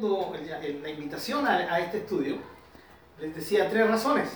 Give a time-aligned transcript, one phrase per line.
[0.00, 2.38] La invitación a, este estudio,
[3.20, 4.28] les decía tres razones.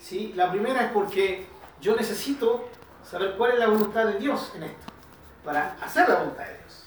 [0.00, 0.32] ¿sí?
[0.34, 1.46] La primera es porque
[1.80, 2.68] yo necesito
[3.04, 4.86] saber cuál es la voluntad de Dios en esto,
[5.44, 6.86] para hacer la voluntad de Dios.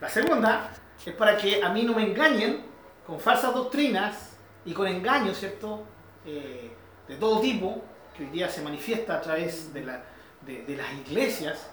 [0.00, 0.70] La segunda
[1.04, 2.64] es para que a mí no me engañen
[3.06, 5.84] con falsas doctrinas y con engaños, ¿cierto?
[6.24, 6.70] Eh,
[7.06, 7.82] de todo tipo,
[8.16, 10.02] que hoy día se manifiesta a través de, la,
[10.46, 11.68] de, las iglesias,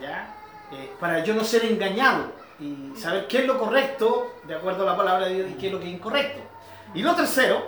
[0.00, 0.34] ¿ya?
[0.72, 4.92] Eh, para yo no ser engañado y saber qué es lo correcto de acuerdo a
[4.92, 6.40] la palabra de Dios y qué es lo que es incorrecto.
[6.94, 7.64] Y lo tercero,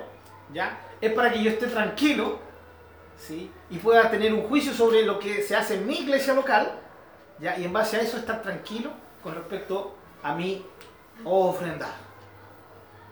[0.53, 0.79] ¿ya?
[1.01, 2.39] Es para que yo esté tranquilo
[3.17, 3.51] ¿sí?
[3.71, 6.79] y pueda tener un juicio sobre lo que se hace en mi iglesia local
[7.39, 7.59] ¿ya?
[7.59, 8.91] y en base a eso estar tranquilo
[9.23, 10.65] con respecto a mi
[11.25, 11.95] ofrendar.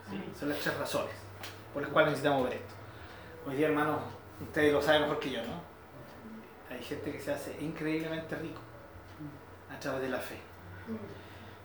[0.09, 0.21] ¿Sí?
[0.39, 1.21] Son las tres razones
[1.73, 2.73] por las cuales necesitamos ver esto.
[3.47, 4.01] Hoy día, hermanos,
[4.41, 5.61] ustedes lo saben mejor que yo, ¿no?
[6.69, 8.61] Hay gente que se hace increíblemente rico
[9.69, 10.39] a través de la fe.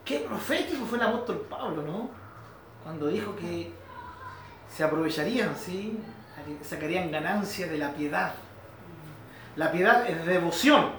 [0.07, 2.09] Qué profético fue el apóstol Pablo, ¿no?
[2.81, 3.73] Cuando dijo que
[4.73, 5.99] se aprovecharían, ¿sí?
[6.63, 8.33] Sacarían ganancia de la piedad.
[9.57, 10.91] La piedad es devoción,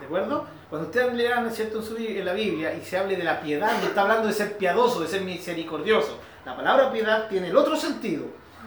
[0.00, 0.46] ¿de acuerdo?
[0.70, 1.82] Cuando ustedes lean ¿cierto?
[1.98, 5.00] en la Biblia y se hable de la piedad, no está hablando de ser piadoso,
[5.00, 6.18] de ser misericordioso.
[6.46, 8.24] La palabra piedad tiene el otro sentido,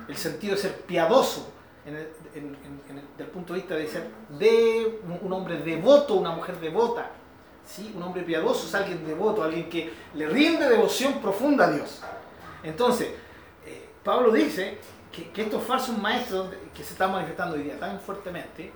[0.08, 1.52] el sentido de ser piadoso,
[1.84, 7.10] desde el punto de vista de ser de un hombre devoto, una mujer devota.
[7.72, 7.94] ¿Sí?
[7.96, 12.02] Un hombre piadoso es alguien devoto, alguien que le rinde devoción profunda a Dios.
[12.64, 13.10] Entonces,
[13.66, 14.78] eh, Pablo dice
[15.12, 18.72] que, estos falsos maestros que se están manifestando hoy día tan fuertemente,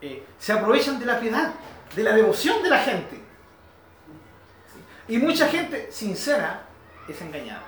[0.00, 1.52] eh, se aprovechan de la piedad,
[1.94, 3.20] de la devoción de la gente.
[5.08, 6.62] Y mucha gente sincera
[7.08, 7.64] es engañada.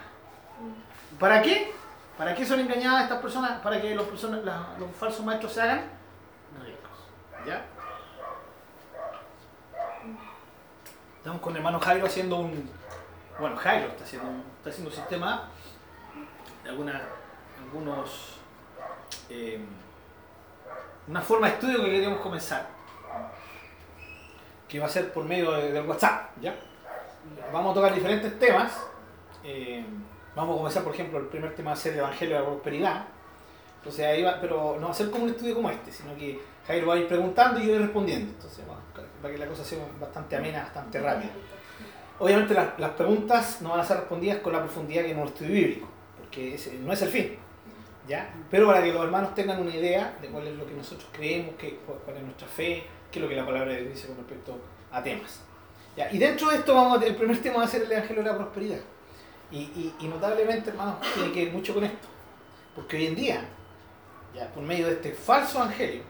[1.18, 1.72] ¿Para qué?
[2.16, 3.60] ¿Para qué son engañadas estas personas?
[3.60, 5.82] Para que los, los falsos maestros se hagan
[6.64, 7.46] ricos.
[7.46, 7.64] ¿Ya?
[11.22, 12.68] Estamos con el hermano Jairo haciendo un.
[13.38, 15.50] Bueno, Jairo está haciendo, está haciendo un sistema
[16.64, 17.00] de alguna,
[17.62, 18.38] algunos.
[19.30, 19.60] Eh,
[21.06, 22.66] una forma de estudio que queríamos comenzar.
[24.68, 26.30] Que va a ser por medio del WhatsApp.
[26.40, 26.56] ¿ya?
[27.52, 28.72] Vamos a tocar diferentes temas.
[29.44, 29.84] Eh,
[30.34, 32.48] vamos a comenzar, por ejemplo, el primer tema va a ser el Evangelio de la
[32.48, 33.04] Prosperidad.
[33.76, 36.42] Entonces ahí va, pero no va a ser como un estudio como este, sino que
[36.66, 38.32] Jairo va a ir preguntando y yo voy respondiendo.
[38.32, 38.64] Entonces,
[39.22, 41.30] para que la cosa sea bastante amena, bastante rápida.
[42.18, 45.52] Obviamente las, preguntas no van a ser respondidas con la profundidad que en un estudio
[45.52, 45.88] bíblico,
[46.18, 47.36] porque no es el fin.
[48.06, 48.32] ¿ya?
[48.50, 51.54] Pero para que los hermanos tengan una idea de cuál es lo que nosotros creemos,
[51.58, 54.58] qué, cuál es nuestra fe, qué es lo que la palabra dice con respecto
[54.90, 55.40] a temas.
[55.96, 56.12] ¿ya?
[56.12, 58.36] Y dentro de esto vamos el primer tema va a ser el Evangelio de la
[58.36, 58.80] Prosperidad.
[59.50, 62.08] Y, y, notablemente, hermanos, tiene que ver mucho con esto.
[62.74, 63.44] Porque hoy en día,
[64.34, 66.02] ya, por medio de este falso evangelio,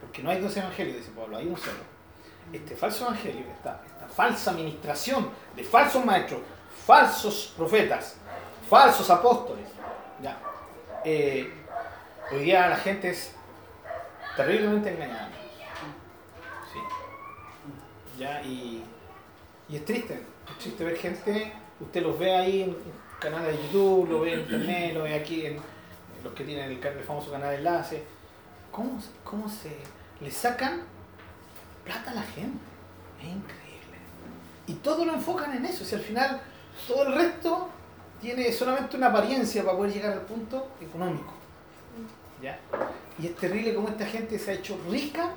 [0.00, 1.98] porque no hay dos evangelios, dice Pablo, hay un solo.
[2.52, 6.40] Este falso evangelio, esta, esta falsa administración de falsos maestros,
[6.86, 8.16] falsos profetas,
[8.68, 9.68] falsos apóstoles,
[10.22, 10.38] ya.
[11.04, 11.52] Eh,
[12.32, 13.34] hoy día la gente es
[14.36, 15.30] terriblemente engañada.
[16.72, 16.78] Sí.
[18.18, 18.82] Ya, y,
[19.68, 22.76] y es triste, es triste ver gente, usted los ve ahí en
[23.20, 25.60] canales de YouTube, lo ve en internet, lo ve aquí en
[26.24, 28.17] los que tienen el, el famoso canal de enlace.
[28.70, 29.76] ¿Cómo, cómo se
[30.20, 30.82] le sacan
[31.88, 32.58] plata a la gente.
[33.18, 33.98] Es increíble.
[34.66, 35.84] Y todo lo enfocan en eso.
[35.84, 36.40] Si al final
[36.86, 37.70] todo el resto
[38.20, 41.32] tiene solamente una apariencia para poder llegar al punto económico.
[42.42, 42.58] ¿Ya?
[43.18, 45.30] Y es terrible cómo esta gente se ha hecho rica,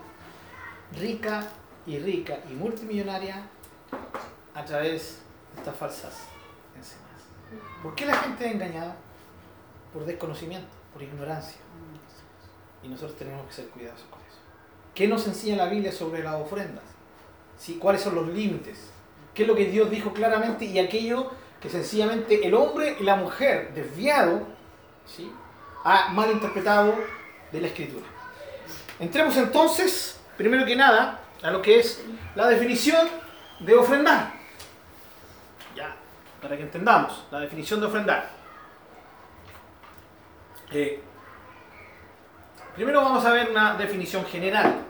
[0.99, 1.47] rica
[1.87, 3.41] y rica y multimillonaria
[4.53, 5.19] a través
[5.53, 6.13] de estas falsas
[6.75, 7.81] enseñanzas.
[7.81, 8.95] ¿Por qué la gente es engañada?
[9.93, 11.57] Por desconocimiento, por ignorancia.
[12.83, 14.21] Y nosotros tenemos que ser cuidadosos con
[14.93, 16.83] ¿Qué nos enseña la Biblia sobre las ofrendas?
[17.57, 17.77] ¿Sí?
[17.79, 18.91] ¿Cuáles son los límites?
[19.33, 21.31] ¿Qué es lo que Dios dijo claramente y aquello
[21.61, 24.47] que sencillamente el hombre y la mujer desviado
[25.05, 25.31] ¿sí?
[25.83, 26.95] ha malinterpretado
[27.51, 28.05] de la escritura?
[28.99, 32.03] Entremos entonces, primero que nada, a lo que es
[32.35, 33.07] la definición
[33.61, 34.33] de ofrendar.
[35.75, 35.95] Ya,
[36.41, 38.29] para que entendamos la definición de ofrendar.
[40.71, 41.01] Eh,
[42.75, 44.85] Primero vamos a ver una definición general.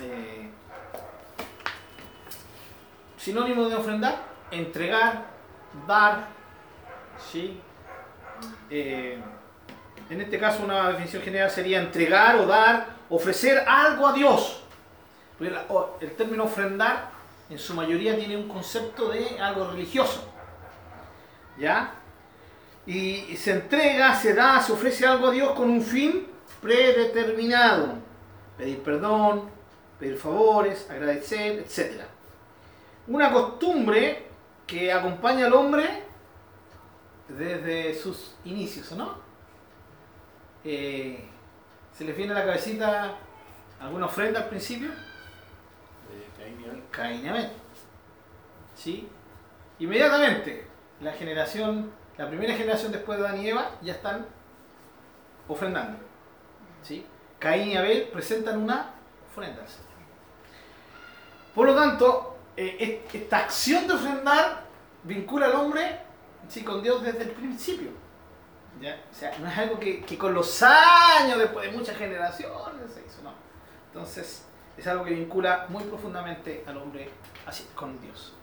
[0.00, 0.50] Eh,
[3.16, 4.16] sinónimo de ofrendar,
[4.50, 5.24] entregar,
[5.86, 6.28] dar.
[7.30, 7.60] ¿sí?
[8.68, 9.18] Eh,
[10.10, 14.62] en este caso una definición general sería entregar o dar, ofrecer algo a Dios.
[16.00, 17.10] El término ofrendar
[17.48, 20.30] en su mayoría tiene un concepto de algo religioso.
[21.58, 21.94] ¿Ya?
[22.86, 26.26] Y se entrega, se da, se ofrece algo a Dios con un fin
[26.60, 27.94] predeterminado.
[28.58, 29.50] Pedir perdón,
[29.98, 32.02] pedir favores, agradecer, etc.
[33.06, 34.26] Una costumbre
[34.66, 36.04] que acompaña al hombre
[37.28, 39.16] desde sus inicios, ¿no?
[40.64, 41.28] Eh,
[41.96, 43.16] ¿Se le viene a la cabecita
[43.80, 44.90] alguna ofrenda al principio?
[46.90, 47.50] Caín y.
[48.74, 49.08] ¿Sí?
[49.78, 50.66] Inmediatamente,
[51.00, 54.26] la generación, la primera generación después de Adán y Eva ya están
[55.48, 55.98] ofrendando.
[56.82, 57.06] ¿Sí?
[57.38, 58.90] Caín y Abel presentan una
[59.30, 59.62] ofrenda.
[61.54, 64.64] Por lo tanto, eh, esta acción de ofrendar
[65.02, 66.00] vincula al hombre
[66.48, 66.62] ¿sí?
[66.62, 67.90] con Dios desde el principio.
[68.80, 69.00] ¿Ya?
[69.10, 73.04] O sea, no es algo que, que, con los años, después de muchas generaciones, se
[73.06, 73.32] hizo, no.
[73.88, 74.44] Entonces,
[74.76, 77.08] es algo que vincula muy profundamente al hombre
[77.46, 78.34] así, con Dios.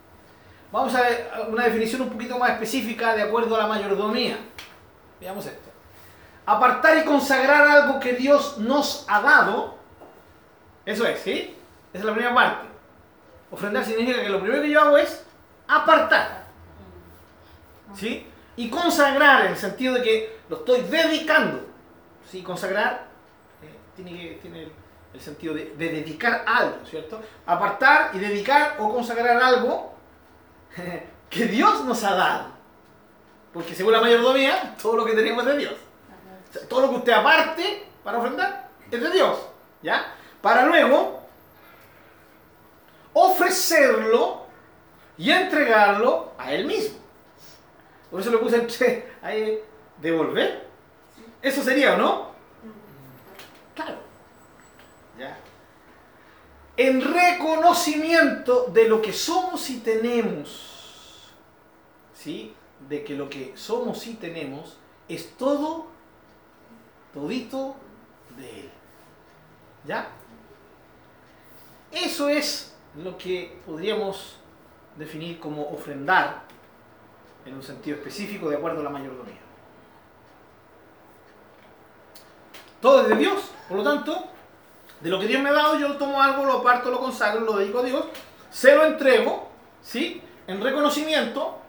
[0.71, 4.38] Vamos a ver una definición un poquito más específica de acuerdo a la mayordomía.
[5.19, 5.69] Veamos esto.
[6.45, 9.75] Apartar y consagrar algo que Dios nos ha dado.
[10.85, 11.56] Eso es, ¿sí?
[11.94, 12.68] Esa es la primera parte.
[13.51, 15.25] Ofrendar significa que lo primero que yo hago es
[15.68, 16.45] apartar.
[17.94, 18.25] ¿Sí?
[18.56, 21.65] Y consagrar en el sentido de que lo estoy dedicando.
[22.29, 22.41] ¿Sí?
[22.44, 23.07] Consagrar
[23.62, 24.71] eh, tiene,
[25.13, 27.21] el, sentido de, dedicar algo, ¿cierto?
[27.45, 29.91] Apartar y dedicar o consagrar algo
[31.29, 32.45] que Dios nos ha dado.
[33.53, 35.73] Porque según la mayordomía, todo lo que tenemos es de Dios.
[36.69, 39.38] todo lo que usted aparte para ofrendar es de Dios.
[39.81, 40.13] ¿Ya?
[40.41, 41.21] Para luego
[43.13, 44.45] ofrecerlo
[45.18, 46.97] y entregarlo a Él mismo.
[48.09, 49.59] Por eso le puse entre ahí
[49.97, 50.68] devolver.
[51.41, 52.31] Eso sería, ¿o no?
[53.75, 53.95] Claro.
[55.18, 55.38] ¿Ya?
[56.77, 61.31] En reconocimiento de lo que somos y tenemos.
[62.13, 62.53] ¿Sí?
[62.88, 64.77] De que lo que somos y tenemos
[65.07, 65.88] es todo,
[67.13, 67.75] todito
[68.38, 68.69] de Él.
[69.85, 70.09] ¿Ya?
[71.91, 74.38] Eso es lo que podríamos
[74.97, 76.44] definir como ofrendar
[77.45, 79.39] en un sentido específico de acuerdo a la mayordomía.
[82.81, 84.25] Todo es de Dios, por lo tanto,
[85.01, 87.57] de lo que Dios me ha dado, yo tomo algo, lo aparto, lo consagro, lo
[87.57, 88.06] dedico a Dios,
[88.50, 89.50] se lo entrego,
[89.81, 90.21] ¿sí?
[90.48, 91.59] En reconocimiento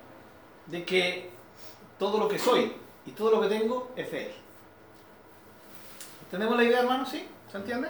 [0.67, 1.31] de que
[1.99, 2.73] todo lo que soy
[3.07, 4.33] y todo lo que tengo es de Él.
[6.25, 7.07] ¿Entendemos la idea, hermano?
[7.07, 7.27] ¿Sí?
[7.51, 7.89] ¿Se entiende?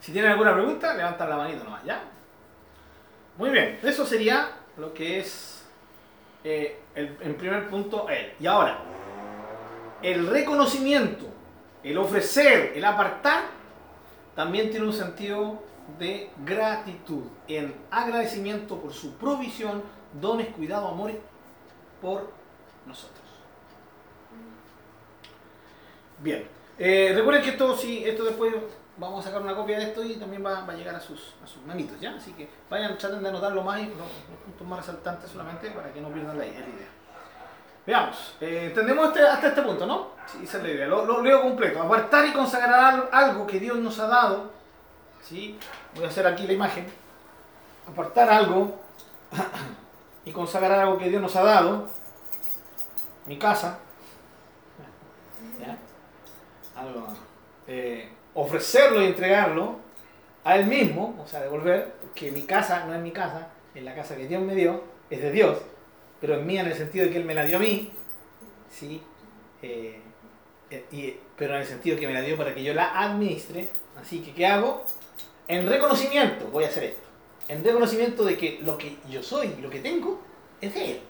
[0.00, 2.02] Si tienen alguna pregunta, levantan la manito nomás, ¿ya?
[3.38, 5.64] Muy bien, eso sería lo que es
[6.44, 8.32] eh, el, en primer punto él.
[8.40, 8.78] Y ahora,
[10.02, 11.26] el reconocimiento,
[11.82, 13.44] el ofrecer, el apartar,
[14.34, 15.62] también tiene un sentido
[15.98, 19.82] de gratitud, en agradecimiento por su provisión,
[20.20, 21.12] dones, cuidado, amor
[22.00, 22.32] por
[22.86, 23.18] nosotros.
[26.18, 26.46] Bien,
[26.78, 28.54] eh, recuerden que esto, si esto después
[28.96, 31.34] vamos a sacar una copia de esto y también va, a llegar a sus,
[31.66, 32.14] manitos, ¿ya?
[32.14, 34.08] Así que vayan, traten de anotar lo más, los,
[34.44, 36.64] puntos más resaltantes solamente para que no pierdan la, idea.
[37.84, 40.10] Veamos, eh, entendemos este, hasta este punto, ¿no?
[40.26, 40.86] Sí, esa es la idea.
[40.86, 41.82] Lo, leo completo.
[41.82, 44.52] Apartar y consagrar algo que Dios nos ha dado.
[45.22, 45.58] ¿sí?
[45.94, 46.86] Voy a hacer aquí la imagen.
[47.90, 48.80] Apartar algo
[50.24, 51.88] y consagrar algo que Dios nos ha dado.
[53.26, 53.78] Mi casa.
[56.76, 57.06] Algo.
[57.66, 59.76] Eh, ofrecerlo y entregarlo
[60.44, 63.94] a él mismo, o sea, devolver, porque mi casa no es mi casa, es la
[63.94, 65.58] casa que Dios me dio, es de Dios,
[66.22, 67.90] pero es mía en el sentido de que Él me la dio a mí,
[68.70, 69.02] ¿sí?
[69.60, 70.00] Eh,
[70.70, 73.68] eh, pero en el sentido que me la dio para que yo la administre.
[74.00, 74.84] Así que, ¿qué hago?
[75.48, 77.08] En reconocimiento, voy a hacer esto,
[77.48, 80.20] en reconocimiento de que lo que yo soy y lo que tengo
[80.60, 81.00] es de Él.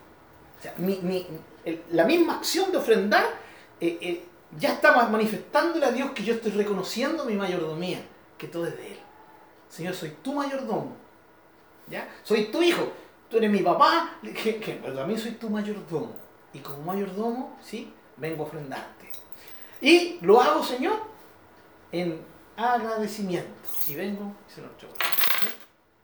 [1.91, 3.27] La misma acción de ofrendar
[3.83, 4.25] eh,
[4.59, 8.01] ya estamos manifestándole a Dios que yo estoy reconociendo mi mayordomía,
[8.39, 8.99] que todo es de Él.
[9.69, 10.97] Señor, soy tu mayordomo.
[11.87, 12.09] ¿Ya?
[12.23, 12.91] Soy tu hijo.
[13.33, 16.13] Tú eres mi papá, que, que también soy tu mayordomo.
[16.53, 17.91] Y como mayordomo, ¿sí?
[18.19, 19.11] Vengo a ofrendarte.
[19.81, 21.01] Y lo hago, Señor,
[21.93, 22.21] en
[22.59, 23.71] agradecimiento.
[23.89, 24.69] Y vengo se lo.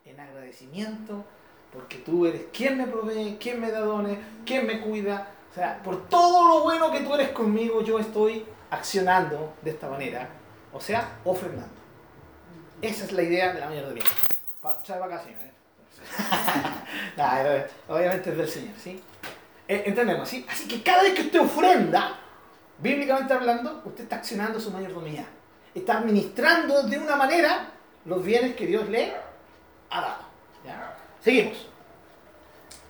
[0.06, 1.22] En agradecimiento,
[1.70, 5.82] porque tú eres quien me provee, quien me da dones, quien me cuida, o sea,
[5.82, 10.30] por todo lo bueno que tú eres conmigo, yo estoy accionando de esta manera.
[10.72, 11.76] O sea, ofrendando.
[12.80, 14.00] Esa es la idea de la mayor de mi
[14.86, 15.47] Trae vacaciones.
[17.18, 17.66] ¿eh?
[17.88, 19.00] obviamente es del Señor, ¿sí?
[19.66, 20.46] Eh, entendemos, ¿sí?
[20.48, 22.14] Así que cada vez que usted ofrenda,
[22.78, 25.26] bíblicamente hablando, usted está accionando su mayordomía.
[25.74, 27.70] Está administrando de una manera
[28.04, 29.12] los bienes que Dios le
[29.90, 30.22] ha dado.
[30.64, 30.96] ¿ya?
[31.22, 31.68] Seguimos.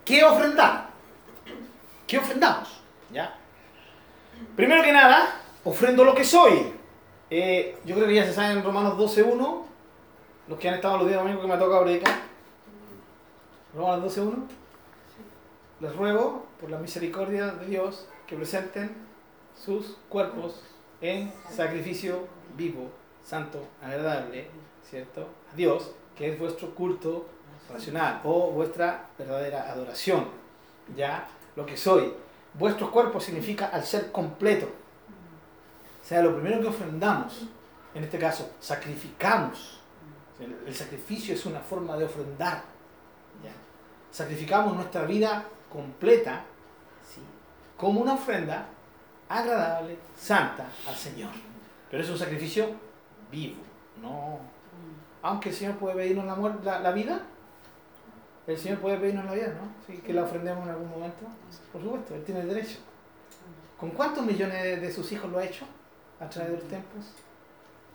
[0.04, 0.88] ¿Qué ofrendar?
[2.06, 2.80] ¿Qué ofrendamos?
[3.12, 3.34] ¿Ya?
[4.56, 6.72] Primero que nada, ofrendo lo que soy.
[7.30, 9.62] Eh, yo creo que ya se sabe en Romanos 12.1,
[10.48, 12.27] los que han estado los días domingos que me toca predicar.
[13.74, 14.46] Romanos 12.1.
[15.80, 18.94] Les ruego, por la misericordia de Dios, que presenten
[19.54, 20.62] sus cuerpos
[21.00, 22.90] en sacrificio vivo,
[23.24, 24.48] santo, agradable,
[24.82, 25.28] ¿cierto?
[25.52, 27.26] A Dios, que es vuestro culto
[27.72, 30.26] racional o vuestra verdadera adoración.
[30.96, 32.12] Ya, lo que soy.
[32.54, 34.66] Vuestro cuerpo significa al ser completo.
[34.66, 37.46] O sea, lo primero que ofrendamos,
[37.94, 39.80] en este caso, sacrificamos.
[40.40, 42.62] El, sacrificio es una forma de ofrendar.
[44.10, 46.44] Sacrificamos nuestra vida completa
[47.06, 47.20] ¿sí?
[47.76, 48.66] como una ofrenda
[49.28, 51.30] agradable, santa al Señor.
[51.90, 52.70] Pero es un sacrificio
[53.30, 53.56] vivo,
[54.00, 54.38] no.
[55.22, 56.24] Aunque el Señor puede pedirnos
[56.64, 57.20] la, la, vida,
[58.46, 59.68] el Señor puede pedirnos la vida, ¿no?
[59.86, 61.26] Sí, que la ofrendemos en algún momento.
[61.72, 62.78] Por supuesto, Él tiene el derecho.
[63.78, 65.64] ¿Con cuántos millones de sus hijos lo ha hecho
[66.20, 67.04] a través de los tiempos?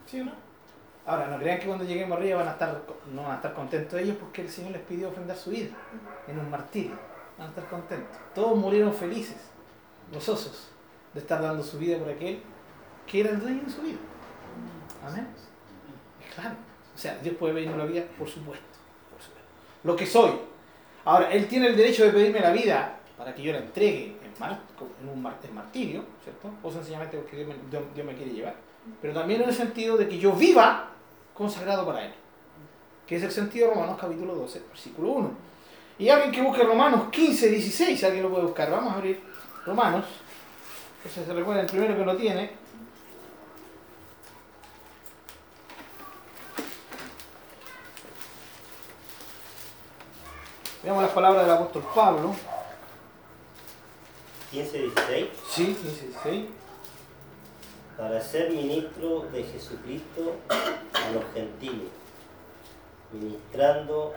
[0.05, 0.52] ¿Sí o no?
[1.05, 2.81] Ahora, no crean que cuando lleguemos arriba van a estar,
[3.11, 5.75] no van a estar contentos ellos porque el Señor les pidió ofrendar su vida
[6.27, 6.97] en un martirio.
[7.37, 8.17] Van a estar contentos.
[8.33, 9.37] Todos murieron felices,
[10.13, 10.69] gozosos,
[11.13, 12.41] de estar dando su vida por aquel
[13.05, 13.97] que era el dueño de su vida.
[15.05, 15.27] Amén.
[16.35, 16.55] Claro.
[16.95, 18.65] O sea, Dios puede pedirme la vida, por supuesto.
[19.83, 20.31] Lo que soy.
[21.03, 24.15] Ahora, Él tiene el derecho de pedirme la vida para que yo la entregue
[25.01, 26.49] en, un martirio, ¿cierto?
[26.63, 28.55] O sencillamente porque Dios me quiere llevar.
[29.01, 30.92] Pero también en el sentido de que yo viva
[31.33, 32.13] consagrado para Él.
[33.07, 35.31] Que es el sentido de Romanos capítulo 12, versículo 1.
[35.99, 38.71] Y alguien que busque Romanos 15, 16, alguien lo puede buscar.
[38.71, 39.21] Vamos a abrir
[39.65, 40.05] Romanos.
[40.97, 42.63] Entonces se recuerda el primero que lo tiene,
[50.83, 52.35] Veamos las palabras del apóstol Pablo.
[54.51, 55.29] 15, 16.
[55.49, 56.45] Sí, 15, 16.
[57.97, 61.89] Para ser ministro de Jesucristo a los gentiles,
[63.11, 64.13] ministrando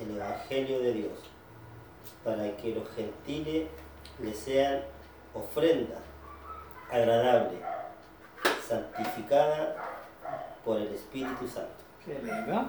[0.00, 1.12] el Evangelio de Dios,
[2.24, 3.68] para que los gentiles
[4.22, 4.80] le sean
[5.34, 5.98] ofrenda
[6.90, 7.58] agradable,
[8.66, 9.76] santificada
[10.64, 11.78] por el Espíritu Santo.
[12.06, 12.68] Lindo.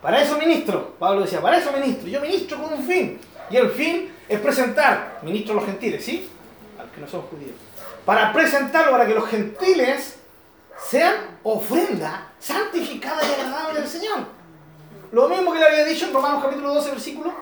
[0.00, 3.20] Para eso ministro, Pablo decía, para eso ministro, yo ministro con un fin.
[3.50, 6.30] Y el fin es presentar, ministro a los gentiles, ¿sí?
[6.78, 7.52] A los que no son judíos.
[8.04, 10.16] Para presentarlo, para que los gentiles
[10.78, 14.18] sean ofrenda santificada y agradable del Señor.
[15.12, 17.34] Lo mismo que le había dicho en Romanos capítulo 12, versículo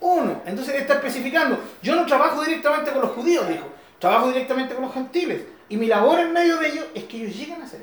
[0.00, 0.42] 1.
[0.46, 3.66] Entonces él está especificando, yo no trabajo directamente con los judíos, dijo,
[3.98, 5.42] trabajo directamente con los gentiles.
[5.68, 7.82] Y mi labor en medio de ellos es que ellos lleguen a ser.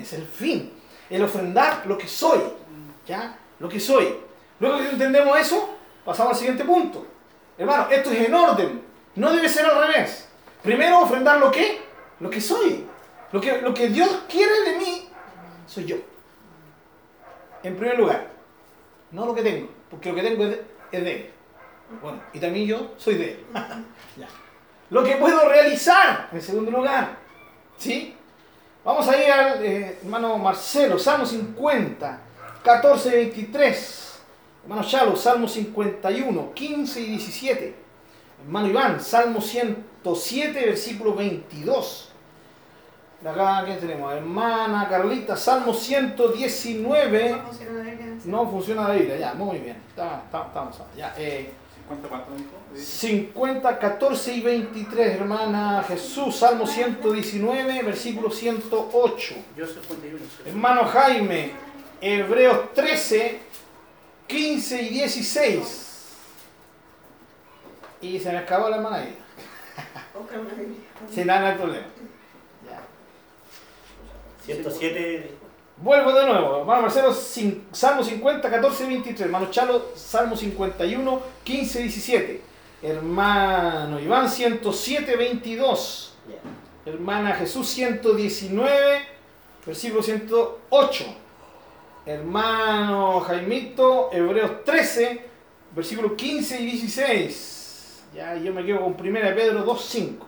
[0.00, 0.72] Es el fin
[1.10, 2.40] el ofrendar lo que soy,
[3.06, 3.36] ¿ya?
[3.58, 4.16] Lo que soy.
[4.60, 7.06] Luego que entendemos eso, pasamos al siguiente punto.
[7.58, 8.82] Hermano, esto es en orden,
[9.14, 10.23] no debe ser al revés.
[10.64, 11.78] Primero ofrendar lo que,
[12.20, 12.86] lo que soy.
[13.32, 15.08] Lo que, lo que Dios quiere de mí,
[15.66, 15.96] soy yo.
[17.62, 18.28] En primer lugar,
[19.10, 21.30] no lo que tengo, porque lo que tengo es de, Él.
[22.00, 23.46] Bueno, y también yo soy de Él.
[24.90, 27.16] Lo que puedo realizar, en segundo lugar,
[27.78, 28.14] ¿sí?
[28.84, 32.20] Vamos a ir al eh, hermano Marcelo, Salmo 50,
[32.62, 34.20] 14 y 23.
[34.62, 37.83] Hermano Chalo, Salmo 51, 15 y 17.
[38.44, 42.10] Hermano Iván, Salmo 107, versículo 22.
[43.24, 44.12] Acá, ¿qué tenemos?
[44.12, 47.42] Hermana Carlita, Salmo 119.
[48.26, 49.78] No funciona la Biblia, ya, muy bien.
[49.88, 51.14] Estamos, ya.
[51.16, 51.52] Eh,
[52.76, 59.34] 50, 14 y 23, hermana Jesús, Salmo 119, versículo 108.
[60.44, 61.52] Hermano Jaime,
[61.98, 63.40] Hebreos 13,
[64.26, 65.93] 15 y 16.
[68.04, 69.16] Y se me acabó la hermana ahí.
[71.10, 71.86] Sin nada, no hay problema.
[74.44, 75.38] 107
[75.78, 77.12] Vuelvo de nuevo, hermano Marcelo,
[77.72, 79.20] Salmo 50, 14, 23.
[79.22, 82.40] Hermano Chalo, Salmo 51, 15, 17.
[82.82, 86.14] Hermano Iván, 107, 22.
[86.84, 89.02] Hermana Jesús, 119,
[89.64, 91.04] versículo 108.
[92.04, 95.22] Hermano Jaimito, Hebreos 13,
[95.74, 97.53] versículo 15 y 16.
[98.14, 99.00] Ya, yo me quedo con 1
[99.34, 100.26] Pedro 2, 5.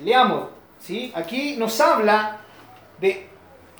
[0.00, 0.48] Leamos,
[0.80, 1.12] ¿sí?
[1.14, 2.40] Aquí nos habla
[3.00, 3.28] de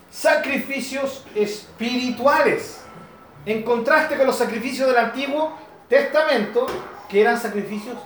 [0.08, 2.82] sacrificios espirituales,
[3.44, 5.52] en contraste con los sacrificios del Antiguo
[5.88, 6.66] Testamento,
[7.08, 7.96] que eran sacrificios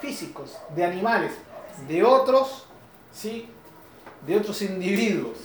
[0.00, 1.32] físicos, de animales,
[1.86, 2.66] de otros,
[3.12, 3.50] ¿sí?
[4.26, 5.36] de otros individuos,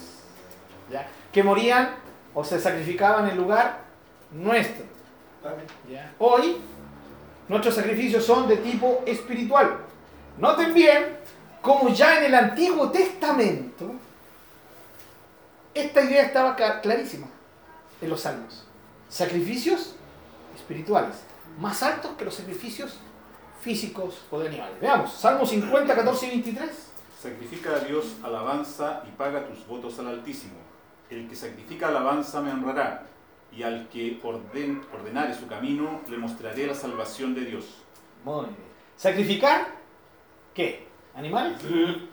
[1.33, 1.95] que morían
[2.33, 3.79] o se sacrificaban en lugar
[4.31, 4.85] nuestro.
[6.19, 6.61] Hoy,
[7.51, 9.77] nuestros sacrificios son de tipo espiritual.
[10.37, 11.17] Noten bien
[11.61, 13.91] como ya en el Antiguo Testamento,
[15.73, 17.27] esta idea estaba clarísima
[18.01, 18.65] en los salmos.
[19.09, 19.95] sacrificios
[20.55, 21.13] espirituales,
[21.59, 22.97] más altos que los sacrificios
[23.59, 24.79] físicos o de animales.
[24.79, 26.69] Veamos, Salmo 50, 14 y 23.
[27.21, 30.55] Sacrifica a Dios alabanza y paga tus votos al Altísimo.
[31.09, 33.03] El que sacrifica alabanza me honrará,
[33.51, 37.65] y al que orden, ordenare su camino le mostraré la salvación de Dios.
[38.23, 38.55] Muy bien.
[38.97, 39.67] ¿Sacrificar?
[40.53, 40.87] ¿Qué?
[41.15, 41.57] ¿Animales?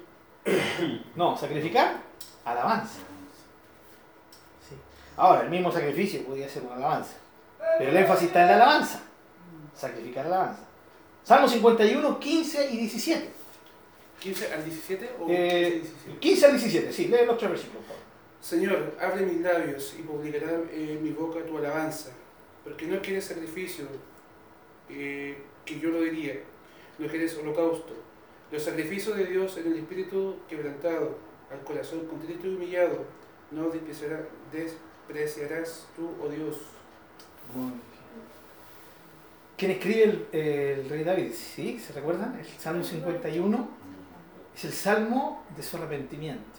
[1.15, 2.01] No, sacrificar
[2.45, 3.01] alabanza.
[4.67, 4.75] Sí.
[5.17, 7.15] Ahora, el mismo sacrificio podría ser una alabanza.
[7.79, 9.01] Pero el énfasis está en la alabanza.
[9.75, 10.63] Sacrificar alabanza.
[11.25, 13.31] Salmo 51, 15 y 17.
[14.25, 16.19] ¿15 al 17 o Eh, 15 al 17?
[16.21, 17.85] 15 al 17, sí, lee los tres versículos.
[17.85, 18.08] por favor.
[18.41, 22.11] Señor, abre mis labios y publicará en mi boca tu alabanza,
[22.65, 23.87] porque no quieres sacrificio,
[24.89, 26.41] eh, que yo lo diría,
[26.99, 27.95] no quieres holocausto.
[28.51, 31.19] Los sacrificios de Dios en el espíritu quebrantado,
[31.51, 33.05] al corazón contrito y humillado,
[33.51, 36.57] no despreciará- despreciarás tú, oh Dios.
[37.55, 37.81] Muy bien.
[39.57, 41.33] ¿Quién escribe el, el rey David?
[41.33, 41.79] ¿Sí?
[41.81, 42.39] ¿Se recuerdan?
[42.39, 43.69] El Salmo 51
[44.55, 46.58] es el salmo de su arrepentimiento,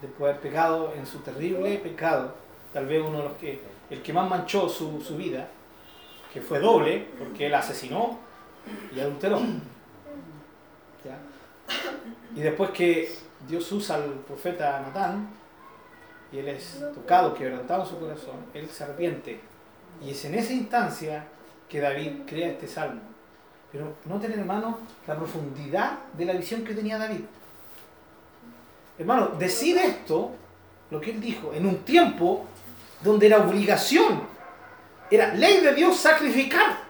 [0.00, 2.34] de haber pecado en su terrible pecado,
[2.72, 5.48] tal vez uno de los que, el que más manchó su, su vida,
[6.32, 8.18] que fue doble, porque él asesinó
[8.94, 9.40] y adulteró.
[12.34, 13.12] Y después que
[13.48, 15.28] Dios usa al profeta Natán,
[16.32, 19.40] y él es tocado, quebrantado en su corazón, él se arrepiente.
[20.02, 21.26] Y es en esa instancia
[21.68, 23.00] que David crea este salmo.
[23.72, 27.24] Pero noten, hermano, la profundidad de la visión que tenía David.
[29.00, 30.32] Hermano, decir esto,
[30.90, 32.44] lo que él dijo, en un tiempo
[33.02, 34.28] donde era obligación,
[35.10, 36.82] era ley de Dios sacrificar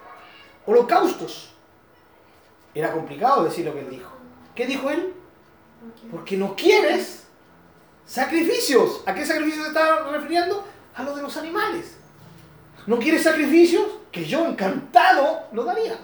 [0.67, 1.53] holocaustos.
[2.75, 4.11] Era complicado decir lo que él dijo.
[4.57, 5.15] ¿Qué dijo él?
[6.11, 7.29] Porque no quieres
[8.05, 9.05] sacrificios.
[9.07, 10.67] ¿A qué sacrificios se estaba refiriendo?
[10.97, 11.97] A lo de los animales.
[12.89, 13.87] ¿No quieres sacrificios?
[14.11, 15.97] Que yo encantado lo daría.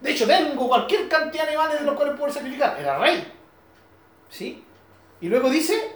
[0.00, 2.78] De hecho, tengo cualquier cantidad de animales de los cuales poder sacrificar.
[2.78, 3.26] Era rey.
[4.30, 4.64] ¿Sí?
[5.22, 5.92] Y luego dice,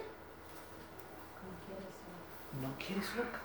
[2.61, 3.41] no quieres holocaustos.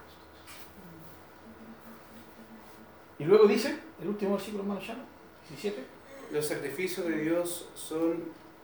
[3.18, 5.02] Y luego dice, el último versículo, hermano Chano,
[5.48, 5.84] 17.
[6.30, 8.22] Los sacrificios de Dios son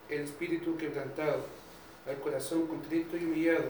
[0.08, 1.44] el espíritu quebrantado,
[2.06, 3.66] al corazón contrito y humillado.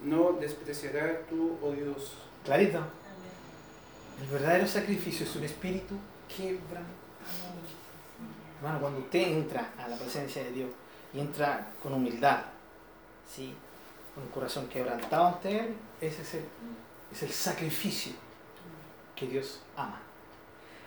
[0.00, 2.14] No despreciará tú, oh Dios.
[2.44, 2.80] Clarito.
[4.22, 5.96] El verdadero sacrificio es un espíritu
[6.28, 6.86] quebrantado.
[8.58, 10.70] Hermano, cuando usted entra a la presencia de Dios
[11.12, 12.42] y entra con humildad,
[13.34, 13.54] ¿sí?
[14.16, 16.44] un corazón quebrantado ante Él, ese es el,
[17.12, 18.12] es el sacrificio
[19.14, 20.00] que Dios ama.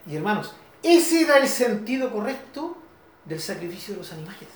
[0.06, 2.78] Y hermanos, ese era el sentido correcto
[3.26, 4.50] del sacrificio de los animales.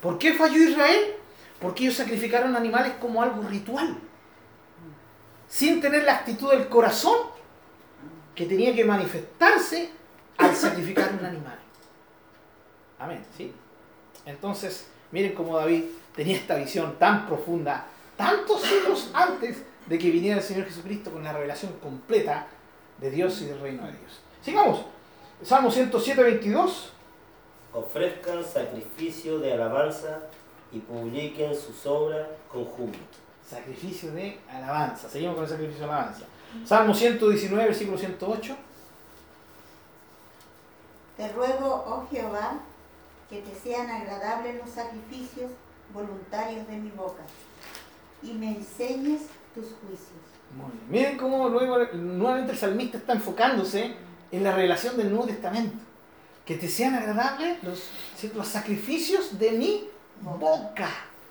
[0.00, 1.14] ¿Por qué falló Israel?
[1.60, 3.98] Porque ellos sacrificaron animales como algo ritual
[5.50, 7.18] sin tener la actitud del corazón
[8.34, 9.90] que tenía que manifestarse
[10.38, 11.58] al sacrificar un animal.
[12.98, 13.52] Amén, ¿sí?
[14.24, 20.38] Entonces, miren cómo David tenía esta visión tan profunda, tantos siglos antes de que viniera
[20.38, 22.46] el Señor Jesucristo con la revelación completa
[22.98, 24.20] de Dios y del reino de Dios.
[24.42, 24.84] Sigamos.
[25.42, 26.92] Salmo 107, 22.
[27.72, 30.20] Ofrezcan sacrificio de alabanza
[30.70, 32.98] y publiquen sus obras con júbilo.
[33.48, 35.08] Sacrificio de alabanza.
[35.08, 36.24] Seguimos con el sacrificio de alabanza.
[36.64, 38.56] Salmo 119, versículo 108.
[41.16, 42.60] Te ruego, oh Jehová,
[43.28, 45.50] que te sean agradables los sacrificios
[45.92, 47.22] voluntarios de mi boca
[48.22, 49.22] y me enseñes
[49.54, 50.20] tus juicios.
[50.88, 53.94] Miren cómo nuevamente el salmista está enfocándose
[54.32, 55.76] en la revelación del Nuevo Testamento.
[56.44, 57.90] Que te sean agradables los,
[58.34, 59.84] los sacrificios de mi
[60.20, 60.88] boca,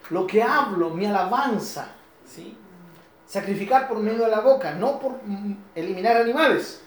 [0.09, 1.89] lo que hablo, mi alabanza.
[3.27, 6.81] Sacrificar por medio de la boca, no por mm, eliminar animales.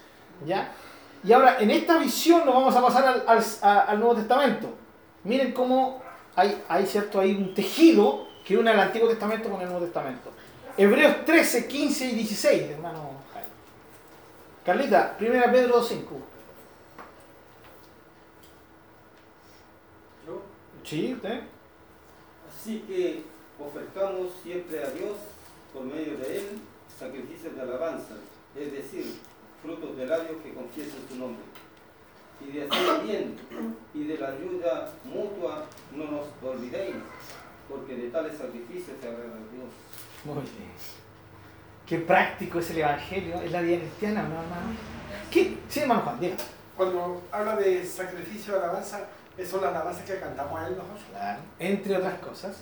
[0.45, 0.71] ¿ya?
[1.23, 4.73] Y ahora, en esta visión nos vamos a pasar al, al- al Nuevo Testamento.
[5.23, 6.01] Miren cómo
[6.35, 7.19] hay, hay, ¿cierto?
[7.19, 10.31] hay un tejido que une el Antiguo Testamento con el Nuevo Testamento.
[10.77, 13.47] Hebreos 13, 15 y 16, hermano Jaime.
[14.65, 15.99] Carlita, 1 Pedro 2.5.
[20.27, 20.41] ¿no?
[20.83, 21.41] Sí, usted.
[22.49, 23.23] Así que
[23.59, 25.17] ofertamos siempre a Dios,
[25.73, 26.47] por medio de Él,
[26.97, 28.15] sacrificios de alabanza,
[28.55, 29.19] es decir,
[29.61, 31.43] frutos de labios que confiesen su nombre.
[32.41, 33.35] Y de hacer bien
[33.93, 35.65] y de la ayuda mutua
[35.95, 36.95] no nos olvidéis,
[37.69, 39.69] porque de tales sacrificios se agrada Dios.
[40.25, 40.71] Muy bien.
[41.85, 44.75] Qué práctico es el Evangelio, es la vida cristiana, ¿no, hermano?
[45.29, 45.57] ¿Qué?
[45.67, 46.35] Sí, hermano Juan, diga.
[46.75, 51.01] Cuando habla de sacrificio de alabanza, esas son las alabanzas que cantamos a él nosotros.
[51.11, 51.39] Claro.
[51.59, 52.57] Entre otras cosas.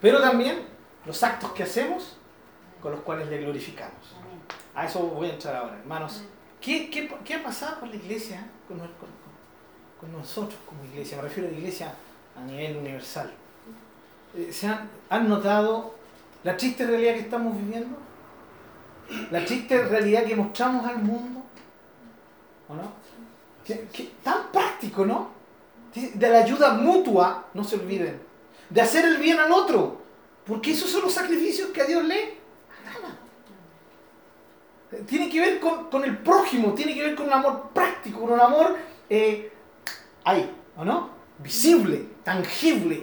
[0.00, 0.66] Pero también
[1.06, 2.16] los actos que hacemos
[2.80, 4.16] con los cuales le glorificamos.
[4.74, 6.22] A eso voy a entrar ahora, hermanos.
[6.62, 11.16] ¿Qué, qué, qué ha pasado con la iglesia, con, nosotros como iglesia?
[11.16, 11.92] Me refiero a la iglesia
[12.36, 13.30] a nivel universal.
[14.36, 15.94] Eh, ¿Se han, han notado
[16.44, 17.96] la triste realidad que estamos viviendo?
[19.30, 21.42] La triste realidad que mostramos al mundo.
[22.68, 22.92] ¿O no?
[23.64, 25.30] Que- que- tan práctico, ¿no?
[25.94, 28.18] De la ayuda mutua, no se olviden.
[28.70, 30.00] De hacer el bien al otro.
[30.46, 32.41] Porque esos son los sacrificios que a Dios le.
[35.06, 38.32] Tiene que ver con, con el prójimo, tiene que ver con un amor práctico, con
[38.32, 38.76] un amor
[39.08, 39.52] eh,
[40.24, 41.10] ahí, ¿o no?
[41.38, 43.02] Visible, tangible.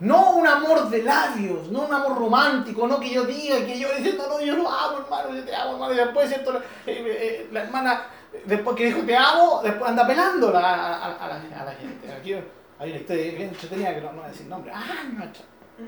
[0.00, 3.88] No un amor de labios, no un amor romántico, no que yo diga, que yo
[3.96, 6.52] diciendo, no, yo lo amo, hermano, yo te amo, hermano, y después, ¿cierto?
[6.52, 8.06] La, eh, eh, la hermana,
[8.44, 12.12] después que dijo te amo, después anda pelándola a, la, gente.
[12.12, 12.34] Aquí
[12.78, 14.72] hay una historia bien entretenida que no, no voy a decir nombre.
[14.74, 15.24] Ah, no,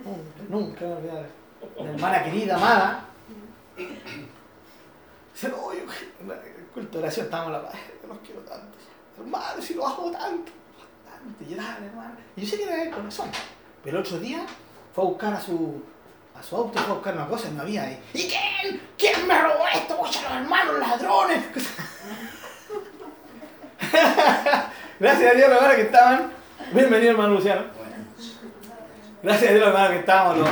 [0.05, 1.27] nunca, nunca me voy a olvidar.
[1.77, 3.05] Una hermana querida, amada.
[5.37, 5.87] Dice, no, yo, en
[6.73, 8.79] culto de oración estábamos la paz, yo los quiero tanto.
[9.19, 10.51] Hermano, si los amo tanto,
[11.05, 12.17] tanto, y hermano.
[12.37, 13.29] Y yo sé que era el corazón.
[13.85, 14.47] Pero el otro día
[14.95, 15.83] fue a buscar a su,
[16.35, 18.01] a su auto, fue a buscar una cosa y no había ahí.
[18.15, 18.81] ¿Y quién?
[18.97, 20.01] ¿Quién me robó esto?
[20.01, 21.45] Oye, los hermanos ladrones.
[24.99, 26.33] Gracias a Dios, la verdad que estaban.
[26.73, 27.65] Bienvenido, hermano Luciano.
[29.23, 30.47] Gracias a Dios, la verdad que estábamos, lo,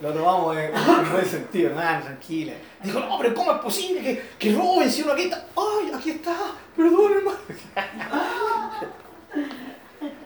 [0.00, 2.52] lo tomamos en, en buen sentido, hermano, tranquila.
[2.82, 5.44] Dijo, no, pero ¿cómo es posible que, que roben si uno aquí está?
[5.56, 6.36] ¡Ay, aquí está!
[6.76, 7.38] Perdón, hermano.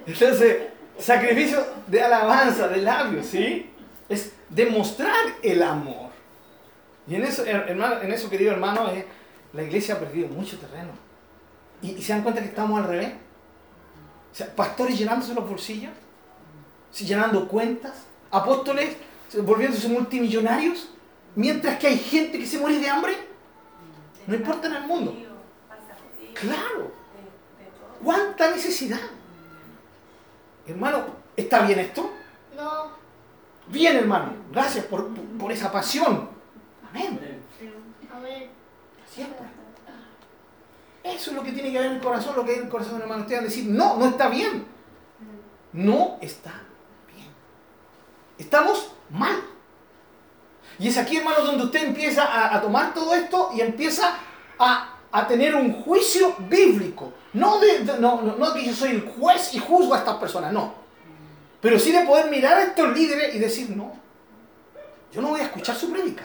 [0.06, 0.56] Entonces,
[0.98, 3.70] sacrificio de alabanza, de labios, ¿sí?
[4.08, 6.10] Es demostrar el amor.
[7.06, 9.06] Y en eso, her- hermano, en eso querido hermano, eh,
[9.52, 10.90] la iglesia ha perdido mucho terreno.
[11.80, 13.12] ¿Y, y se dan cuenta que estamos al revés?
[14.30, 15.92] O sea, pastores llenándose los bolsillos,
[16.98, 17.92] llenando cuentas,
[18.30, 18.96] apóstoles
[19.40, 20.90] volviéndose multimillonarios,
[21.34, 23.16] mientras que hay gente que se muere de hambre.
[24.26, 25.16] No importa en el mundo.
[26.34, 26.92] Claro.
[28.02, 29.00] ¿Cuánta necesidad?
[30.66, 31.04] Hermano,
[31.36, 32.10] ¿está bien esto?
[32.56, 32.90] No.
[33.68, 34.32] Bien, hermano.
[34.52, 36.28] Gracias por, por- esa pasión.
[36.88, 37.18] Amén.
[38.14, 38.50] A ver.
[39.08, 39.48] Así es, pues.
[41.16, 42.70] Eso es lo que tiene que haber en el corazón, lo que hay en el
[42.70, 43.22] corazón, hermano.
[43.22, 44.64] Ustedes van a decir, no, no está bien.
[45.72, 46.52] No está
[47.12, 47.26] bien.
[48.38, 49.42] Estamos mal.
[50.78, 54.14] Y es aquí, hermano, donde usted empieza a, tomar todo esto y empieza
[54.58, 57.12] a, a tener un juicio bíblico.
[57.34, 60.16] No, de, de- no, no, no que yo soy el juez y juzgo a estas
[60.16, 60.74] personas, no.
[61.60, 63.92] Pero sí de poder mirar a estos líderes y decir, no,
[65.12, 66.24] yo no voy a escuchar su prédica.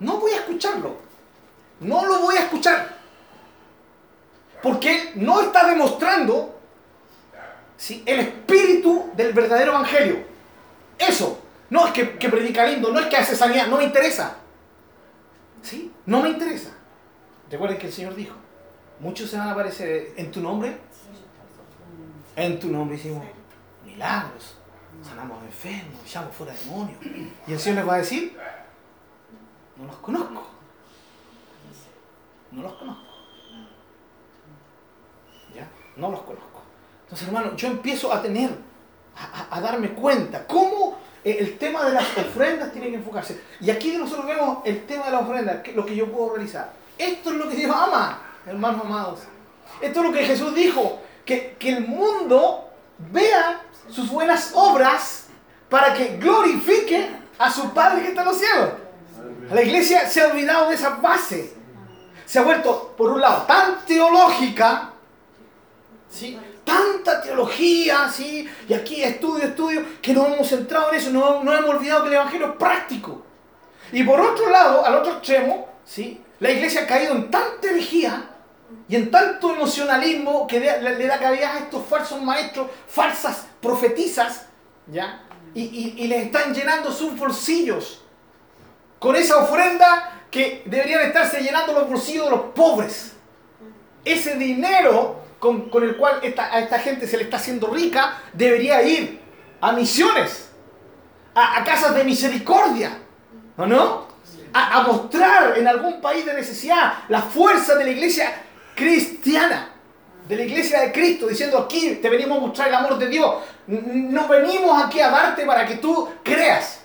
[0.00, 0.96] No voy a escucharlo.
[1.80, 2.96] No lo voy a escuchar.
[4.62, 6.58] Porque él no está demostrando
[7.76, 8.02] ¿sí?
[8.06, 10.24] el espíritu del verdadero evangelio.
[10.98, 11.41] Eso.
[11.72, 14.36] No es que, que predica lindo, no es que hace sanidad, no me interesa.
[15.62, 15.90] ¿Sí?
[16.04, 16.68] No me interesa.
[17.50, 18.34] Recuerden que el Señor dijo,
[19.00, 20.76] muchos se van a aparecer en tu nombre.
[22.36, 23.24] En tu nombre hicimos
[23.86, 24.56] milagros,
[25.02, 26.98] sanamos enfermos, echamos fuera demonios.
[27.46, 28.36] Y el Señor les va a decir,
[29.78, 30.46] no los conozco.
[32.50, 33.02] No los conozco.
[35.54, 35.66] ¿Ya?
[35.96, 36.60] No los conozco.
[37.04, 38.50] Entonces, hermano, yo empiezo a tener,
[39.16, 43.40] a, a- a darme cuenta cómo el tema de las ofrendas tiene que enfocarse.
[43.60, 46.72] Y aquí nosotros vemos el tema de las ofrendas, lo que yo puedo realizar.
[46.98, 49.20] Esto es lo que Dios ama, hermanos amados.
[49.80, 55.26] Esto es lo que Jesús dijo, que, que el mundo vea sus buenas obras
[55.68, 58.70] para que glorifique a su Padre que está en los cielos.
[59.50, 61.54] La iglesia se ha olvidado de esa base.
[62.26, 64.92] Se ha vuelto, por un lado, tan teológica,
[66.10, 66.38] ¿sí?
[66.64, 68.48] Tanta teología, ¿sí?
[68.68, 72.08] y aquí estudio, estudio, que nos hemos centrado en eso, no, no hemos olvidado que
[72.08, 73.22] el Evangelio es práctico.
[73.92, 76.20] Y por otro lado, al otro extremo, ¿sí?
[76.40, 78.28] la iglesia ha caído en tanta herejía
[78.88, 84.46] y en tanto emocionalismo que le da cabida a estos falsos maestros, falsas profetizas,
[84.86, 85.22] ¿ya?
[85.54, 88.02] Y, y- y les están llenando sus bolsillos
[88.98, 93.12] con esa ofrenda que deberían estarse llenando los bolsillos de los pobres.
[94.04, 98.16] Ese dinero con, con el cual esta- a esta gente se le está haciendo rica
[98.32, 99.20] debería ir
[99.60, 100.50] a misiones,
[101.34, 102.96] a, casas de misericordia,
[103.56, 104.06] ¿o no?
[104.54, 108.32] A, a mostrar en algún país de necesidad la fuerza de la iglesia
[108.76, 109.68] cristiana,
[110.28, 113.34] de la iglesia de Cristo, diciendo aquí te venimos a mostrar el amor de Dios.
[113.66, 116.82] No venimos aquí a darte para que tú creas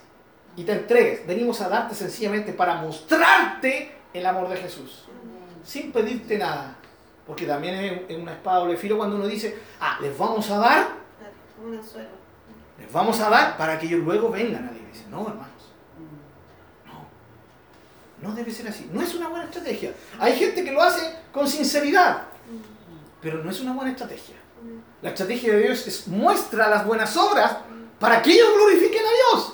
[0.55, 1.27] y te entregues.
[1.27, 5.05] Venimos a darte sencillamente para mostrarte el amor de Jesús,
[5.63, 6.76] sin pedirte nada.
[7.27, 10.57] Porque también es es una espada doble filo cuando uno dice, ah, les vamos a
[10.57, 10.87] dar,
[11.61, 11.81] Una
[12.79, 15.07] les vamos a dar para que ellos luego vengan a la iglesia.
[15.09, 15.73] No, hermanos.
[16.85, 18.29] No.
[18.29, 18.89] No debe ser así.
[18.93, 19.93] No es una buena estrategia.
[20.19, 22.23] Hay gente que lo hace con sinceridad,
[23.21, 24.35] pero no es una buena estrategia.
[25.01, 27.57] La estrategia de Dios es muestra las buenas obras
[27.99, 29.53] para que ellos glorifiquen a Dios.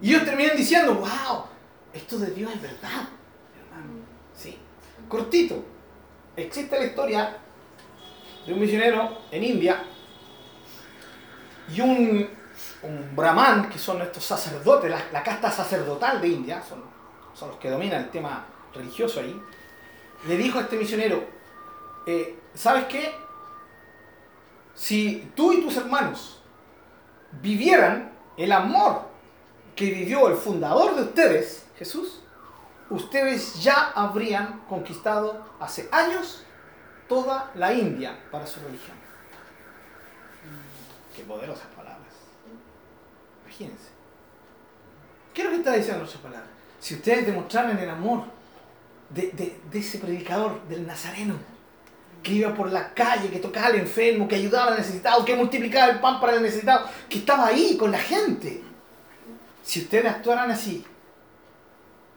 [0.00, 1.44] Y ellos terminen diciendo, wow,
[1.92, 3.08] esto de Dios es verdad,
[3.56, 4.00] hermano.
[4.36, 4.58] Sí.
[5.08, 5.73] Cortito.
[6.36, 7.36] Existe la historia
[8.46, 9.84] de un misionero en India
[11.72, 12.28] y un,
[13.14, 16.82] brahman, que son estos sacerdotes, la, casta sacerdotal de India, son,
[17.34, 19.40] son los que dominan el tema religioso ahí,
[20.26, 21.24] le dijo a este misionero,
[22.06, 23.14] eh, ¿sabes qué?
[24.74, 26.42] Si tú y tus hermanos
[27.40, 29.02] vivieran el amor
[29.76, 32.23] que vivió el fundador de ustedes, Jesús,
[32.90, 36.42] ustedes ya habrían conquistado hace años
[37.08, 38.96] toda la India para su religión.
[41.16, 42.00] Qué poderosas palabras.
[43.44, 43.88] Imagínense.
[45.32, 46.46] ¿Qué es lo que está diciendo nuestra palabra?
[46.80, 48.24] Si ustedes demostraran el amor
[49.10, 51.34] de, de- de ese predicador, del Nazareno,
[52.22, 55.92] que iba por la calle, que tocaba al enfermo, que ayudaba al necesitado, que multiplicaba
[55.92, 58.62] el pan para el necesitado, que estaba ahí con la gente.
[59.62, 60.84] Si ustedes actuaran así,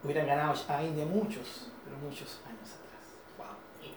[0.04, 3.36] hubieran ganado a India muchos, pero muchos años atrás.
[3.36, 3.90] Wow.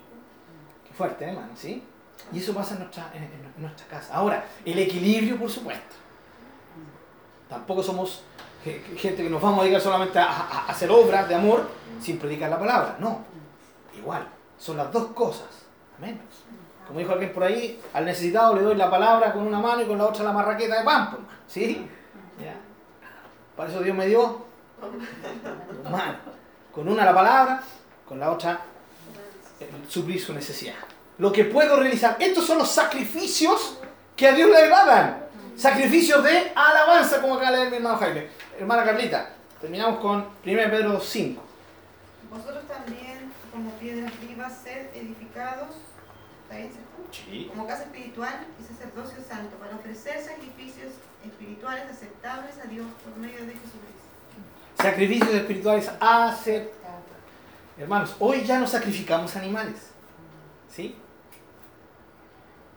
[0.88, 1.84] Qué fuerte, ¿eh, hermano, ¿sí?
[2.32, 3.30] Y eso pasa en nuestra, en,
[3.62, 4.14] nuestra casa.
[4.14, 5.96] Ahora, el equilibrio, por supuesto.
[7.50, 8.24] Tampoco somos
[8.64, 11.68] ge- gente que nos vamos a dedicar solamente a, hacer obras de amor
[12.00, 12.96] sin predicar la palabra.
[13.00, 13.20] No.
[13.98, 15.48] Igual, son las dos cosas.
[15.98, 16.22] Amén.
[16.88, 19.86] Como dijo alguien por ahí, al necesitado le doy la palabra con una mano y
[19.86, 21.12] con la otra la marraqueta de pan.
[21.12, 21.22] pues.
[21.48, 21.86] ¿Sí?
[22.40, 22.56] Ya.
[23.56, 24.46] Para eso Dios me dio
[24.82, 26.18] dos manos.
[26.72, 27.64] Con una la palabra,
[28.08, 28.62] con la otra
[29.60, 30.76] eh, suplir su necesidad.
[31.18, 32.18] Lo que puedo realizar.
[32.20, 33.78] Estos son los sacrificios
[34.16, 35.26] que a Dios le agradan.
[35.56, 38.28] Sacrificios de alabanza, como acaba de leer mi hermano Jaime.
[38.58, 41.44] Hermana Carlita, terminamos con 1 Pedro 5.
[42.32, 45.76] Vosotros también, como piedras vivas, sed edificados.
[47.12, 47.48] Sí.
[47.50, 50.94] Como casa espiritual y sacerdocio santo, para ofrecer sacrificios
[51.26, 53.91] espirituales aceptables a Dios por medio de Jesucristo.
[54.82, 56.72] Sacrificios espirituales aceptables.
[57.78, 59.92] Hermanos, hoy ya no sacrificamos animales.
[60.70, 60.96] ¿Sí?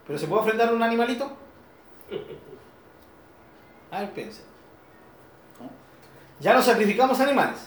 [0.05, 1.35] ¿Pero se puede ofrendar un animalito?
[3.91, 4.45] A ver, piensen.
[5.59, 5.69] ¿No?
[6.39, 7.59] Ya no sacrificamos animales.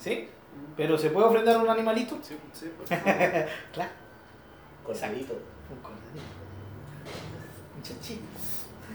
[0.00, 0.28] ¿Sí?
[0.76, 2.18] ¿Pero se puede ofrendar un animalito?
[2.22, 2.36] Sí.
[2.52, 2.90] Sí, pues.
[3.72, 3.90] Claro.
[4.84, 5.34] Cortadito.
[5.34, 6.22] Un corderito.
[7.76, 8.22] Un chanchito.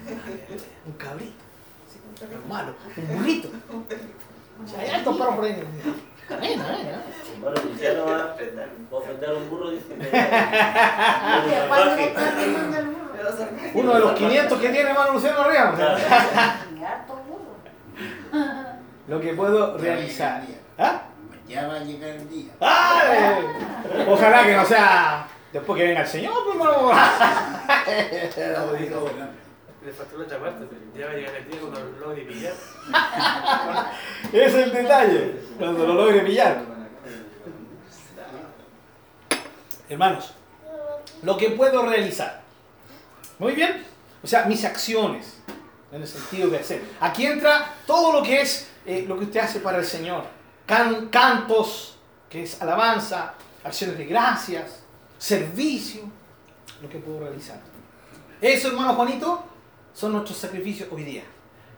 [0.86, 1.44] Un cabrito.
[1.88, 2.74] Sí, un malo.
[2.98, 3.50] Un burrito.
[4.78, 5.63] hay altos perros por ahí.
[6.30, 7.21] Amén, amén, amén.
[7.41, 8.36] Bueno, Luciano va a
[9.34, 9.95] un burro, dice.
[13.74, 15.43] Uno de los 500 que tiene hermano Luciano
[17.28, 17.58] burro.
[19.08, 20.43] Lo que puedo realizar.
[20.78, 21.02] ¿Ah?
[21.47, 22.54] Ya va a llegar el día.
[22.60, 23.43] ¡Ay!
[24.08, 26.91] Ojalá que no sea después que venga el Señor, pues, hermano.
[29.84, 30.65] Le faltó la otra parte,
[30.96, 32.54] ya va a llegar el día cuando lo logre pillar.
[34.34, 35.41] Es el detalle.
[35.58, 36.63] Cuando lo logre pillar.
[39.89, 40.34] Hermanos,
[41.24, 42.41] lo que puedo realizar.
[43.39, 43.84] Muy bien.
[44.24, 45.38] O sea, mis acciones.
[45.91, 46.82] En el sentido de hacer.
[47.02, 50.24] Aquí entra todo lo que es eh, lo que usted hace para el Señor.
[50.65, 51.98] Can- cantos,
[52.30, 54.84] que es alabanza, acciones de gracias,
[55.17, 56.04] servicio.
[56.82, 57.60] Lo que puedo realizar.
[58.39, 59.44] Eso, hermano Juanito,
[59.93, 61.23] son nuestros sacrificios hoy día.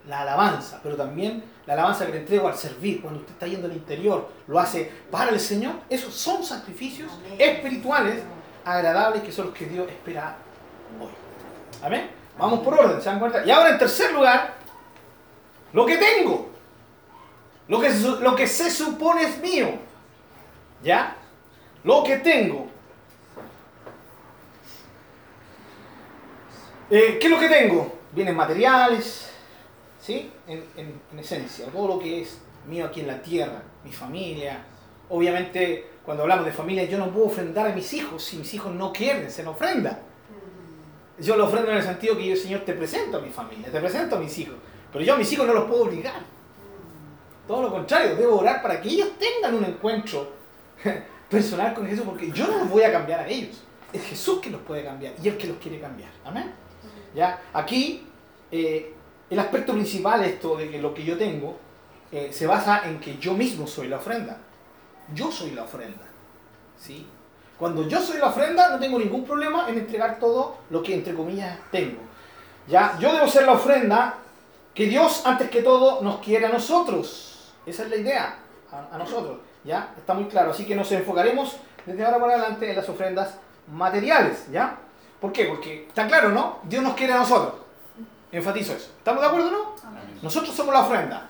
[0.07, 3.67] La alabanza, pero también la alabanza que le entrego al servir, cuando usted está yendo
[3.67, 5.75] al interior, lo hace para el Señor.
[5.89, 8.21] Esos son sacrificios espirituales
[8.65, 10.35] agradables que son los que Dios espera
[10.99, 11.11] hoy.
[11.81, 12.09] Amén.
[12.37, 13.45] Vamos por orden, ¿se dan cuenta?
[13.45, 14.55] Y ahora en tercer lugar,
[15.71, 16.49] lo que tengo.
[17.67, 19.69] Lo que, lo que se supone es mío.
[20.83, 21.15] ¿Ya?
[21.83, 22.67] Lo que tengo.
[26.89, 28.02] Eh, ¿Qué es lo que tengo?
[28.13, 29.29] Bienes materiales,
[29.99, 30.31] ¿sí?
[30.47, 34.63] En, en- en esencia, todo lo que es mío aquí en la tierra, mi familia.
[35.09, 38.73] Obviamente, cuando hablamos de familia, yo no puedo ofrendar a mis hijos si mis hijos
[38.73, 39.99] no quieren, se me ofrenda.
[41.19, 43.79] Yo lo ofrendo en el sentido que yo, Señor, te presento a mi familia, te
[43.79, 44.55] presento a mis hijos.
[44.91, 46.21] Pero yo a mis hijos no los puedo obligar.
[47.47, 50.31] Todo lo contrario, debo orar para que ellos tengan un encuentro
[51.29, 53.61] personal con Jesús, porque yo no los voy a cambiar a ellos.
[53.91, 56.09] Es Jesús que los puede cambiar y el que los quiere cambiar.
[56.25, 56.51] Amén.
[57.13, 57.41] ¿Ya?
[57.53, 58.07] Aquí,
[58.51, 58.93] eh,
[59.29, 61.57] el aspecto principal de esto de que lo que yo tengo
[62.11, 64.37] eh, se basa en que yo mismo soy la ofrenda.
[65.13, 66.03] Yo soy la ofrenda.
[66.77, 67.07] ¿Sí?
[67.57, 71.13] Cuando yo soy la ofrenda, no tengo ningún problema en entregar todo lo que, entre
[71.13, 71.99] comillas, tengo.
[72.67, 72.97] ¿Ya?
[72.99, 74.15] Yo debo ser la ofrenda
[74.73, 77.53] que Dios, antes que todo, nos quiere a nosotros.
[77.65, 78.35] Esa es la idea,
[78.71, 79.39] a, a nosotros.
[79.63, 79.93] ¿Ya?
[79.97, 80.51] Está muy claro.
[80.51, 84.47] Así que nos enfocaremos desde ahora para adelante en las ofrendas materiales.
[84.51, 84.77] ¿Ya?
[85.23, 85.45] ¿Por qué?
[85.45, 86.59] Porque está claro, ¿no?
[86.63, 87.53] Dios nos quiere a nosotros.
[88.29, 88.91] Enfatizo eso.
[88.97, 89.75] ¿Estamos de acuerdo, no?
[90.21, 91.29] Nosotros somos la ofrenda.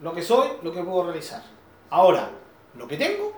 [0.00, 1.40] Lo que soy, lo que puedo realizar.
[1.88, 2.28] Ahora,
[2.74, 3.32] lo que tengo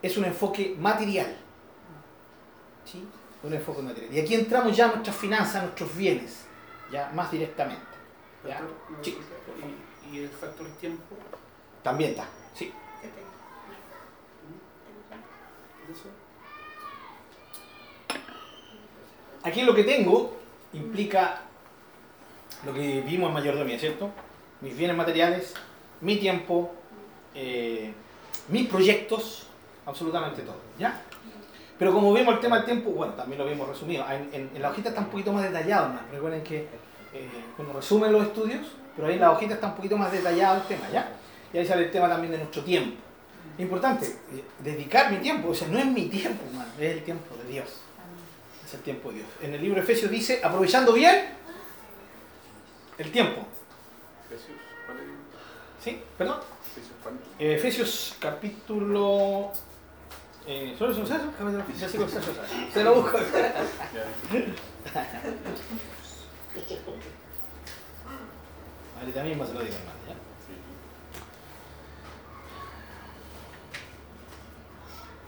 [0.00, 1.36] es un enfoque material.
[2.84, 3.04] ¿Sí?
[3.42, 4.14] Un enfoque material.
[4.14, 6.46] Y aquí entramos ya a nuestras finanzas, nuestros bienes.
[6.92, 7.82] Ya más directamente.
[8.46, 8.62] ¿Ya?
[9.02, 9.18] Sí.
[10.12, 11.16] y, y el factor tiempo.
[11.82, 12.26] También está.
[12.54, 12.72] Sí.
[15.90, 16.21] eso.
[19.44, 20.36] Aquí lo que tengo
[20.72, 21.42] implica
[22.64, 24.10] lo que vimos en mayordomía, ¿cierto?
[24.60, 25.54] Mis bienes materiales,
[26.00, 26.72] mi tiempo,
[27.34, 27.92] eh,
[28.48, 29.46] mis proyectos,
[29.84, 31.02] absolutamente todo, ¿ya?
[31.78, 34.04] Pero como vimos el tema del tiempo, bueno, también lo vimos resumido.
[34.32, 36.08] En, la hojita está un poquito más detallado, más.
[36.12, 36.58] Recuerden que
[37.12, 37.28] eh,
[37.58, 40.68] uno resume los estudios, pero ahí en la hojita está un poquito más detallado el
[40.68, 41.10] tema, ¿ya?
[41.52, 42.96] Y ahí sale el tema también de nuestro tiempo.
[43.58, 47.34] Importante, eh, dedicar mi tiempo, o sea, no es mi tiempo, hermano, es el tiempo
[47.36, 47.80] de Dios.
[48.72, 49.28] Es el tiempo de Dios.
[49.42, 51.26] En el libro de Efesios dice, aprovechando bien
[52.96, 53.46] el tiempo.
[54.24, 54.56] Efesios,
[54.86, 55.04] ¿cuál es?
[55.84, 56.00] ¿Sí?
[56.16, 56.40] ¿Perdón?
[56.70, 57.18] Efesios, ¿cuál?
[57.38, 59.52] Eh, Efesios capítulo...
[60.46, 61.20] Eh, ¿Solo seis, o sea,
[62.72, 63.18] Se lo busco.
[68.98, 69.98] Ahorita mismo se lo digo, hermano.
[70.08, 70.14] ¿ya?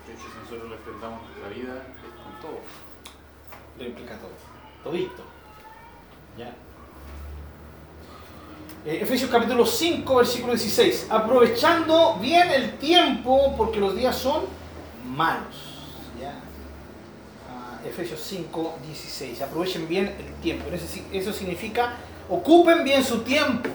[0.07, 2.94] De hecho, si nosotros le enfrentamos nuestra vida es con todo.
[3.79, 4.31] Lo implica todo.
[4.83, 5.23] Todito.
[6.39, 6.55] ¿Ya?
[8.87, 11.09] Eh, Efesios capítulo 5, versículo 16.
[11.11, 14.43] Aprovechando bien el tiempo porque los días son
[15.07, 15.57] malos.
[16.21, 16.35] ¿Ya?
[17.51, 19.43] Ah, Efesios 5, 16.
[19.43, 20.67] Aprovechen bien el tiempo.
[21.13, 21.95] Eso, significa
[22.29, 23.71] ocupen bien su tiempo.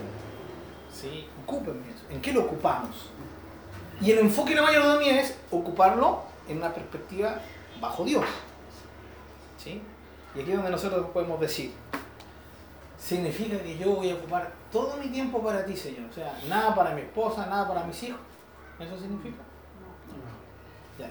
[0.94, 1.28] ¿Sí?
[1.44, 1.96] Ocupen bien.
[2.12, 2.96] ¿En qué lo ocupamos?
[4.02, 7.42] Y el enfoque de la mayordomía es ocuparlo en una perspectiva
[7.82, 8.26] bajo Dios.
[9.62, 9.82] ¿Sí?
[10.36, 11.72] Y aquí es donde nosotros podemos decir,
[12.98, 16.10] significa que yo voy a ocupar todo mi tiempo para ti, Señor.
[16.10, 18.19] O sea, nada para mi esposa, nada para mis hijos.
[18.80, 19.43] ¿Eso significa?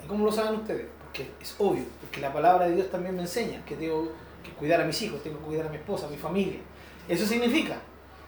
[0.05, 0.87] ¿Y cómo lo saben ustedes?
[1.03, 4.81] Porque es obvio, porque la palabra de Dios también me enseña que tengo que cuidar
[4.81, 6.61] a mis hijos, tengo que cuidar a mi esposa, a mi familia.
[7.09, 7.77] Eso significa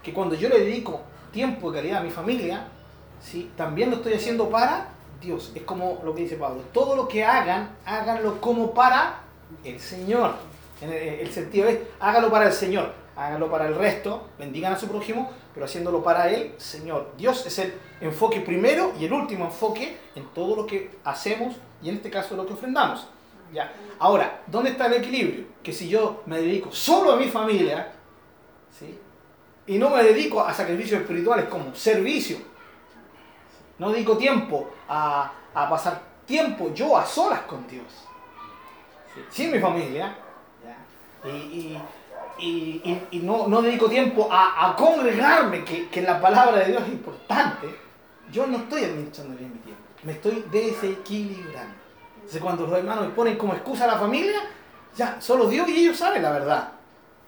[0.01, 2.67] que cuando yo le dedico tiempo de calidad a mi familia,
[3.21, 3.51] ¿sí?
[3.55, 4.89] también lo estoy haciendo para
[5.21, 5.51] Dios.
[5.53, 6.63] Es como lo que dice Pablo.
[6.73, 9.19] Todo lo que hagan, háganlo como para
[9.63, 10.35] el Señor.
[10.81, 15.31] El sentido es, hágalo para el Señor, hágalo para el resto, bendigan a su prójimo,
[15.53, 17.13] pero haciéndolo para el Señor.
[17.17, 21.89] Dios es el enfoque primero y el último enfoque en todo lo que hacemos y
[21.89, 23.07] en este caso lo que ofrendamos.
[23.53, 23.71] Ya.
[23.99, 25.45] Ahora, ¿dónde está el equilibrio?
[25.61, 27.91] Que si yo me dedico solo a mi familia,
[28.77, 28.97] ¿sí?
[29.67, 32.37] y no me dedico a sacrificios espirituales como servicio,
[33.77, 37.85] no dedico tiempo a, a pasar tiempo yo a solas con Dios,
[39.29, 39.47] ¿sí?
[39.47, 40.15] mi familia,
[41.25, 41.77] y-
[42.39, 46.65] y- y- y no, no dedico tiempo a, a congregarme, que, que la palabra de
[46.71, 47.67] Dios es importante,
[48.31, 51.75] yo no estoy administrando bien mi tiempo, me estoy desequilibrando.
[52.15, 54.39] Entonces cuando los hermanos me ponen como excusa a la familia,
[54.95, 56.71] ya, solo Dios y ellos saben la verdad.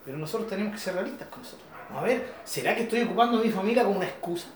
[0.06, 1.68] Pero nosotros tenemos que ser realistas con nosotros.
[1.96, 4.48] A ver, ¿será que estoy ocupando a mi familia como una excusa?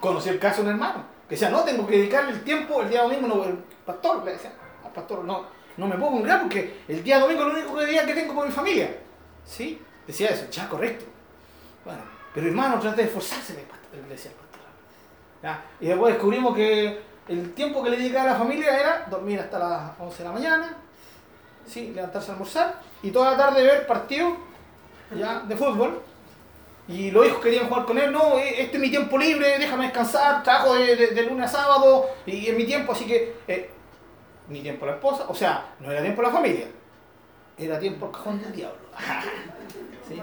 [0.00, 2.90] Conocí el caso de un hermano, que decía, no, tengo que dedicarle el tiempo el
[2.90, 4.52] día domingo, no, el pastor le decía,
[4.84, 5.44] al pastor, no,
[5.76, 8.46] no me puedo congregar porque el día domingo es el único día que tengo con
[8.46, 8.96] mi familia.
[9.44, 9.80] ¿Sí?
[10.06, 11.04] Decía eso, ya, correcto.
[11.84, 12.00] Bueno,
[12.32, 14.60] pero hermano, trate de esforzarse, le decía el pastor.
[15.42, 15.64] ¿Ya?
[15.80, 19.58] Y después descubrimos que el tiempo que le dedicaba a la familia era dormir hasta
[19.58, 20.76] las 11 de la mañana,
[21.66, 21.92] ¿sí?
[21.94, 24.34] levantarse a almorzar y toda la tarde ver partidos
[25.16, 26.02] ya, de fútbol.
[26.86, 29.84] Y los hijos querían jugar con él, no, eh, este es mi tiempo libre, déjame
[29.84, 33.70] descansar, trabajo de, de- de lunes a sábado y es mi tiempo, así que eh,
[34.48, 36.66] mi tiempo a la esposa, o sea, no era tiempo a la familia,
[37.56, 38.78] era tiempo al cajón del diablo.
[40.08, 40.20] ¿Sí?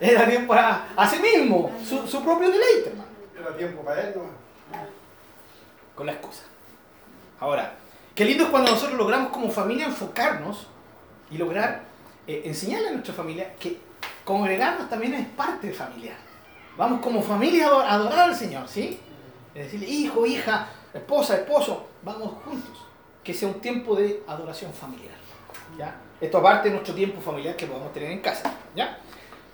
[0.00, 3.08] Era tiempo a, a sí mismo, su, su propio deleite, hermano
[3.38, 4.44] Era tiempo para él, ¿no?
[5.94, 6.42] con la excusa.
[7.40, 7.74] Ahora,
[8.14, 10.66] qué lindo es cuando nosotros logramos como familia enfocarnos
[11.30, 11.82] y lograr
[12.26, 13.78] eh, enseñarle a nuestra familia que
[14.24, 16.16] congregarnos también es parte familiar.
[16.76, 18.98] Vamos como familia a adorar al Señor, ¿sí?
[19.54, 22.83] Es decirle, hijo, hija, esposa, esposo, vamos juntos.
[23.24, 25.14] Que sea un tiempo de adoración familiar.
[25.78, 25.96] ¿ya?
[26.20, 28.54] Esto aparte de nuestro tiempo familiar que podemos tener en casa.
[28.76, 28.98] ¿ya?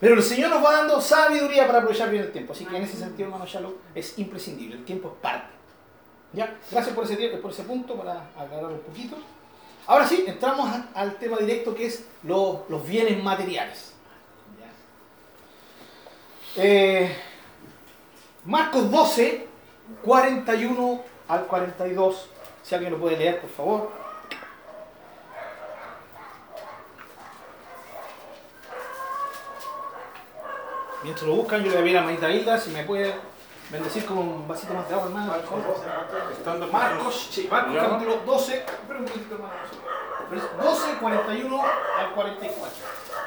[0.00, 2.52] Pero el Señor nos va dando sabiduría para aprovechar bien el tiempo.
[2.52, 4.76] Así que en ese sentido, hermano Shalom, es imprescindible.
[4.76, 5.54] El tiempo es parte.
[6.32, 6.56] ¿Ya?
[6.70, 9.16] Gracias por ese, por ese punto, para aclarar un poquito.
[9.86, 13.94] Ahora sí, entramos al tema directo que es lo- los bienes materiales.
[16.56, 17.14] Eh,
[18.44, 19.46] Marcos 12,
[20.02, 22.28] 41 al 42.
[22.62, 23.90] Si alguien lo puede leer, por favor.
[31.02, 33.14] Mientras lo buscan, yo le voy a pedir a Manita Hilda si me puede
[33.70, 35.34] bendecir con un vasito más de agua, hermano.
[36.30, 39.54] Estando Marcos, sí, Marcos capítulo 12, espera un poquito hermano.
[40.62, 41.62] 12, 41
[41.98, 42.70] al 44.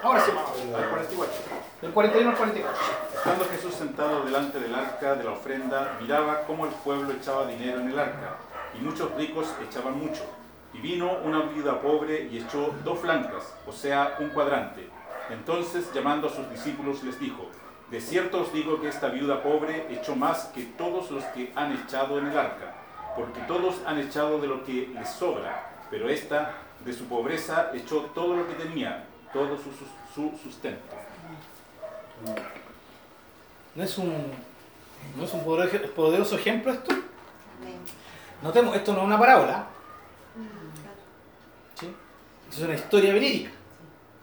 [0.03, 1.33] Ahora sí, al 44.
[1.81, 2.81] Del 41 al 44.
[3.15, 7.79] Estando Jesús sentado delante del arca de la ofrenda, miraba cómo el pueblo echaba dinero
[7.81, 8.37] en el arca,
[8.77, 10.23] y muchos ricos echaban mucho.
[10.73, 14.87] Y vino una viuda pobre y echó dos flancas, o sea, un cuadrante.
[15.29, 17.47] Entonces, llamando a sus discípulos, les dijo,
[17.91, 21.71] De cierto os digo que esta viuda pobre echó más que todos los que han
[21.73, 22.73] echado en el arca,
[23.15, 26.53] porque todos han echado de lo que les sobra, pero esta,
[26.83, 30.81] de su pobreza, echó todo lo que tenía, todo su, su- su sustento.
[33.75, 34.31] ¿No es un,
[35.17, 36.91] no es un poder- poderoso ejemplo esto?
[36.91, 37.77] Amén.
[38.43, 39.65] Notemos, esto no es una parábola.
[41.79, 41.87] ¿sí?
[42.49, 43.51] Esto es una historia verídica.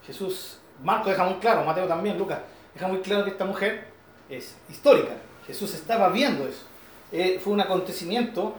[0.06, 2.38] Jesús, Marco deja muy claro, Mateo también, Lucas,
[2.74, 3.88] deja muy claro que esta mujer
[4.28, 5.12] es histórica.
[5.46, 6.64] Jesús estaba viendo eso.
[7.12, 8.54] Eh, fue un acontecimiento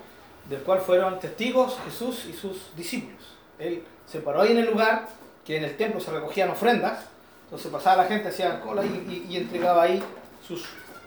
[0.50, 3.22] del cual fueron testigos Jesús y sus discípulos.
[3.60, 5.08] Él se paró ahí en el lugar,
[5.46, 7.06] que en el templo se recogían ofrendas,
[7.46, 8.88] entonces pasaba la gente, hacía cola y,
[9.30, 10.04] y- y entregaba ahí
[10.46, 10.66] sus,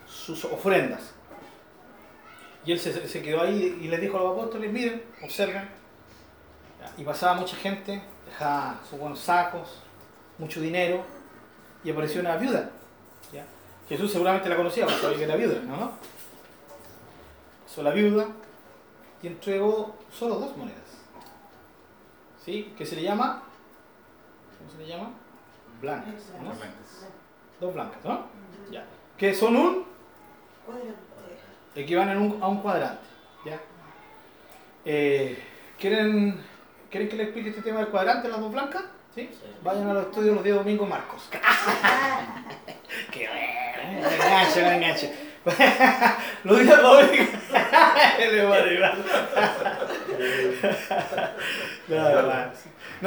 [0.09, 1.13] sus ofrendas.
[2.64, 5.68] Y él se, se quedó ahí y les dijo a los apóstoles, miren, observen.
[6.96, 9.82] Y pasaba mucha gente, dejaba sus buenos sacos,
[10.38, 11.04] mucho dinero,
[11.82, 12.70] y apareció una viuda.
[13.32, 13.44] ¿ya?
[13.88, 15.92] Jesús seguramente la conocía, porque sabía que era viuda, ¿no?
[17.64, 18.28] Pasó la viuda
[19.22, 20.80] y entregó solo dos monedas.
[22.44, 22.72] ¿Sí?
[22.76, 23.42] ¿Qué se le llama?
[24.58, 25.10] ¿Cómo se le llama?
[25.80, 26.14] Blancas.
[26.42, 26.52] ¿no?
[27.60, 28.26] Dos blancas, ¿no?
[28.70, 28.86] Ya.
[29.18, 29.84] Que son un
[31.74, 33.02] equivalen a un, a un cuadrante.
[33.44, 33.58] ¿ya?
[34.84, 35.38] Eh,
[35.78, 36.40] ¿quieren,
[36.90, 38.82] ¿Quieren que les explique este tema del cuadrante, las dos blancas?
[39.14, 39.30] ¿Sí?
[39.62, 41.28] Vayan a los estudios los días domingos Marcos.
[43.10, 44.08] ¡Qué bueno!
[44.08, 45.06] Me engancho, me engancho.
[46.44, 47.28] los días domingos.
[51.88, 52.22] No,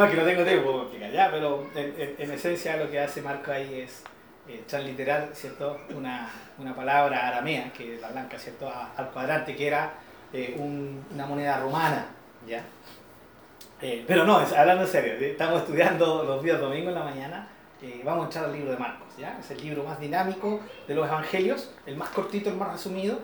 [0.06, 3.00] no, que no tengo tiempo para explicar ya, pero en, en- en esencia lo que
[3.00, 4.04] hace Marco ahí es
[4.48, 5.80] eh, transliterar, ¿cierto?
[5.96, 8.72] Una, una palabra aramea, que es la blanca, ¿cierto?
[8.96, 9.94] Al cuadrante, que era
[10.34, 12.06] eh, un- una moneda romana,
[12.48, 12.64] ¿ya?
[13.82, 17.48] Eh, pero no, hablando en serio, eh, estamos estudiando los días domingos en la mañana,
[18.04, 19.38] vamos a entrar al libro de Marcos, ¿ya?
[19.40, 23.20] Es el libro más dinámico de los evangelios, el más cortito, el más resumido,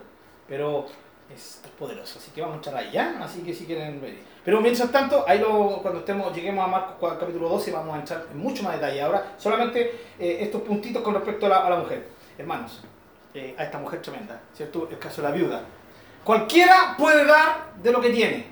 [0.48, 0.86] pero
[1.34, 3.18] es, poderoso, así que vamos a entrar ahí, ¿ya?
[3.24, 4.16] Así que si quieren ver.
[4.44, 8.26] Pero mientras tanto, ahí lo, cuando estemos, lleguemos a Marcos capítulo 12 vamos a entrar
[8.30, 9.02] en mucho más detalle.
[9.02, 12.10] Ahora, solamente eh, estos puntitos con respecto a la, a la mujer.
[12.38, 12.84] Hermanos,
[13.34, 14.88] eh, a esta mujer tremenda, ¿cierto?
[14.92, 15.62] El caso de la viuda.
[16.24, 18.48] Cualquiera puede dar de lo que tiene.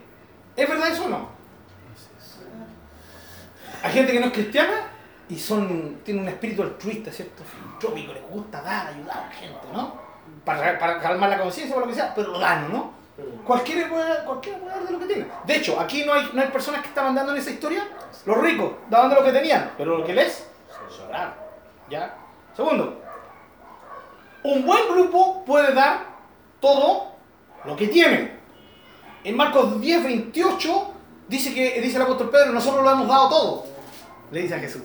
[0.55, 1.29] ¿Es verdad eso o no?
[3.83, 4.91] Hay gente que no es cristiana
[5.27, 7.43] y son, tiene un espíritu altruista, ¿cierto?
[7.43, 9.99] Filantrópico, les gusta dar, ayudar a la gente, ¿no?
[10.45, 13.00] Para, para calmar la conciencia o lo que sea, pero lo dan, ¿no?
[13.45, 15.27] Cualquiera puede, cualquiera dar de lo que tiene.
[15.45, 17.87] De hecho, aquí no hay, no hay personas que estaban dando en esa historia.
[18.25, 20.47] Los ricos daban de lo que tenían, pero lo que les
[20.89, 21.33] sobraron.
[21.89, 22.15] ¿Ya?
[22.55, 23.01] Segundo,
[24.43, 26.05] un buen grupo puede dar
[26.59, 27.13] todo
[27.65, 28.39] lo que tiene.
[29.23, 30.93] En Marcos 10, 28
[31.27, 33.65] dice que dice el apóstol Pedro, nosotros lo hemos dado todo.
[34.31, 34.83] Le dice a Jesús.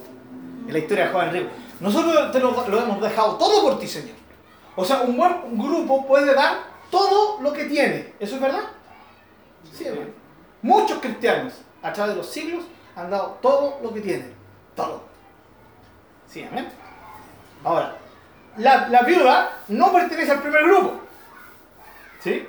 [0.67, 1.51] En la historia de joven rico.
[1.81, 4.17] Nosotros te lo, lo hemos dejado todo por ti, Señor.
[4.75, 8.15] O sea, un buen grupo puede dar todo lo que tiene.
[8.19, 8.65] ¿Eso es verdad?
[9.73, 10.11] Sí, hermano.
[10.63, 12.65] Muchos cristianos a través de los siglos
[12.95, 14.35] han dado todo lo que tienen.
[14.75, 15.03] Todo.
[16.29, 16.69] Sí, amén.
[17.63, 17.97] Ahora,
[18.57, 21.01] la, la viuda no pertenece al primer grupo.
[22.21, 22.49] ¿Sí?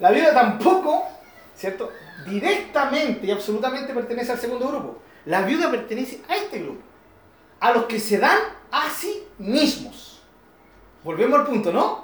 [0.00, 1.06] La viuda tampoco,
[1.54, 1.92] ¿cierto?
[2.26, 4.98] Directamente y absolutamente pertenece al segundo grupo.
[5.26, 6.82] La viuda pertenece a este grupo.
[7.60, 8.38] A los que se dan
[8.70, 10.22] a sí mismos.
[11.02, 12.03] Volvemos al punto, ¿no?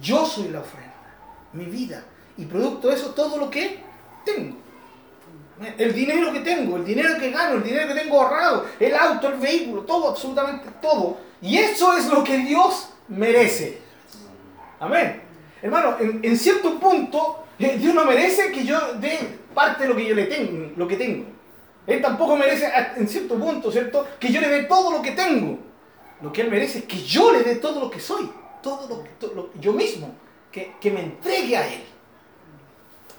[0.00, 0.92] Yo soy la ofrenda,
[1.52, 2.04] mi vida.
[2.36, 3.78] Y producto de eso, todo lo que
[4.24, 4.56] tengo.
[5.78, 9.28] El dinero que tengo, el dinero que gano, el dinero que tengo ahorrado, el auto,
[9.28, 11.18] el vehículo, todo, absolutamente todo.
[11.40, 13.78] Y eso es lo que Dios merece.
[14.80, 15.22] Amén.
[15.62, 19.18] Hermano, en, en cierto punto, eh, Dios no merece que yo dé
[19.54, 21.26] parte de lo que yo le tengo, lo que tengo.
[21.86, 24.06] Él tampoco merece, a- en cierto punto, ¿cierto?
[24.18, 25.58] Que yo le dé todo lo que tengo.
[26.20, 28.28] Lo que Él merece es que yo le dé todo lo que soy,
[28.64, 30.12] todo lo que to- lo- yo mismo,
[30.50, 31.84] que, que me entregue a Él.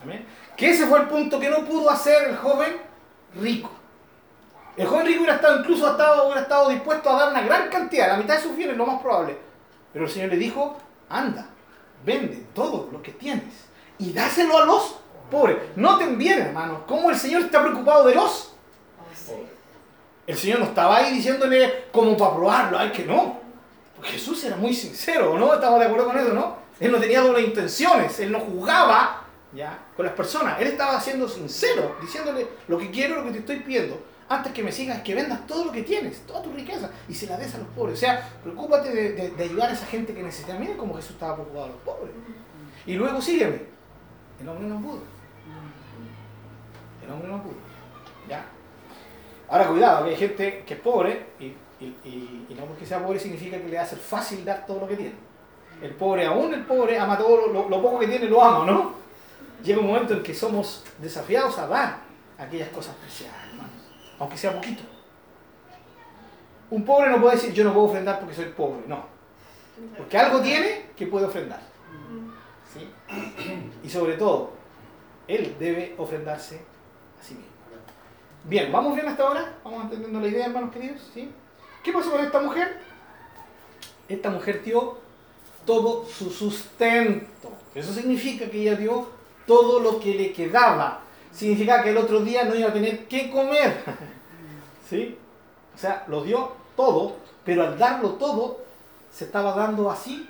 [0.03, 0.25] Amén.
[0.57, 2.75] Que ese fue el punto que no pudo hacer el joven
[3.35, 3.69] rico.
[4.75, 8.07] El joven rico hubiera estado, incluso estado, hubiera estado dispuesto a dar una gran cantidad,
[8.09, 9.37] la mitad de sus bienes, lo más probable.
[9.93, 10.77] Pero el Señor le dijo,
[11.09, 11.47] anda,
[12.03, 13.53] vende todo lo que tienes
[13.99, 14.97] y dáselo a los
[15.31, 15.57] pobres.
[15.77, 18.51] Noten bien, hermanos, cómo el Señor está preocupado de los
[20.27, 23.44] el Señor no estaba ahí diciéndole como para probarlo, ay que no.
[24.03, 25.53] Jesús era muy sincero, ¿no?
[25.53, 26.57] Estamos de acuerdo con eso, ¿no?
[26.79, 29.79] Él no tenía doble intenciones, él no jugaba ¿ya?
[29.95, 30.59] con las personas.
[30.59, 33.97] Él estaba siendo sincero, diciéndole lo que quiero, lo que te estoy pidiendo.
[34.27, 37.27] Antes que me sigas, que vendas todo lo que tienes, toda tu riqueza, y se
[37.27, 37.95] la des a los pobres.
[37.95, 40.57] O sea, preocúpate de, ayudar a esa gente que necesita.
[40.57, 42.11] Miren cómo Jesús estaba preocupado de los pobres.
[42.85, 43.61] Y luego sígueme.
[44.41, 45.01] El hombre no pudo.
[47.03, 47.55] El hombre no pudo.
[48.27, 48.45] ¿Ya?
[49.47, 51.53] Ahora cuidado, que hay gente que es pobre y,
[52.03, 54.81] y- y- no porque sea pobre significa que le va a ser fácil dar todo
[54.81, 55.13] lo que tiene.
[55.81, 58.93] El pobre, aún el pobre, ama todo lo, lo poco que tiene, lo ama, ¿no?
[59.63, 61.99] Llega un momento en que somos desafiados a dar
[62.37, 63.71] aquellas cosas preciadas, hermanos,
[64.19, 64.83] aunque sea poquito.
[66.69, 69.05] Un pobre no puede decir yo no puedo ofrendar porque soy pobre, no.
[69.97, 71.59] Porque algo tiene que puede ofrendar.
[72.73, 72.89] ¿sí?
[73.83, 74.51] Y sobre todo,
[75.27, 76.55] él debe ofrendarse
[77.19, 77.51] a sí mismo.
[78.45, 79.53] Bien, ¿vamos bien hasta ahora?
[79.63, 81.01] ¿Vamos entendiendo la idea, hermanos queridos?
[81.13, 81.31] ¿Sí?
[81.85, 82.79] ¿Qué pasó con esta mujer?
[84.09, 84.97] Esta mujer dio
[85.67, 87.51] todo su sustento.
[87.75, 89.07] Eso significa que ella dio
[89.45, 91.01] todo lo que le quedaba.
[91.31, 93.83] Significa que el otro día no iba a tener que comer.
[94.89, 95.15] ¿Sí?
[95.75, 98.61] O sea, lo dio todo, pero al darlo todo,
[99.11, 100.27] se estaba dando a sí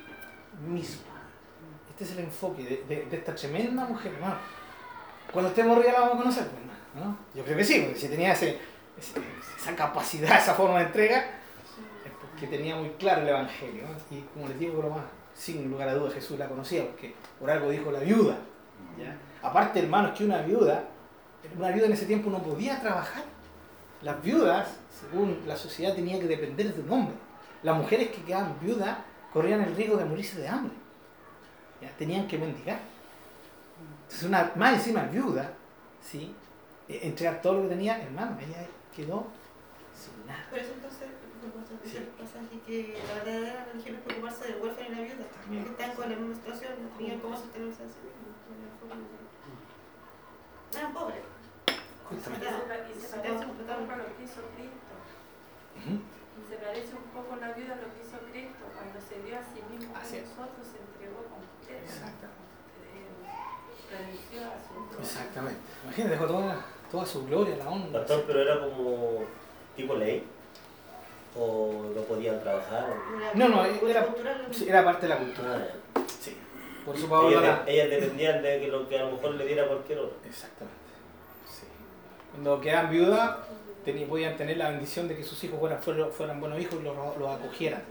[0.68, 1.06] misma.
[1.88, 4.36] Este es el enfoque de, esta tremenda mujer, hermano.
[5.32, 7.16] Cuando estemos arriba la vamos a conocer, pues, ¿no?
[7.34, 11.24] Yo creo que sí, porque si tenía esa capacidad, esa forma de entrega,
[12.36, 13.84] porque tenía muy claro el Evangelio.
[14.10, 17.70] Y como les digo, broma, sin lugar a dudas Jesús la conocía, porque por algo
[17.70, 18.36] dijo la viuda.
[18.98, 19.16] ¿ya?
[19.42, 20.84] Aparte, hermanos, que una viuda,
[21.56, 23.24] una viuda en ese tiempo no podía trabajar.
[24.02, 24.68] Las viudas,
[25.00, 27.14] según la sociedad, tenían que depender de un hombre.
[27.62, 28.98] Las mujeres que quedaban viudas
[29.32, 30.74] corrían el riesgo de morirse de hambre.
[31.80, 31.88] ¿ya?
[31.96, 32.80] Tenían que mendigar.
[34.02, 35.52] Entonces, una, más encima viuda,
[36.02, 36.34] ¿sí?
[36.86, 39.26] Eh, entregar todo lo que tenía, hermano, ella quedó
[39.94, 40.44] sin nada.
[40.50, 41.08] Por eso entonces,
[41.52, 45.64] el pasaje, que la verdadera religión es preocuparse del huérfano y la viuda, También.
[45.64, 48.36] que están con la misma situación, no tenían cómo sostenerse a sí mismos.
[50.76, 51.22] Eran pobres.
[52.08, 52.46] Justamente.
[53.00, 54.94] Se parece un poco a lo que hizo Cristo.
[55.76, 58.64] Y se parece un poco la viuda a lo que hizo Cristo.
[58.74, 60.28] Cuando se dio a sí mismo Así es.
[60.28, 61.82] nosotros, se entregó completo.
[61.82, 62.46] Exactamente.
[62.92, 63.10] Eh,
[63.90, 65.60] renunció a su Exactamente.
[65.84, 68.00] Imagínate, dejó toda, toda su gloria, la honra.
[68.00, 69.24] Pastor, pero era como
[69.74, 70.26] tipo ley.
[71.38, 72.86] O no podían trabajar.
[73.34, 75.68] No, no, era- cultural, Sí, era parte de la cultura.
[75.94, 76.36] Ah, Sí.
[76.84, 77.28] Por eso Pablo
[77.66, 80.16] ellas, dependían de que lo que a lo mejor le diera cualquier otro.
[80.24, 80.78] Exactamente.
[81.50, 81.66] Sí.
[82.32, 83.36] Cuando quedaban viudas,
[84.08, 86.96] podían tener la bendición de que sus hijos fueran, fueran, fueran buenos hijos y los,
[87.18, 87.82] los acogieran.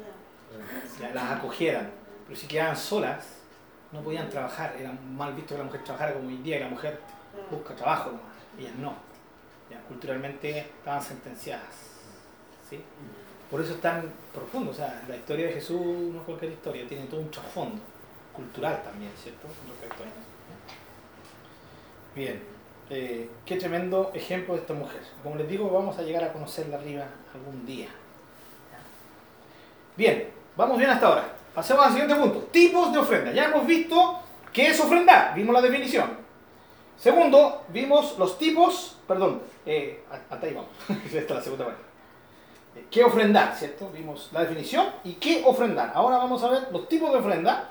[0.99, 1.91] ya, las acogieran.
[2.27, 3.25] Pero si quedaban solas,
[3.91, 4.75] no podían trabajar.
[4.79, 6.99] Era mal visto que la mujer trabajara como hoy en día, que la mujer
[7.51, 8.35] busca trabajo nomás.
[8.57, 8.93] Ellas no.
[9.69, 11.91] Ya, culturalmente estaban sentenciadas.
[12.69, 12.81] ¿sí?
[13.49, 14.71] Por eso es tan profundo.
[14.71, 17.81] O sea, la historia de Jesús no es cualquier historia, tiene todo un trasfondo
[18.33, 19.47] cultural también, ¿cierto?
[19.67, 20.15] Respecto a eso.
[22.15, 22.55] Bien.
[22.89, 25.01] Eh, qué tremendo ejemplo de esta mujer.
[25.23, 27.87] Como les digo, vamos a llegar a conocerla arriba algún día.
[29.97, 31.33] Bien, vamos bien hasta ahora.
[31.55, 32.39] Pasemos al siguiente punto.
[32.51, 33.31] Tipos de ofrenda.
[33.31, 34.19] Ya hemos visto
[34.53, 35.33] qué es ofrendar.
[35.33, 36.25] Vimos la definición.
[36.97, 39.41] Segundo, vimos los tipos, perdón,
[40.31, 40.69] hasta ahí vamos.
[41.05, 41.94] Esta es la segunda parte.
[42.91, 43.55] ¿Qué ofrendar?
[43.55, 43.89] ¿Cierto?
[43.91, 45.91] Vimos la definición y qué ofrendar.
[45.95, 47.69] Ahora vamos a ver los tipos de ofrenda,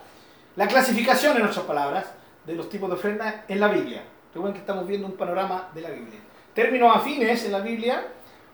[0.56, 2.06] la clasificación, en otras palabras,
[2.46, 4.02] de los tipos de ofrenda en la Biblia.
[4.32, 6.20] Recuerden que estamos viendo un panorama de la Biblia.
[6.54, 8.06] Términos afines en la Biblia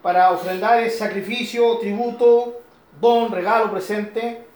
[0.03, 2.61] para ofrendar es sacrificio, tributo,
[3.01, 4.47] don, regalo, presente.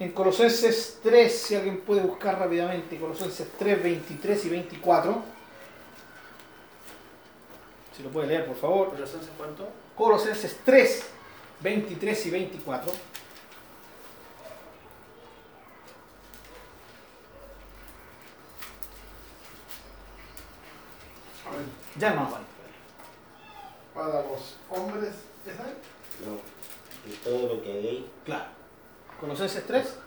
[0.00, 5.22] En Colosenses 3, si alguien puede buscar rápidamente, Colosenses 3, 23 y 24.
[7.96, 8.90] Si lo puede leer, por favor.
[8.90, 9.68] ¿Colosenses cuánto?
[9.96, 11.10] Colosenses 3,
[11.60, 12.92] 23 y 24.
[21.46, 21.64] A ver,
[21.96, 22.42] Ya no Juan.
[23.94, 26.26] para los hombres, ¿esa es?
[26.26, 26.38] No.
[27.10, 28.04] Y todo lo que hagáis.
[28.24, 28.44] Claro.
[29.20, 29.98] Colosenses 3,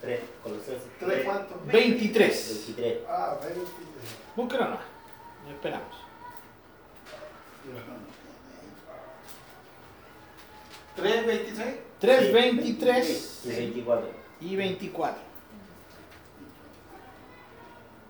[0.00, 0.20] 3.
[0.42, 1.24] Colosenses ¿Tres 3.
[1.24, 1.60] cuánto?
[1.66, 2.64] 23.
[2.66, 2.98] 23.
[3.08, 3.60] Ah, 20.
[4.34, 4.80] Búsquelo nomás.
[5.46, 5.94] Lo esperamos.
[11.00, 11.74] 3, 23.
[12.00, 12.32] 3, Sí.
[12.32, 14.08] 23 Y 24.
[14.40, 15.20] y 24.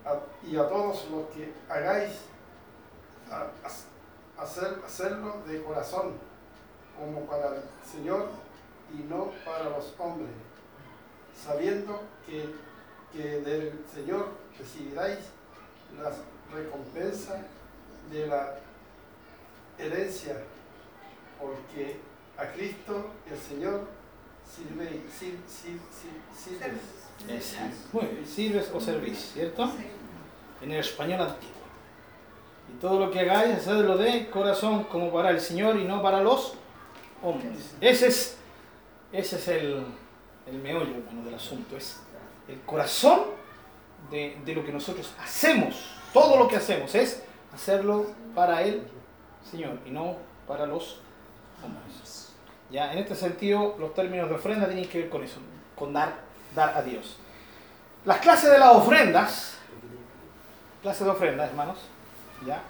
[0.05, 2.11] A- y a todos los que hagáis,
[3.31, 6.13] a- a- hacer, hacerlo de corazón,
[6.97, 8.29] como para el Señor
[8.93, 10.31] y no para los hombres,
[11.45, 12.49] sabiendo que,
[13.13, 15.19] que del Señor recibiráis
[16.01, 16.15] las
[16.53, 17.37] recompensas
[18.11, 18.55] de la
[19.77, 20.37] herencia,
[21.39, 21.99] porque
[22.39, 23.87] a Cristo el Señor
[24.45, 27.35] sirve, sir, sir, sir, sirve.
[27.35, 27.75] Exacto.
[27.93, 28.25] Muy bien.
[28.25, 29.69] Sirves o servís, ¿cierto?
[30.61, 31.59] En el español antiguo.
[32.69, 36.21] Y todo lo que hagáis, hacedlo de corazón como para el Señor y no para
[36.21, 36.53] los
[37.21, 37.75] hombres.
[37.81, 38.37] Ese es,
[39.11, 39.85] ese es el,
[40.47, 41.75] el meollo, hermano, del asunto.
[41.75, 41.99] Es
[42.47, 43.21] el corazón
[44.09, 45.97] de, de lo que nosotros hacemos.
[46.13, 47.23] Todo lo que hacemos es
[47.53, 48.87] hacerlo para el
[49.49, 50.17] Señor y no
[50.47, 51.01] para los
[51.63, 52.28] hombres.
[52.71, 55.39] Ya, en este sentido, los términos de ofrenda tienen que ver con eso,
[55.75, 56.13] con dar,
[56.55, 57.17] dar a Dios.
[58.05, 59.57] Las clases de las ofrendas,
[60.81, 61.79] clases de ofrendas, hermanos,
[62.45, 62.61] ya,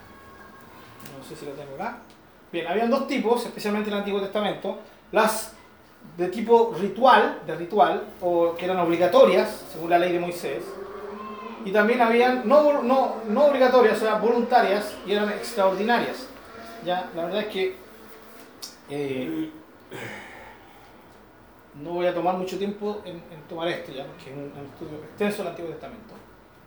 [1.17, 1.97] no sé si lo tengo acá.
[2.51, 4.79] Bien, habían dos tipos, especialmente en el Antiguo Testamento,
[5.11, 5.53] las
[6.17, 10.63] de tipo ritual, de ritual, o que eran obligatorias, según la ley de Moisés,
[11.65, 16.27] y también habían no, no, no obligatorias, o sea, voluntarias, y eran extraordinarias.
[16.85, 17.75] Ya, la verdad es que
[18.89, 19.51] eh,
[21.81, 25.03] no voy a tomar mucho tiempo en, tomar esto, ya, porque es un, un estudio
[25.03, 26.13] extenso del Antiguo Testamento.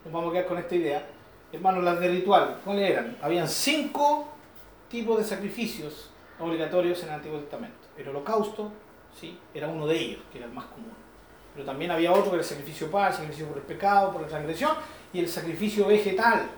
[0.05, 1.07] Nos vamos a quedar con esta idea.
[1.53, 3.17] Hermanos, las de ritual, ¿cuáles eran?
[3.21, 4.29] Habían cinco
[4.89, 7.77] tipos de sacrificios obligatorios en el Antiguo Testamento.
[7.97, 8.73] El holocausto,
[9.19, 10.93] sí, era uno de ellos, que era el más común.
[11.55, 14.23] Pero también había otro que era el sacrificio para, el sacrificio por el pecado, por
[14.23, 14.73] la transgresión,
[15.13, 16.49] y el sacrificio vegetal,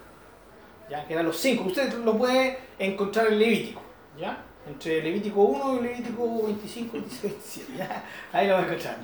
[0.89, 1.05] ¿ya?
[1.07, 1.65] que eran los cinco.
[1.65, 3.83] Usted lo puede encontrar en Levítico,
[4.17, 4.45] ¿ya?
[4.67, 7.73] Entre Levítico 1 y Levítico 25, 26, 27.
[7.77, 8.05] ¿ya?
[8.33, 8.99] Ahí lo va a encontrar.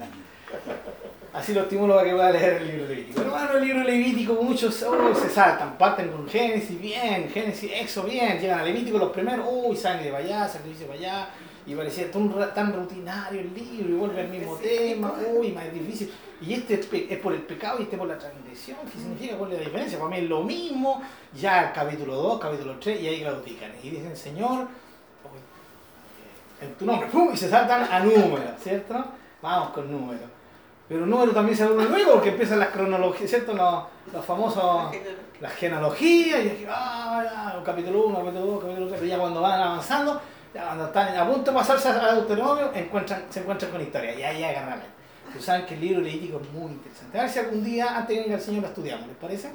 [1.32, 3.20] Así lo estimulo a que pueda leer el libro de Levítico.
[3.20, 8.02] Hermano, el libro de Levítico, muchos oh, se saltan, parten con Génesis, bien, Génesis, Exo,
[8.02, 11.28] bien, llegan a Levítico los primeros, uy, sangre para allá, sacrificio para allá,
[11.66, 16.11] y parecía tan, tan rutinario el libro, y vuelve al mismo tema, uy, más difícil.
[16.40, 18.78] Y este es, es, por el pecado y este por la transgresión.
[18.92, 19.36] ¿Qué significa?
[19.36, 19.98] ¿Cuál es la diferencia?
[19.98, 21.02] Para mí es lo mismo,
[21.38, 23.70] ya capítulo 2, capítulo 3, y ahí claudican.
[23.84, 24.66] Y dicen, Señor,
[26.61, 27.30] en tu nombre, ¡pum!
[27.32, 29.04] y se saltan a números, ¿cierto?
[29.42, 30.28] Vamos con números.
[30.88, 33.54] Pero número también se uno luego porque empiezan las cronologías, ¿cierto?
[33.54, 34.90] Los, los famosos,
[35.40, 39.40] las genealogías, y aquí, ah, ya, capítulo 1, capítulo 2, capítulo 3, pero ya cuando
[39.40, 40.20] van avanzando,
[40.52, 44.22] ya cuando están a punto de pasarse a Deuteronomio, encuentran, se encuentran con historia, y
[44.24, 44.82] ahí agarran.
[45.28, 47.18] Ustedes saben que el libro levítico es muy interesante.
[47.18, 49.52] A ver si algún día, antes de venga el Señor, lo estudiamos, ¿les parece?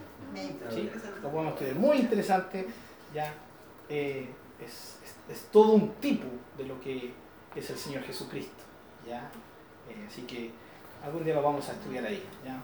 [0.69, 0.89] Sí,
[1.21, 1.75] lo podemos estudiar.
[1.75, 2.65] Muy interesante,
[3.13, 3.33] ya,
[3.89, 4.29] eh,
[4.59, 6.27] es, es, es, todo un tipo
[6.57, 7.13] de lo que
[7.55, 8.63] es el Señor Jesucristo,
[9.07, 9.29] ya.
[9.89, 10.51] Eh, así que
[11.03, 12.59] algún día lo vamos a estudiar ahí, ya.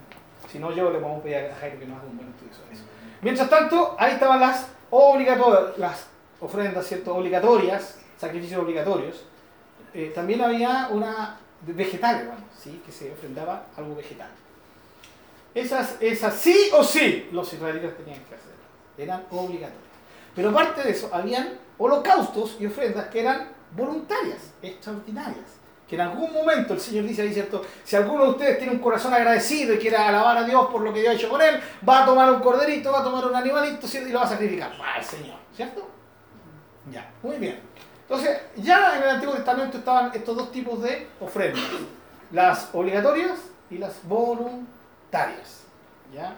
[0.52, 2.54] Si no, yo le vamos a pedir a Jairo que nos haga un buen estudio
[2.54, 2.84] sobre eso.
[3.22, 6.08] Mientras tanto, ahí estaban las obligatorias, las
[6.40, 7.16] ofrendas, ¿cierto?
[7.16, 9.24] Obligatorias, sacrificios obligatorios.
[9.94, 12.82] Eh, también había una vegetal, hermano, ¿sí?
[12.86, 14.30] que se ofrendaba algo vegetal.
[15.54, 18.52] Esas, esas sí o sí los israelitas tenían que hacer.
[18.98, 19.92] Eran obligatorias.
[20.36, 25.58] Pero aparte de eso, habían holocaustos y ofrendas que eran voluntarias, extraordinarias.
[25.88, 27.64] Que en algún momento el Señor dice ahí, ¿cierto?
[27.84, 30.94] Si alguno de ustedes tiene un corazón agradecido y quiere alabar a Dios por lo
[30.94, 33.36] que Dios ha hecho con él, va a tomar un corderito, va a tomar un
[33.36, 34.08] animalito ¿cierto?
[34.08, 35.90] y lo va a sacrificar el Señor, ¿cierto?
[36.90, 37.60] Ya, muy bien.
[38.04, 41.64] Entonces, ya en el Antiguo Testamento estaban estos dos tipos de ofrendas,
[42.32, 45.64] las obligatorias y las voluntarias.
[46.14, 46.36] ¿ya?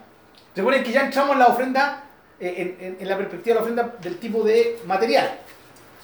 [0.55, 2.03] Recuerden que ya entramos en la ofrenda,
[2.39, 5.39] en, en, en, la perspectiva de la ofrenda del tipo de material.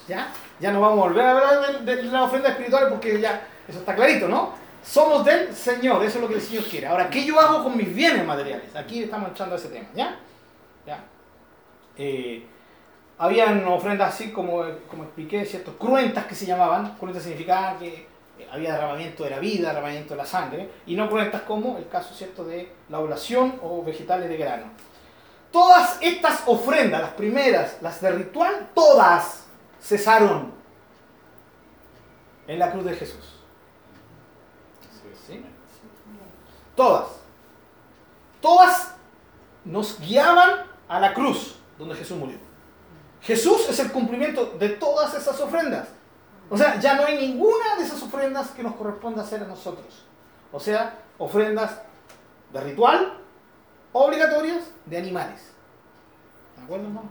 [0.08, 0.28] ¿ya?
[0.60, 3.78] ya no vamos a volver a hablar de, de la ofrenda espiritual porque ya eso
[3.80, 4.54] está clarito, ¿no?
[4.84, 6.86] Somos del Señor, eso es lo que el Señor quiere.
[6.86, 8.74] Ahora, ¿qué yo hago con mis bienes materiales?
[8.74, 10.18] Aquí estamos entrando a ese tema, ¿ya?
[10.86, 11.04] ¿Ya?
[11.96, 12.46] Eh,
[13.18, 15.76] habían ofrendas así como, como expliqué, ¿cierto?
[15.76, 16.96] Cruentas que se llamaban.
[16.96, 18.06] Cruentas significaba que
[18.50, 22.14] había derramamiento de la vida, derramamiento de la sangre, y no cruentas como el caso,
[22.14, 24.64] ¿cierto?, de la oblación o vegetales de grano.
[25.52, 29.44] Todas estas ofrendas, las primeras, las de ritual, todas
[29.80, 30.52] cesaron
[32.46, 33.40] en la cruz de Jesús.
[35.26, 35.44] ¿Sí?
[36.76, 37.08] Todas.
[38.40, 38.94] Todas
[39.64, 42.38] nos guiaban a la cruz donde Jesús murió.
[43.22, 45.88] Jesús es el cumplimiento de todas esas ofrendas.
[46.48, 50.04] O sea, ya no hay ninguna de esas ofrendas que nos corresponda hacer a nosotros.
[50.52, 51.80] O sea, ofrendas
[52.52, 53.19] de ritual,
[53.92, 55.52] obligatorias, de animales.
[56.56, 57.10] ¿De acuerdo, hermano?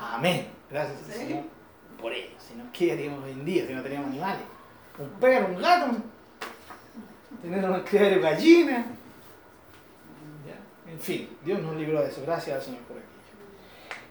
[0.00, 0.48] Amén.
[0.70, 1.44] Gracias al Señor
[2.00, 2.30] por ello.
[2.38, 4.42] Si no, ¿qué haríamos hoy en día si no teníamos animales?
[4.98, 5.96] Un perro, un gato,
[7.42, 8.86] tener una criadero de gallina.
[10.86, 12.22] En fin, Dios nos libró de eso.
[12.26, 13.10] Gracias al Señor por aquello.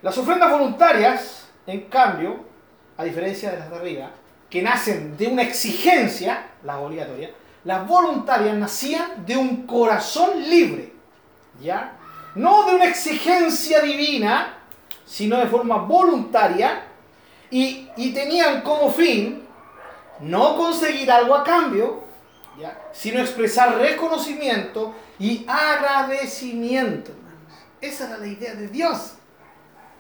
[0.02, 2.46] Las ofrendas voluntarias, en cambio,
[2.98, 4.12] a diferencia de las de arriba,
[4.50, 7.32] que nacen de una exigencia, las obligatorias,
[7.66, 10.94] las voluntarias nacían de un corazón libre.
[11.62, 12.00] ¿Ya?
[12.36, 14.58] no de una exigencia divina,
[15.06, 16.84] sino de forma voluntaria,
[17.52, 19.48] y, y tenían como fin
[20.20, 22.04] no conseguir algo a cambio,
[22.60, 22.80] ¿ya?
[22.94, 27.12] sino expresar reconocimiento y agradecimiento.
[27.82, 29.14] Esa era la idea de Dios.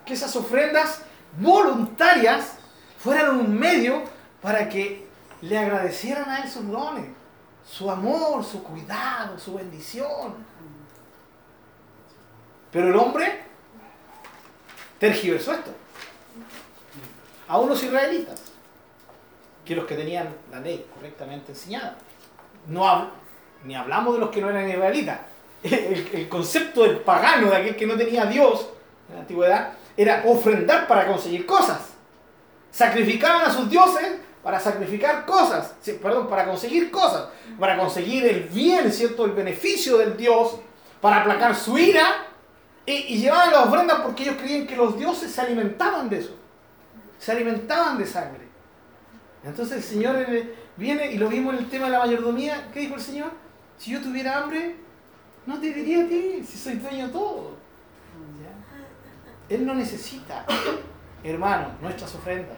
[0.05, 1.01] Que esas ofrendas
[1.39, 2.53] voluntarias
[2.97, 4.03] fueran un medio
[4.41, 5.07] para que
[5.41, 7.05] le agradecieran a Él sus dones,
[7.65, 10.48] su amor, su cuidado, su bendición.
[12.71, 13.41] Pero el hombre
[14.99, 15.71] tergiversó esto.
[17.47, 18.41] A unos israelitas,
[19.65, 21.95] que los que tenían la ley correctamente enseñada.
[22.67, 23.09] No
[23.63, 25.19] ni hablamos de los que no eran israelitas.
[25.61, 28.69] El, el concepto del pagano, de aquel que no tenía Dios
[29.09, 31.89] en la antigüedad, era ofrendar para conseguir cosas.
[32.71, 37.27] Sacrificaban a sus dioses para sacrificar cosas, perdón, para conseguir cosas,
[37.59, 39.25] para conseguir el bien, ¿cierto?
[39.25, 40.55] El beneficio del Dios,
[41.01, 42.28] para aplacar su ira,
[42.89, 46.35] y, llevaban las ofrendas porque ellos creían que los dioses se alimentaban de eso,
[47.17, 48.47] se alimentaban de sangre.
[49.43, 52.69] Entonces el Señor eh, viene y lo vimos en el tema de la mayordomía.
[52.73, 53.31] ¿Qué dijo el Señor?
[53.77, 54.75] Si yo tuviera hambre,
[55.45, 57.59] no te diría a ti, si soy dueño de todo.
[59.47, 60.45] Él no necesita,
[61.23, 62.57] hermano, nuestras ofrendas.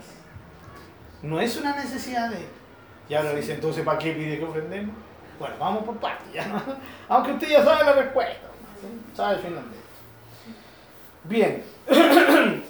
[1.21, 2.47] No es una necesidad de Él.
[3.07, 4.95] Y ahora dice, entonces, ¿para qué pide que ofrendemos?
[5.39, 6.63] Bueno, vamos por partes, ¿ya?
[7.09, 8.47] Aunque usted ya sabe la respuesta,
[8.81, 9.15] ¿sí?
[9.15, 9.90] sabe el finlandés.
[11.23, 11.63] Bien.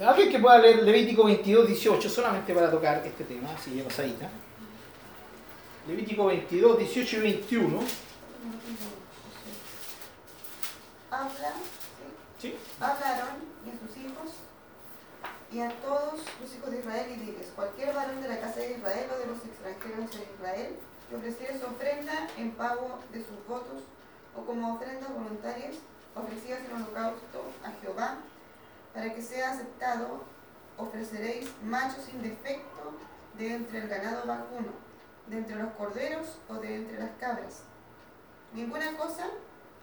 [0.00, 4.28] Alguien que pueda leer Levítico 22, 18, solamente para tocar este tema, así de pasadita.
[5.88, 7.78] Levítico 22, 18 y 21.
[11.10, 11.52] Habla,
[12.40, 12.48] ¿sí?
[12.48, 12.54] ¿Sí?
[12.78, 14.30] Habla a Aarón y a sus hijos
[15.52, 18.72] y a todos los hijos de Israel y diles, cualquier varón de la casa de
[18.72, 20.76] Israel o de los extranjeros en Israel
[21.08, 23.82] que ofreciere su ofrenda en pago de sus votos
[24.36, 25.76] o como ofrendas voluntarias
[26.16, 28.16] ofrecidas en holocausto a Jehová,
[28.94, 30.24] para que sea aceptado,
[30.78, 32.92] ofreceréis machos sin defecto
[33.38, 34.72] de entre el ganado vacuno,
[35.26, 37.62] de entre los corderos o de entre las cabras.
[38.54, 39.26] Ninguna cosa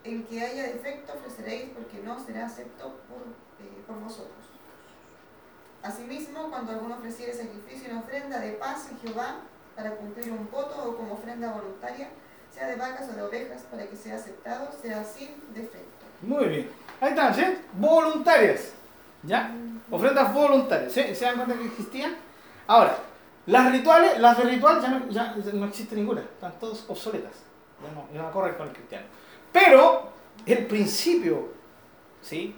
[0.03, 3.21] en que haya defecto ofreceréis porque no será acepto por,
[3.63, 4.43] eh, por vosotros.
[5.84, 9.41] Asimismo, cuando alguno ofreciere sacrificio en ofrenda de paz a Jehová
[9.75, 12.09] para cumplir un voto o como ofrenda voluntaria,
[12.51, 15.92] sea de vacas o de ovejas, para que sea aceptado, sea sin defecto.
[16.24, 16.69] Muy bien.
[17.01, 17.43] Ahí están, ¿sí?
[17.74, 18.74] Voluntarias.
[19.24, 19.53] ¿Ya?
[19.91, 20.91] Ofrendas voluntarias.
[20.91, 21.15] ¿sí?
[21.15, 22.15] ¿Se dan cuenta que existían?
[22.67, 22.97] Ahora,
[23.45, 26.21] las rituales, las de ritual ya no, ya no existe ninguna.
[26.21, 27.34] Están todas obsoletas.
[27.82, 29.05] Ya no, ya no corren con el cristiano.
[29.51, 30.09] Pero
[30.45, 31.49] el principio,
[32.21, 32.55] ¿sí?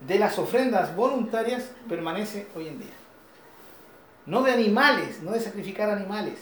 [0.00, 2.94] De las ofrendas voluntarias permanece hoy en día.
[4.24, 6.38] No de animales, no de sacrificar animales,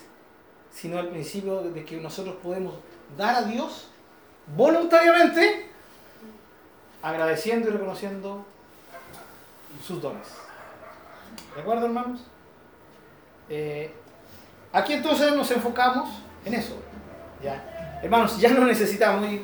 [0.70, 2.74] sino el principio de que nosotros podemos
[3.16, 3.88] dar a Dios
[4.56, 5.68] voluntariamente
[7.02, 8.44] agradeciendo y reconociendo
[9.86, 10.26] sus dones.
[11.54, 12.20] ¿De acuerdo, hermanos?
[13.48, 13.92] Eh,
[14.72, 16.10] aquí entonces nos enfocamos
[16.44, 16.76] en eso.
[17.42, 17.98] ¿ya?
[18.02, 19.42] Hermanos, ya no necesitamos, y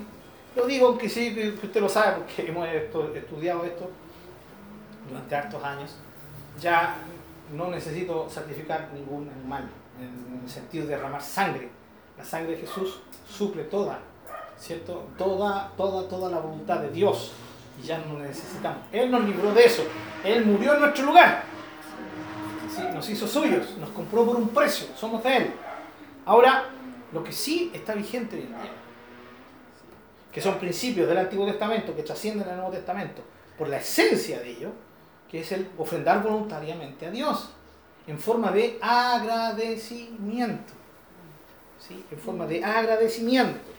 [0.57, 3.90] lo digo que sí, que usted lo sabe, porque hemos estu- estudiado esto
[5.09, 5.96] durante hartos años,
[6.61, 6.96] ya
[7.52, 9.68] no necesito sacrificar ningún animal,
[10.00, 11.68] en el sentido de derramar sangre.
[12.16, 13.98] La sangre de Jesús suple toda,
[14.64, 15.04] ¿cierto?
[15.18, 17.32] Toda, toda, toda la voluntad de Dios.
[17.82, 18.78] Y ya no necesitamos.
[18.92, 19.82] Él nos libró de eso.
[20.24, 21.42] Él murió en nuestro lugar.
[22.94, 25.52] Nos hizo suyos, nos compró por un precio, somos de Él.
[26.24, 26.70] Ahora,
[27.12, 28.72] lo que sí está vigente hoy en día,
[30.32, 33.22] que son principios del Antiguo Testamento que trascienden al Nuevo Testamento,
[33.56, 34.70] por la esencia de ello,
[35.30, 37.50] que es el ofrendar voluntariamente a Dios,
[38.06, 40.72] en forma de agradecimiento.
[41.78, 42.04] ¿Sí?
[42.10, 43.73] En forma de agradecimiento.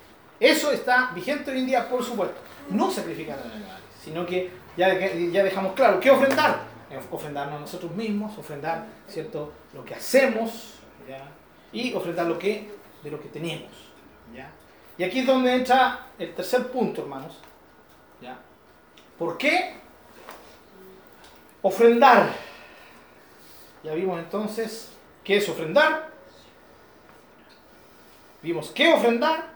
[0.46, 2.38] Eso está vigente hoy en día, por supuesto.
[2.70, 6.60] No sacrificar a animales, sino que ya, de- ya dejamos claro, ¿qué ofrendar?
[6.92, 9.52] Eh, Ofrendarnos a nosotros mismos, ofrendar ¿cierto?
[9.74, 10.76] lo que hacemos
[11.74, 12.70] y ofrendar lo que,
[13.04, 13.72] de lo que tenemos.
[14.36, 14.52] ¿ya?
[15.00, 17.40] Y aquí es donde entra el tercer punto, hermanos.
[18.22, 18.38] ¿ya?
[19.18, 19.78] ¿Por qué
[21.64, 22.30] ofrendar?
[23.84, 24.92] Ya vimos entonces
[25.24, 26.10] qué es ofrendar,
[28.44, 29.55] vimos qué ofrendar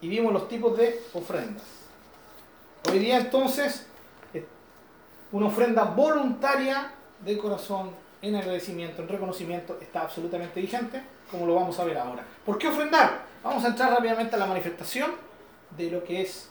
[0.00, 1.64] y vimos los tipos de ofrendas.
[2.90, 3.86] Hoy día entonces
[5.32, 6.92] una ofrenda voluntaria
[7.24, 7.90] de corazón
[8.22, 12.24] en agradecimiento, en reconocimiento está absolutamente vigente, como lo vamos a ver ahora.
[12.44, 13.24] ¿Por qué ofrendar?
[13.42, 15.12] Vamos a entrar rápidamente a la manifestación
[15.76, 16.50] de lo que es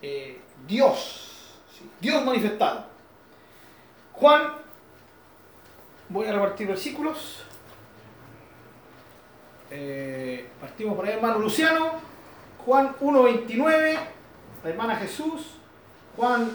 [0.00, 1.90] eh, Dios, ¿sí?
[2.00, 2.84] Dios manifestado.
[4.12, 4.54] Juan,
[6.08, 7.42] voy a repartir versículos.
[9.70, 11.92] Eh, partimos por ahí, hermano Luciano.
[12.64, 13.98] Juan 1.29
[14.64, 15.42] la hermana Jesús,
[16.16, 16.50] Juan,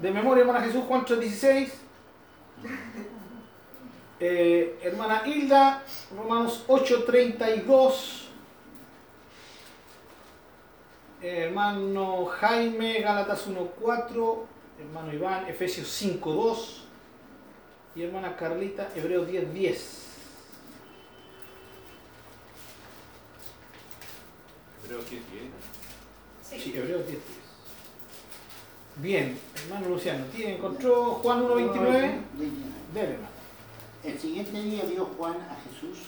[0.00, 1.68] de memoria hermana Jesús, Juan 3.16,
[4.18, 5.82] eh, hermana Hilda,
[6.16, 8.28] Romanos 8.32,
[11.20, 14.38] eh, hermano Jaime, Gálatas 1.4,
[14.78, 16.78] hermano Iván, Efesios 5.2
[17.94, 20.09] y hermana Carlita, Hebreos 10.10.
[24.90, 25.22] Hebreos 10,
[26.50, 26.62] 10.
[26.62, 27.16] Sí, Hebreos 10.10.
[28.96, 32.20] Bien, hermano Luciano, ¿tiene, ¿encontró Juan 1.29?
[32.92, 33.28] Dele, hermano.
[34.02, 35.98] El siguiente día vio Juan a Jesús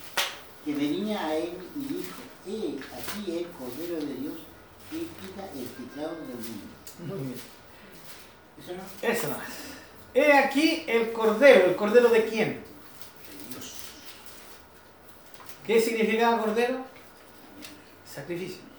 [0.64, 4.34] que venía a él y dijo, he aquí el Cordero de Dios
[4.90, 6.66] que quita el pecado del mundo.
[7.06, 7.40] Muy bien.
[8.58, 9.08] ¿Eso no?
[9.08, 9.48] Eso nomás.
[10.12, 11.66] He aquí el cordero.
[11.66, 12.48] ¿El cordero de quién?
[12.48, 13.74] De Dios.
[15.66, 16.84] ¿Qué significaba cordero?
[18.04, 18.71] Sacrificio.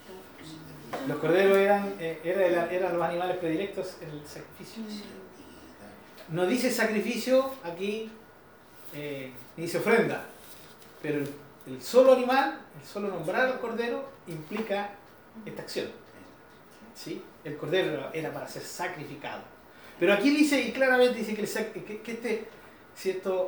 [1.08, 4.82] Los corderos eran, eh, era el- eran los animales predilectos en el sacrificio.
[6.28, 8.10] No dice sacrificio aquí,
[8.94, 10.24] eh, ni dice ofrenda,
[11.02, 11.24] pero
[11.66, 14.90] el, solo animal, el solo nombrar al cordero implica
[15.44, 15.88] esta acción.
[16.94, 17.22] ¿Sí?
[17.44, 19.42] El cordero era- para ser sacrificado.
[19.98, 22.48] Pero aquí dice, y claramente dice que, este,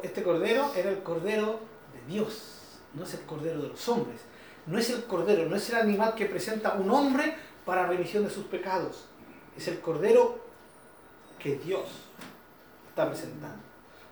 [0.03, 1.61] este cordero era el cordero
[1.95, 4.19] de Dios, no es el cordero de los hombres.
[4.67, 8.31] No es el cordero, no es el animal que presenta un hombre para remisión de
[8.31, 9.07] sus pecados.
[9.57, 10.39] Es el cordero
[11.39, 11.89] que Dios
[12.89, 13.63] está presentando.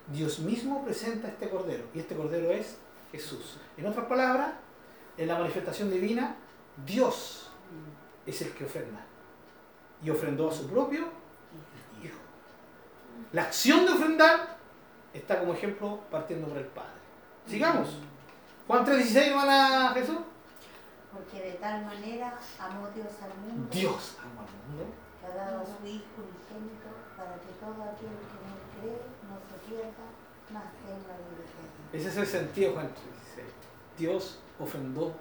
[0.07, 2.77] Dios mismo presenta este cordero y este cordero es
[3.11, 3.57] Jesús.
[3.77, 4.51] En otras palabras,
[5.17, 6.35] en la manifestación divina,
[6.85, 7.49] Dios
[8.25, 9.05] es el que ofrenda.
[10.03, 11.05] Y ofrendó a su propio
[12.03, 12.19] Hijo.
[13.31, 14.57] La acción de ofrendar
[15.13, 16.89] está como ejemplo partiendo por el Padre.
[17.47, 17.97] Sigamos.
[18.67, 20.17] Juan 3:16, hermana Jesús.
[21.15, 24.93] Porque de tal manera amó Dios al mundo Dios ama al mundo.
[25.21, 29.39] que ha dado a su Hijo unigénito para que todo aquel que él cree no
[29.47, 30.05] se pierda,
[30.51, 31.89] mas tenga vida eterna.
[31.93, 33.45] Ese es el sentido, Juan 3:16.
[33.97, 35.13] Dios ofrendó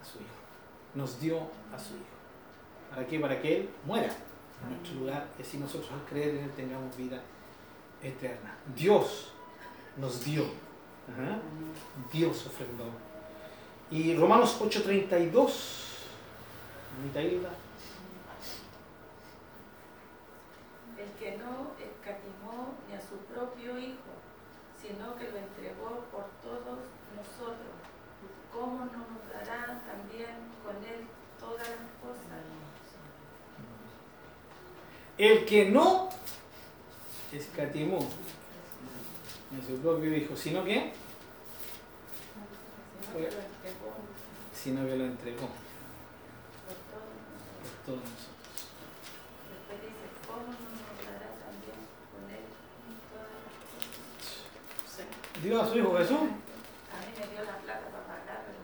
[0.00, 0.40] a su Hijo.
[0.94, 1.36] Nos dio
[1.70, 2.16] a su Hijo.
[2.88, 3.20] ¿Para qué?
[3.20, 4.08] Para que Él muera
[4.62, 7.20] en nuestro lugar y así nosotros al creer en Él tengamos vida
[8.02, 8.56] eterna.
[8.74, 9.32] Dios
[9.98, 10.44] nos dio.
[12.10, 12.84] Dios ofrendó.
[13.90, 15.50] Y Romanos 8:32.
[16.96, 17.50] Mamita Hilda.
[20.96, 24.12] El que no escatimó ni a su propio Hijo,
[24.80, 26.78] sino que lo entregó por todos
[27.16, 27.74] nosotros,
[28.52, 31.06] ¿cómo no nos dará también con él
[31.38, 32.40] todas las cosas?
[35.18, 36.08] El que no
[37.32, 37.98] escatimó
[39.52, 40.92] en su propio hijo, sino que,
[43.12, 43.59] Sino que
[44.62, 47.64] sino que lo entregó por todos nosotros.
[47.64, 48.36] por todos nosotros.
[49.50, 51.80] Después dice, ¿cómo no nos dará también
[52.12, 52.44] con él
[53.10, 53.48] todas las
[54.84, 55.08] cosas?
[55.42, 56.20] Dio a su hijo Jesús.
[56.20, 56.22] A
[57.00, 58.60] mí me dio la plata para pagar pero-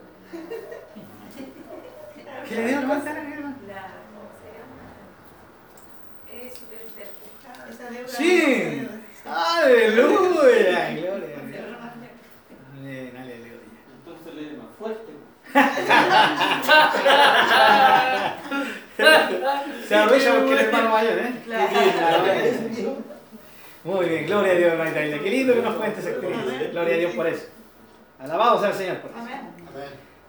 [2.49, 3.01] ¿Qué le dio el deuda
[8.07, 8.87] Sí.
[9.25, 11.67] Aleluya, gloria a Dios.
[12.79, 13.53] Amén, aleluya.
[13.99, 15.13] Entonces le más fuerte.
[19.87, 21.33] Se aprovecha porque el hermano mayor, ¿eh?
[21.45, 21.73] Claro.
[23.85, 25.19] Muy bien, gloria a Dios, hermanita Hilda.
[25.21, 26.71] Qué lindo que nos cuentes esa experiencia.
[26.71, 27.47] Gloria a Dios por eso.
[28.19, 29.21] Alabado sea el Señor por eso.
[29.21, 29.53] Amén.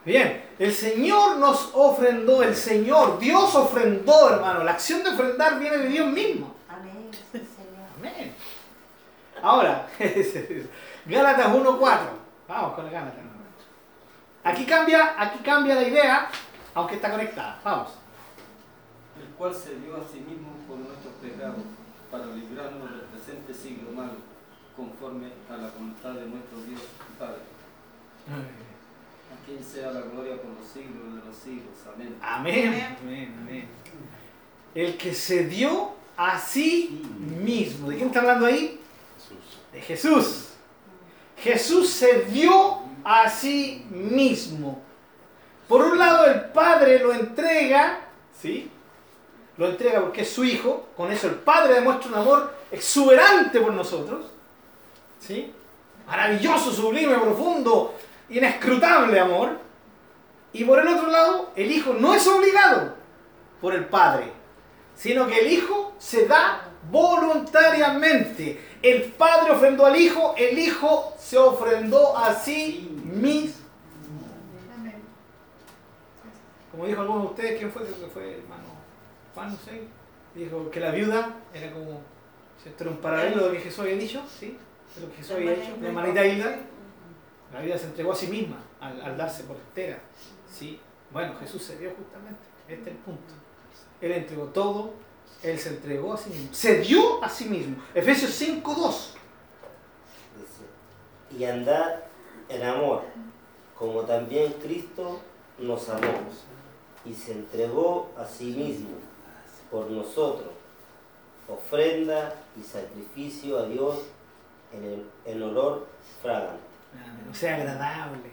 [0.05, 4.63] Bien, el Señor nos ofrendó, el Señor, Dios ofrendó, hermano.
[4.63, 6.55] La acción de ofrendar viene de Dios mismo.
[6.69, 7.11] Amén.
[7.97, 8.33] Amén.
[9.41, 9.87] Ahora,
[11.05, 11.99] Gálatas 1.4.
[12.47, 13.26] Vamos con la Gálatas.
[14.47, 16.29] Aquí cambia, aquí cambia la idea,
[16.73, 17.59] aunque está conectada.
[17.65, 17.89] Vamos.
[19.19, 21.65] el cual se dio a sí mismo por nuestros pecados,
[22.09, 24.13] para librarnos del presente siglo malo,
[24.73, 27.41] conforme a la voluntad de nuestro Dios y Padre.
[28.29, 31.75] A quien sea la gloria por los siglos de los siglos.
[31.93, 32.17] Amén.
[32.21, 32.97] Amén.
[33.01, 33.67] Amén, amén.
[34.73, 37.03] El que se dio a sí
[37.43, 37.89] mismo.
[37.89, 38.79] ¿De quién está hablando ahí?
[39.17, 39.59] Jesús.
[39.73, 40.47] De Jesús.
[41.35, 44.81] Jesús se dio a sí mismo.
[45.69, 48.01] Por un lado, el Padre lo entrega,
[48.37, 48.69] ¿sí?
[49.55, 50.89] Lo entrega porque es su Hijo.
[50.97, 54.25] Con eso el Padre demuestra un amor exuberante por nosotros.
[55.21, 55.53] ¿Sí?
[56.05, 57.95] Maravilloso, sublime, profundo,
[58.29, 59.57] inescrutable amor.
[60.51, 62.93] Y por el otro lado, el Hijo no es obligado
[63.61, 64.33] por el Padre,
[64.95, 68.66] sino que el Hijo se da voluntariamente.
[68.81, 73.65] El Padre ofrendó al Hijo, el Hijo se ofrendó a sí mismo.
[76.71, 77.83] Como dijo alguno de ustedes, ¿quién fue?
[77.83, 78.63] Creo que fue hermano
[79.33, 79.81] Juan, no sé.
[80.35, 82.01] Dijo que la viuda era como,
[82.61, 82.83] ¿cierto?
[82.83, 84.57] Era un paralelo de lo que Jesús había dicho, ¿sí?
[84.95, 86.59] De lo que Jesús había hecho, la hermanita Hilda.
[87.53, 89.99] La vida se entregó a sí misma al, al darse por entera.
[90.51, 90.79] ¿sí?
[91.11, 92.41] Bueno, Jesús se dio justamente.
[92.67, 93.33] Este es el punto.
[94.01, 94.93] Él entregó todo,
[95.43, 96.49] Él se entregó a sí mismo.
[96.53, 97.77] Se dio a sí mismo.
[97.93, 99.13] Efesios 5, 2.
[100.39, 101.99] Dice, y andad
[102.49, 103.03] en amor,
[103.77, 105.19] como también Cristo
[105.59, 106.13] nos amó
[107.05, 108.97] y se entregó a sí mismo
[109.69, 110.49] por nosotros,
[111.47, 113.99] ofrenda y sacrificio a Dios
[114.73, 115.87] en, el, en olor
[116.21, 116.67] fragante.
[117.29, 118.31] O sea, agradable.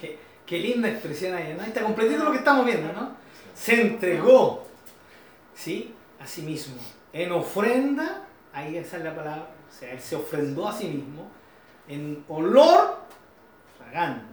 [0.00, 1.64] Qué, qué linda expresión ahí, ¿no?
[1.64, 3.16] Está completito lo que estamos viendo, ¿no?
[3.54, 4.64] Se entregó,
[5.54, 5.94] ¿sí?
[6.26, 6.74] A sí mismo.
[7.12, 11.30] En ofrenda, ahí esa es la palabra, o sea, él se ofrendó a sí mismo
[11.86, 12.98] en olor
[13.78, 14.24] fragante.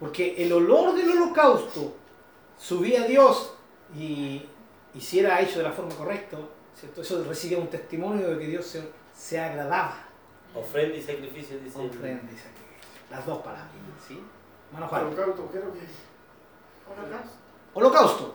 [0.00, 1.94] Porque el olor del holocausto
[2.58, 3.52] subía a Dios
[3.94, 4.48] y,
[4.94, 6.38] y si era hecho de la forma correcta,
[6.74, 7.02] ¿cierto?
[7.02, 9.98] eso recibía un testimonio de que Dios se, se agradaba.
[10.54, 11.78] Ofrenda y sacrificio, dice.
[11.78, 12.88] Ofrenda y sacrificio.
[13.10, 13.68] Las dos palabras.
[14.08, 14.18] ¿sí?
[14.74, 15.80] Holocausto, creo que
[16.88, 17.36] Holocausto.
[17.74, 18.34] Holocausto.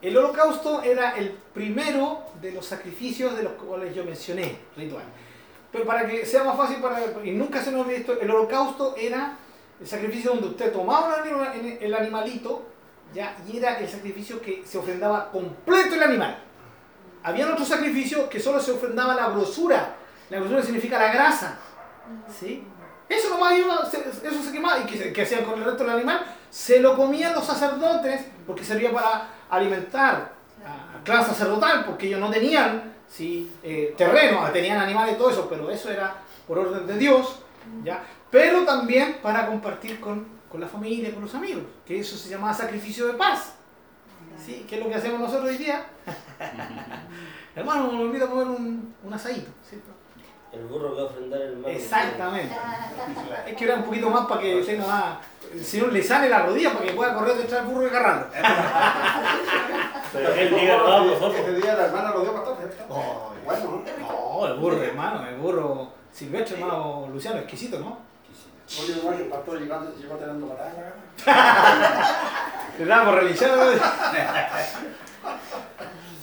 [0.00, 5.04] El holocausto era el primero de los sacrificios de los cuales yo mencioné, ritual.
[5.72, 9.36] Pero para que sea más fácil, para, y nunca se nos olvide el holocausto era
[9.80, 11.16] el sacrificio donde usted tomaba
[11.80, 12.62] el animalito,
[13.12, 13.36] ¿ya?
[13.46, 16.38] y era el sacrificio que se ofrendaba completo el animal.
[17.22, 19.96] Había otros sacrificios que solo se ofrendaba la grosura.
[20.30, 21.58] La grosura significa la grasa.
[22.40, 22.64] ¿sí?
[23.08, 24.80] Eso nomás iba, se- eso se quemaba.
[24.80, 26.24] ¿Y qué, qué hacían con el resto del animal?
[26.50, 30.32] Se lo comían los sacerdotes porque servía para alimentar
[30.64, 33.50] a, a clan sacerdotal, porque ellos no tenían ¿sí?
[33.62, 36.14] eh, terreno, tenían animales y todo eso, pero eso era
[36.46, 37.40] por orden de Dios.
[37.84, 38.02] ¿ya?
[38.30, 42.52] Pero también para compartir con, con la familia, con los amigos, que eso se llamaba
[42.52, 43.54] sacrificio de paz.
[44.44, 44.64] ¿sí?
[44.68, 45.84] ¿Qué es lo que hacemos nosotros hoy día?
[47.54, 49.50] Hermano, me a comer un, un asadito.
[49.68, 49.90] ¿cierto?
[50.52, 51.68] El burro que va a ofrendar el hermano.
[51.68, 52.54] Exactamente.
[53.46, 55.16] Hay que orar un poquito más para que tenga más.
[55.52, 58.26] El Señor le sale la rodilla para que pueda correr detrás del burro y agarrarlo.
[60.36, 61.36] Él diga, vamos, nosotros.
[61.40, 62.84] ese día la hermana lo dio pastor, ¿cierto?
[62.88, 67.98] Oh, Bueno, No, el burro, hermano, el burro silvestre, hermano Luciano, exquisito, ¿no?
[68.82, 70.18] oye, igual el pastor llegando, llegó.
[72.78, 73.50] Le damos religión.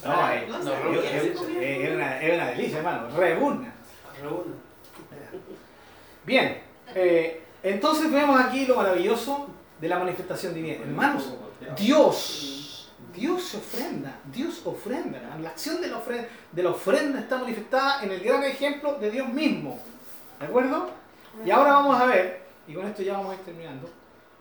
[0.06, 1.60] No, eh, No no, sé, yo- ¿quién se yo- comió?
[1.62, 2.54] eh, era
[4.22, 4.53] Rebuna.
[6.26, 6.61] Bien,
[6.93, 9.47] eh, entonces vemos aquí lo maravilloso
[9.80, 10.84] de la manifestación divina.
[10.84, 11.34] Hermanos,
[11.78, 15.20] Dios, Dios se ofrenda, Dios ofrenda.
[15.39, 19.11] La acción de la, ofrenda, de la ofrenda está manifestada en el gran ejemplo de
[19.11, 19.80] Dios mismo.
[20.39, 20.89] ¿De acuerdo?
[21.45, 23.89] Y ahora vamos a ver, y con esto ya vamos a ir terminando.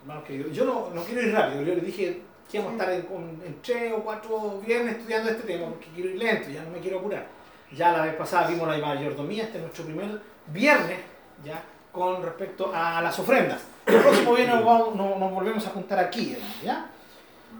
[0.02, 2.94] Hermanos queridos, yo no, no quiero ir rápido, yo les dije que íbamos a estar
[2.94, 6.70] en, en tres o cuatro viernes estudiando este tema, porque quiero ir lento, ya no
[6.70, 7.26] me quiero apurar.
[7.74, 11.00] Ya la vez pasada vimos la mayordomía, este es nuestro primer viernes,
[11.44, 13.62] ya, con respecto a las ofrendas.
[13.86, 16.86] El próximo viernes nos, volvemos a juntar aquí, ¿ya?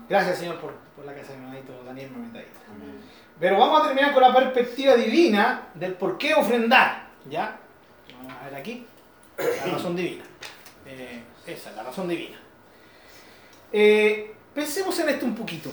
[0.09, 2.61] Gracias, Señor, por, por la casa de mi hermanito Daniel Mametadita.
[3.41, 7.59] Pero vamos a terminar con la perspectiva divina del por qué ofrendar, ¿ya?
[8.17, 8.87] Vamos a ver aquí,
[9.37, 10.25] la razón divina.
[10.87, 12.39] Eh, esa es la razón divina.
[13.73, 15.71] Eh, pensemos en esto un poquito.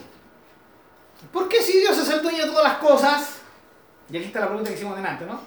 [1.31, 3.40] ¿Por qué si Dios es el dueño de todas las cosas?
[4.11, 5.39] Y aquí está la pregunta que hicimos delante, ¿no?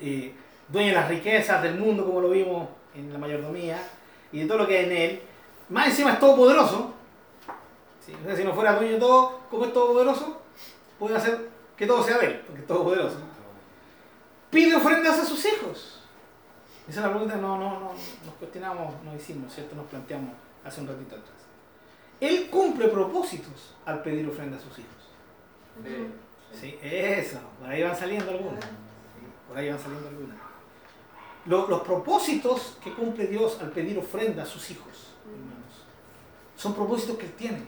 [0.00, 0.34] Eh,
[0.68, 3.78] dueño de las riquezas del mundo, como lo vimos en la mayordomía,
[4.32, 5.22] y de todo lo que hay en él.
[5.68, 6.94] Más encima es todopoderoso.
[8.04, 10.40] Sí, o sea, si no fuera dueño de todo, como es todopoderoso,
[10.98, 13.16] puede hacer que todo sea de él, porque es todopoderoso.
[14.50, 16.02] Pide ofrendas a sus hijos.
[16.88, 17.92] Esa es la pregunta que no, no, no,
[18.24, 19.76] nos cuestionamos, nos hicimos, ¿cierto?
[19.76, 20.30] Nos planteamos
[20.64, 21.36] hace un ratito atrás.
[22.18, 26.27] Él cumple propósitos al pedir ofrenda a sus hijos.
[26.52, 28.64] Sí, eso, por ahí van saliendo algunas.
[29.48, 30.36] Por ahí van saliendo algunas.
[31.46, 35.84] Lo- los propósitos que cumple Dios al pedir ofrenda a sus hijos, hermanos,
[36.56, 37.62] son propósitos que Él tiene.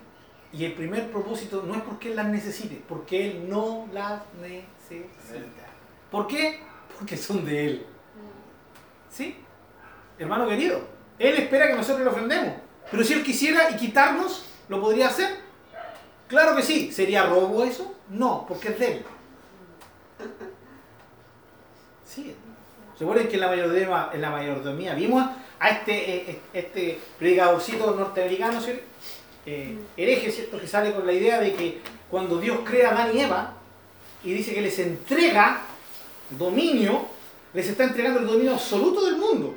[0.53, 5.67] Y el primer propósito no es porque Él las necesite, porque Él no las necesita.
[6.11, 6.61] ¿Por qué?
[6.99, 7.87] Porque son de Él.
[9.11, 9.37] ¿Sí?
[10.19, 10.81] Hermano querido,
[11.19, 12.55] Él espera que nosotros le ofrendemos.
[12.91, 15.39] Pero si Él quisiera y quitarnos, ¿lo podría hacer?
[16.27, 16.91] Claro que sí.
[16.93, 17.95] ¿Sería robo eso?
[18.11, 19.05] No, porque es de Él.
[22.07, 22.35] Sí.
[22.99, 25.27] Recuerden que en la mayordomía, en la mayordomía vimos
[25.59, 28.83] a este, eh, este predicadorcito norteamericano, ¿cierto?
[29.47, 30.61] Eh, hereje, ¿cierto?
[30.61, 31.81] Que sale con la idea de que
[32.11, 33.55] cuando Dios crea a Adán y Eva
[34.23, 35.63] y dice que les entrega
[36.31, 37.07] dominio,
[37.55, 39.55] les está entregando el dominio absoluto del mundo.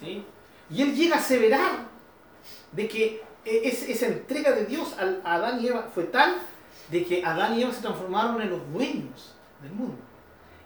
[0.00, 0.22] ¿Sí?
[0.70, 1.72] Y él llega a aseverar
[2.72, 6.36] de que es- esa entrega de Dios a Adán y Eva fue tal
[6.90, 9.96] de que Adán y Eva se transformaron en los dueños del mundo.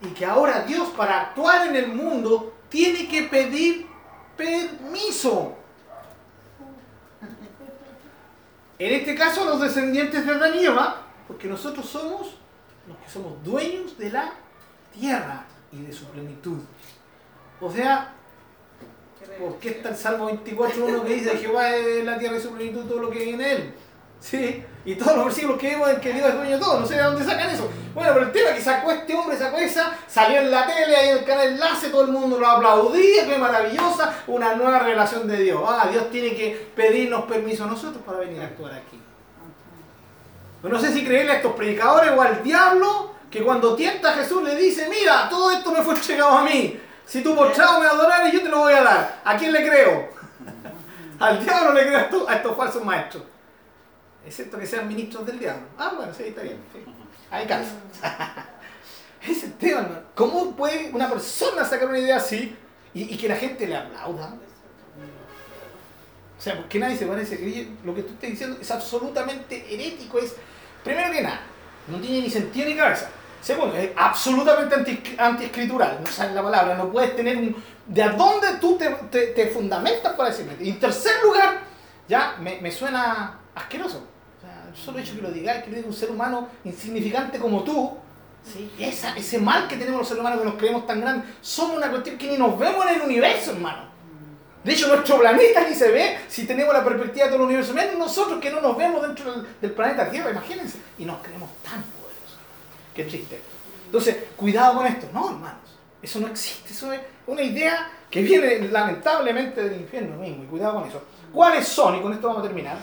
[0.03, 3.87] Y que ahora Dios para actuar en el mundo tiene que pedir
[4.37, 5.57] permiso.
[8.79, 12.37] En este caso los descendientes de Adán y Eva, porque nosotros somos
[12.87, 14.33] los que somos dueños de la
[14.93, 16.59] tierra y de su plenitud.
[17.61, 18.14] O sea,
[19.39, 22.84] ¿por qué está el Salmo 24.1 que dice Jehová es la tierra y su plenitud
[22.84, 23.74] todo lo que en él?
[24.20, 26.86] Sí, y todos los versículos que vemos en que Dios es dueño de todo, no
[26.86, 27.70] sé de dónde sacan eso.
[27.95, 31.09] Bueno, pero el tema que sacó este hombre, sacó esa, salió en la tele, ahí
[31.11, 35.36] en el canal Enlace, todo el mundo lo aplaudía, qué maravillosa, una nueva relación de
[35.36, 35.62] Dios.
[35.64, 39.01] Ah, Dios tiene que pedirnos permiso a nosotros para venir a actuar aquí.
[40.62, 44.43] No sé si creerle a estos predicadores o al diablo que cuando tienta a Jesús
[44.43, 46.80] le dice, mira, todo esto me fue entregado a mí.
[47.09, 49.22] Si tú postrado me adorares, yo te lo voy a dar.
[49.24, 50.11] ¿A quién le creo?
[51.18, 53.22] Al diablo le creo a estos, a estos falsos maestros.
[54.26, 55.66] Excepto que sean ministros del diablo.
[55.78, 56.59] Ah, bueno, sí, está bien.
[57.30, 57.72] Ahí calza.
[59.22, 60.02] Ese es el tema, hermano.
[60.14, 62.54] ¿Cómo puede una persona sacar una idea así
[62.92, 64.34] y, que la gente le aplauda?
[66.38, 67.36] O sea, porque nadie se parece.
[67.36, 70.18] Oye, Lo que tú estás diciendo es absolutamente herético.
[70.18, 70.36] Es,
[70.84, 71.40] primero que nada,
[71.88, 73.09] no tiene ni sentido ni cabeza.
[73.41, 75.99] Segundo, es absolutamente anti, antiescritural.
[76.05, 77.57] No sabes la palabra, no puedes tener un.
[77.86, 80.55] ¿De a dónde tú te, te- te fundamentas para decirme?
[80.61, 81.61] Y en tercer lugar,
[82.09, 83.99] ya me, me suena asqueroso.
[84.36, 87.39] O sea, el solo hecho que lo digáis, que lo diga un ser humano insignificante
[87.39, 87.97] como tú,
[88.45, 88.70] ¿sí?
[88.78, 91.91] Esa, ese mal que tenemos los seres humanos que nos creemos tan grandes, somos una
[91.91, 93.89] cuestión que ni nos vemos en el universo, hermano.
[94.64, 97.72] De hecho, nuestro planeta ni se ve si tenemos la perspectiva de todo el universo.
[97.72, 100.78] Menos nosotros que no nos vemos dentro del, del planeta Tierra, imagínense.
[100.99, 101.97] Y nos creemos tan poderosos.
[102.99, 103.40] Qué triste.
[103.86, 105.09] Entonces, cuidado con esto.
[105.12, 105.61] No, hermanos.
[106.03, 106.72] Eso no existe.
[106.72, 110.42] Eso es una idea que viene lamentablemente del infierno mismo.
[110.42, 111.05] Y cuidado con eso.
[111.32, 111.94] ¿Cuáles son?
[111.94, 112.76] Y con esto vamos a terminar.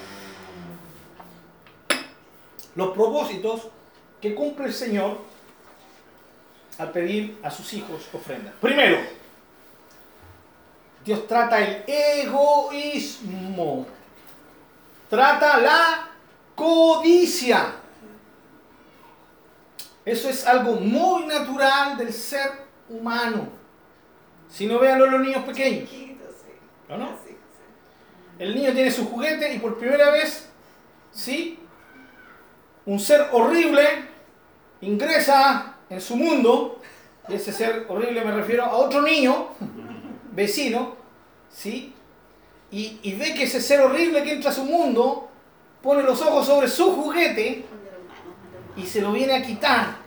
[2.75, 3.67] Los propósitos
[4.21, 5.17] que cumple el Señor
[6.77, 8.53] al pedir a sus hijos ofrendas.
[8.61, 8.99] Primero,
[11.03, 13.85] Dios trata el egoísmo.
[15.09, 16.09] Trata la
[16.55, 17.81] codicia.
[20.05, 22.51] Eso es algo muy natural del ser
[22.87, 23.49] humano.
[24.47, 25.89] Si no véanlo los niños pequeños.
[26.89, 27.09] ¿O no?
[28.37, 30.47] El niño tiene su juguete y por primera vez,
[31.11, 31.59] ¿sí?
[32.85, 33.83] Un ser horrible
[34.81, 36.81] ingresa en su mundo.
[37.27, 39.47] Y ese ser horrible me refiero a otro niño
[40.31, 40.95] vecino,
[41.49, 41.95] ¿sí?
[42.69, 45.29] Y, y ve que ese ser horrible que entra a su mundo
[45.81, 47.65] pone los ojos sobre su juguete
[48.75, 49.97] y se lo viene a quitar,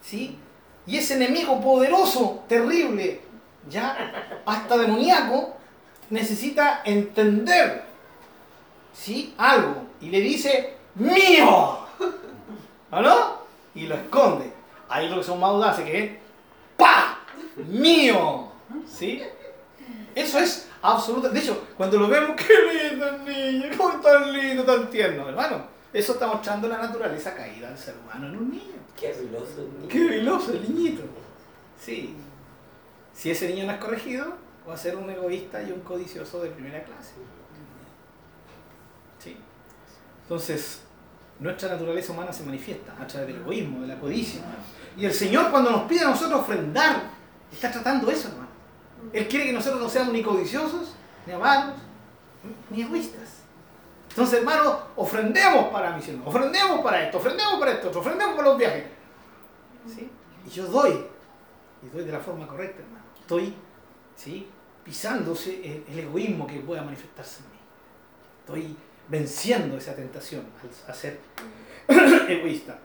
[0.00, 0.38] ¿sí?
[0.86, 3.20] Y ese enemigo poderoso, terrible,
[3.68, 5.56] ya hasta demoníaco,
[6.10, 7.84] necesita entender,
[8.92, 9.34] ¿sí?
[9.38, 11.78] Algo y le dice mío.
[13.74, 14.52] Y lo esconde.
[14.88, 16.10] Hay los que son más audaces que es
[16.76, 17.20] ¡pa!
[17.56, 18.48] mío,
[18.86, 19.22] ¿sí?
[20.14, 21.30] Eso es absoluto.
[21.30, 25.64] De hecho, cuando lo vemos, qué lindo el niño, cómo tan lindo, tan tierno, hermano.
[25.92, 28.74] Eso está mostrando la naturaleza caída del ser humano en un niño.
[28.98, 29.88] Qué veloz el niño.
[29.88, 31.02] Qué veloso el niñito.
[31.78, 32.14] Sí.
[33.12, 34.34] Si ese niño no es corregido,
[34.68, 37.12] va a ser un egoísta y un codicioso de primera clase.
[39.18, 39.36] Sí.
[40.22, 40.82] Entonces,
[41.38, 44.40] nuestra naturaleza humana se manifiesta a través del egoísmo, de la codicia.
[44.40, 44.62] hermano.
[44.96, 47.02] Y el Señor cuando nos pide a nosotros ofrendar,
[47.52, 48.48] está tratando eso, hermano.
[49.12, 50.94] Él quiere que nosotros no seamos ni codiciosos,
[51.26, 51.74] ni amados,
[52.70, 53.31] ni egoístas.
[54.12, 58.58] Entonces, hermano, ofrendemos para la misión, ofrendemos para esto, ofrendemos para esto, ofrendemos para los
[58.58, 58.84] viajes.
[59.86, 60.10] ¿Sí?
[60.46, 61.04] Y yo doy,
[61.82, 63.04] y doy de la forma correcta, hermano.
[63.18, 63.54] Estoy
[64.14, 64.46] ¿sí?
[64.84, 67.58] pisándose el, el egoísmo que pueda manifestarse en mí.
[68.40, 68.76] Estoy
[69.08, 71.18] venciendo esa tentación al- a ser
[72.28, 72.78] egoísta.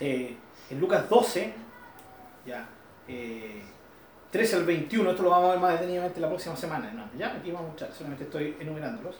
[0.00, 0.34] Eh,
[0.70, 1.52] en Lucas 12,
[2.46, 2.66] ya,
[3.06, 3.62] eh,
[4.30, 6.90] 13 al 21, esto lo vamos a ver más detenidamente la próxima semana.
[6.92, 9.16] No, ya aquí vamos a mostrar, solamente estoy enumerándolos.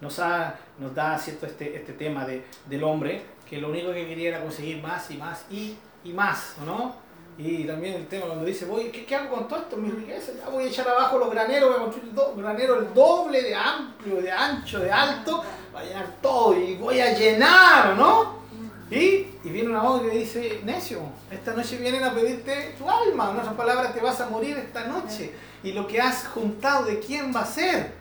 [0.00, 4.40] Nos, da cierto este, este tema de, del hombre, que lo único que quería era
[4.40, 5.76] conseguir más y más y,
[6.12, 6.94] más, ¿o no?
[7.36, 9.76] Y también el tema cuando dice, voy, ¿qué, qué hago con todo esto?
[9.76, 12.94] Mi riqueza, ya voy a echar abajo los graneros, voy a construir do- graneros el
[12.94, 17.96] doble de amplio, de ancho, de alto, voy a llenar todo y voy a llenar,
[17.96, 18.38] ¿no?
[18.90, 18.96] Y,
[19.44, 21.00] y viene una voz que dice, necio,
[21.30, 24.86] esta noche vienen a pedirte tu alma, en otras palabras, te vas a morir esta
[24.86, 25.32] noche.
[25.62, 27.97] Y lo que has juntado, ¿de quién va a ser?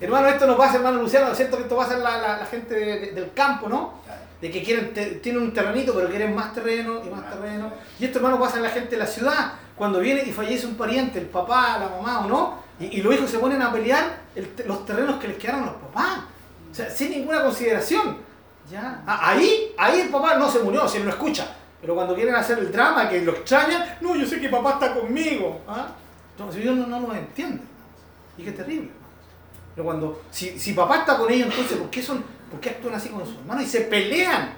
[0.00, 2.36] Hermano, esto nos pasa, hermano Luciano, ¿no es cierto que esto pasa en la, la-
[2.38, 3.94] la gente de- de- del campo, ¿no?
[4.40, 7.70] De que quieren, te- tienen un terrenito, pero quieren más terreno y más terreno.
[7.98, 9.52] Y esto, hermano, pasa en la gente de la ciudad.
[9.76, 13.14] Cuando viene y fallece un pariente, el papá, la mamá o no, y, y los
[13.14, 16.20] hijos se ponen a pelear el los terrenos que les quedaron a los papás.
[16.70, 18.16] O sea, sin ninguna consideración.
[18.70, 19.02] ¿Ya?
[19.06, 21.46] Ah, ahí, ahí el papá no se murió, se lo escucha.
[21.80, 24.94] Pero cuando quieren hacer el drama, que lo extrañan, no, yo sé que papá está
[24.94, 25.60] conmigo.
[25.66, 25.88] ¿ah?
[26.32, 27.62] Entonces ellos no, no lo entienden.
[28.38, 28.90] Y qué terrible.
[29.80, 32.96] Pero cuando, si, si papá está con ellos, entonces, ¿por qué, son, ¿por qué actúan
[32.96, 33.64] así con sus hermanos?
[33.64, 34.52] Y se pelean.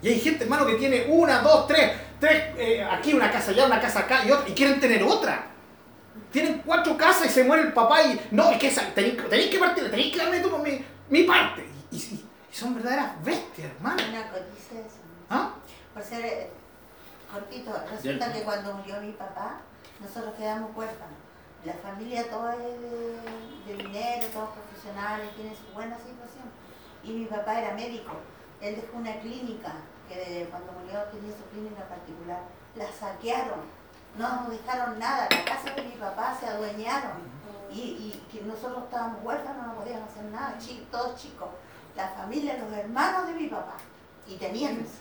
[0.00, 1.90] Y hay gente, hermano, que tiene una, dos, tres,
[2.20, 5.46] tres, eh, aquí una casa allá, una casa acá y otra, y quieren tener otra.
[6.30, 9.50] Tienen cuatro casas y se muere el papá y no, es que esa, tenéis, tenéis
[9.50, 11.66] que partir, tenéis que darme tú por mi, mi parte.
[11.90, 13.96] Y, y- y son verdaderas bestias, hermano.
[14.08, 14.96] Una codicia eso.
[15.28, 15.50] ¿Ah?
[15.92, 16.50] Por ser eh,
[17.32, 19.56] cortito, resulta que cuando murió mi papá,
[19.98, 21.16] nosotros quedamos huérfanos.
[21.66, 23.18] La familia toda es de,
[23.66, 26.46] de dinero, todos profesionales, tienen su buena situación.
[27.02, 28.12] Y mi papá era médico.
[28.60, 29.72] Él dejó una clínica,
[30.08, 32.40] que cuando murió tenía su clínica particular.
[32.76, 33.60] La saquearon,
[34.16, 35.26] no nos dejaron nada.
[35.30, 37.34] La casa de mi papá se adueñaron.
[37.72, 41.48] Y, y que nosotros estábamos huérfanos, no podíamos hacer nada, chi- todos chicos.
[41.96, 43.74] La familia, los hermanos de mi papá.
[44.28, 45.00] Y tenían eso.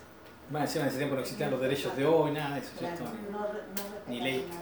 [0.50, 2.98] Bueno, encima en ese tiempo no existían los derechos de hoy, nada de eso, Claro,
[2.98, 3.16] ¿cierto?
[3.32, 3.48] no, no
[4.08, 4.48] Ni ley.
[4.50, 4.62] nada.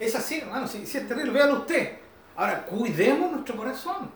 [0.00, 1.98] Es así, hermano, sí es terrible, véalo usted.
[2.36, 4.10] Ahora, cuidemos nuestro corazón.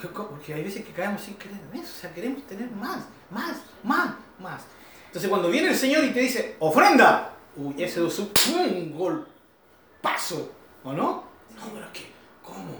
[0.00, 2.70] Que- co- Porque hay veces que caemos sin querer en eso, o sea, queremos tener
[2.70, 4.62] más, más, más, más.
[5.06, 10.50] Entonces cuando viene el Señor y te dice, ofrenda, uy, ese es un golpazo,
[10.84, 11.24] ¿o no?
[11.56, 12.10] No, pero es que,
[12.42, 12.74] ¿cómo?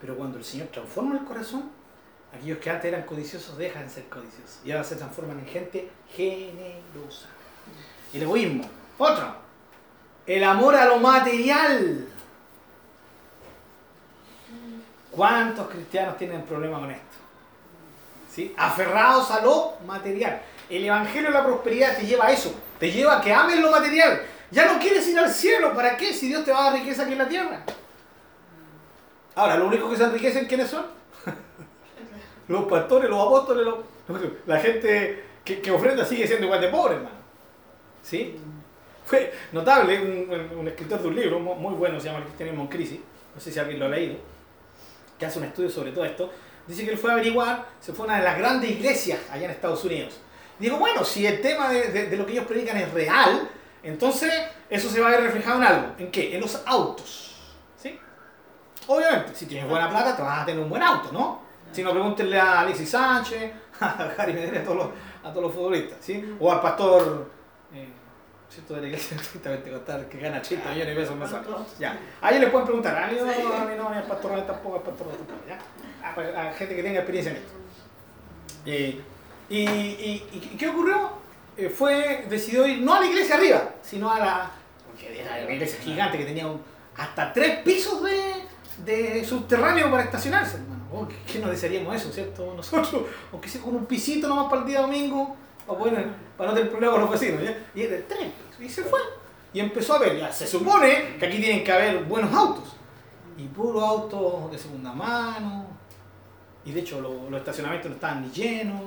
[0.00, 1.70] Pero cuando el Señor transforma el corazón,
[2.32, 5.90] aquellos que antes eran codiciosos dejan de ser codiciosos y ahora se transforman en gente
[6.14, 7.28] generosa.
[8.12, 8.68] El egoísmo.
[8.98, 9.34] Otro,
[10.28, 12.06] el amor a lo material.
[15.10, 17.04] ¿Cuántos cristianos tienen problema con esto?
[18.30, 18.54] ¿Sí?
[18.56, 20.42] Aferrados a lo material.
[20.68, 22.54] El Evangelio de la Prosperidad te lleva a eso.
[22.78, 24.20] Te lleva a que ames lo material.
[24.50, 25.74] Ya no quieres ir al cielo.
[25.74, 26.12] ¿Para qué?
[26.12, 27.62] Si Dios te va a dar riqueza aquí en la tierra.
[29.34, 30.84] Ahora, lo único que se enriquecen, ¿quiénes son?
[32.48, 33.66] los pastores, los apóstoles,
[34.46, 37.16] la gente que, que ofrenda sigue siendo igual de pobre, hermano.
[38.02, 38.38] ¿Sí?
[39.08, 39.98] Fue notable,
[40.54, 43.00] un, escritor de un libro mu- muy bueno, se llama El cristianismo en crisis,
[43.34, 44.16] no sé si alguien lo ha leído,
[45.18, 46.30] que hace un estudio sobre todo esto,
[46.66, 49.46] dice que él fue a averiguar, se fue a una de las grandes iglesias allá
[49.46, 50.20] en Estados Unidos.
[50.60, 53.48] Y digo, bueno, si el tema de, lo que ellos predican es real,
[53.82, 54.30] entonces
[54.68, 55.88] eso se va a ver reflejado en algo.
[55.98, 56.34] ¿En qué?
[56.34, 57.36] En los autos.
[57.80, 57.98] ¿Sí?
[58.88, 61.40] Obviamente, si tienes buena plata, te vas a tener un buen auto, ¿no?
[61.72, 64.92] Si no, pregúntenle a Alexis Sánchez, a Gary Medina, a todos
[65.32, 66.36] los, los futbolistas, ¿sí?
[66.40, 67.30] O al pastor,
[67.72, 67.88] eh,
[68.50, 68.74] ¿cierto?
[68.74, 71.48] De la iglesia, exactamente, contar que gana 80 millones de pesos mensuales.
[71.78, 71.98] Ya.
[72.20, 74.76] A ellos les pueden preguntar, a mí no, a mí no, ni al pastor tampoco,
[74.76, 75.58] al pastor tampoco, ¿ya?
[76.08, 77.52] A, pues, a gente que tenga experiencia en esto.
[78.66, 79.00] Eh,
[79.50, 81.12] y, y- y qué ocurrió?
[81.56, 84.50] Eh, fue, decidió ir no a la iglesia arriba, sino a la,
[84.86, 86.62] porque era una iglesia gigante que tenía un-
[86.96, 88.44] hasta tres pisos de,
[88.84, 90.84] de subterráneo para estacionarse, hermano.
[90.92, 92.54] Oh, ¿qué, qué nos desearíamos eso, cierto?
[92.54, 93.02] Nosotros,
[93.32, 95.36] aunque sea con un pisito nomás para el día domingo,
[95.68, 97.42] para, poder- para no tener problemas con los vecinos.
[97.74, 98.98] Y era tres pisos, y se fue.
[99.52, 102.74] Y empezó a ver, ya se supone que aquí tienen que haber buenos autos.
[103.36, 105.66] Y puros autos de segunda mano.
[106.64, 108.82] Y de hecho lo- los estacionamientos no estaban ni llenos.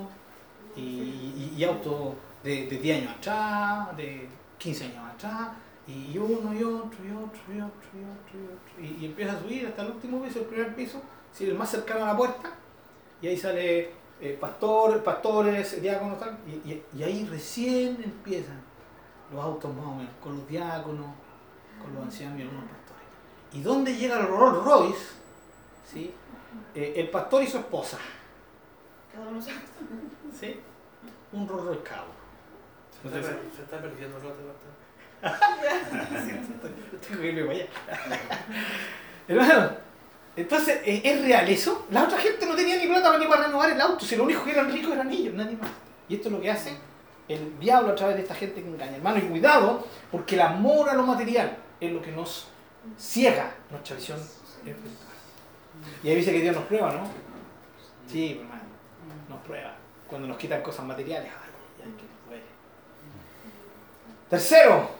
[0.76, 4.28] Y, y- autos de, de 10 años atrás, de
[4.58, 5.48] 15 años atrás.
[5.86, 8.98] Y uno y otro y otro y otro y otro y otro.
[9.02, 11.02] Y empieza a subir hasta el último piso, el primer piso,
[11.32, 12.52] si el más cercano a la puerta.
[13.20, 13.90] Y ahí sale
[14.22, 16.38] eh, pastor, pastores, diáconos, tal.
[16.46, 18.60] Y, y- y ahí recién empiezan
[19.32, 21.06] los autos más o menos, con los diáconos,
[21.82, 23.02] con los ancianos y algunos pastores.
[23.52, 25.06] ¿Y dónde llega el Rolls Royce?
[25.92, 26.14] ¿Sí?
[26.74, 27.98] Eh, el pastor y su esposa.
[29.12, 29.58] Cada uno sabe.
[30.38, 30.60] ¿Sí?
[31.32, 32.06] Un Rolls Royce cabo.
[33.02, 34.42] Se está, se está perdiendo el otro
[37.08, 37.66] Tengo que irme para allá.
[39.28, 39.70] Hermano,
[40.34, 41.86] entonces, ¿es, real eso?
[41.90, 44.44] La otra gente no tenía ni plata ni para renovar el auto, si lo único
[44.44, 45.70] que eran ricos eran ellos, nadie más.
[46.08, 46.76] Y esto es lo que hace
[47.28, 48.96] el diablo a través de esta gente que engaña.
[48.96, 52.48] Hermano, y cuidado, porque el amor a lo material es lo que nos
[52.98, 54.18] ciega nuestra visión.
[56.02, 57.02] Y ahí dice que Dios nos prueba, ¿no?
[58.10, 58.62] Sí, hermano,
[59.28, 59.74] nos prueba.
[60.08, 62.44] Cuando nos quitan cosas materiales, ay, ay, que nos duele.
[64.30, 64.90] Tercero,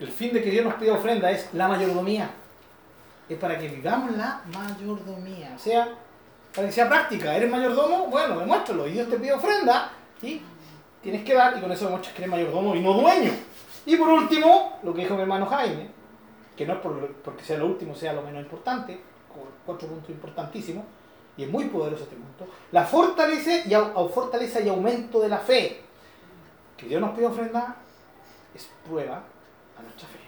[0.00, 2.30] el fin de que Dios nos pide ofrenda es la mayordomía.
[3.28, 5.52] Es para que vivamos la mayordomía.
[5.56, 5.88] O sea,
[6.54, 7.36] para que sea práctica.
[7.36, 8.06] ¿Eres mayordomo?
[8.06, 8.86] Bueno, demuéstralo.
[8.86, 9.90] Y Dios te pide ofrenda
[10.22, 10.40] y
[11.02, 13.32] tienes que dar y con eso demuestras que eres mayordomo y no dueño.
[13.84, 15.88] Y por último, lo que dijo mi hermano Jaime,
[16.56, 18.98] que no es por, porque sea lo último, sea lo menos importante,
[19.64, 20.84] cuatro puntos importantísimos,
[21.36, 23.74] y es muy poderoso este punto, la fortaleza y,
[24.12, 25.82] fortaleza y aumento de la fe.
[26.76, 27.76] Que Dios nos pide ofrenda
[28.54, 29.22] es prueba
[29.78, 30.18] a nuestra fe.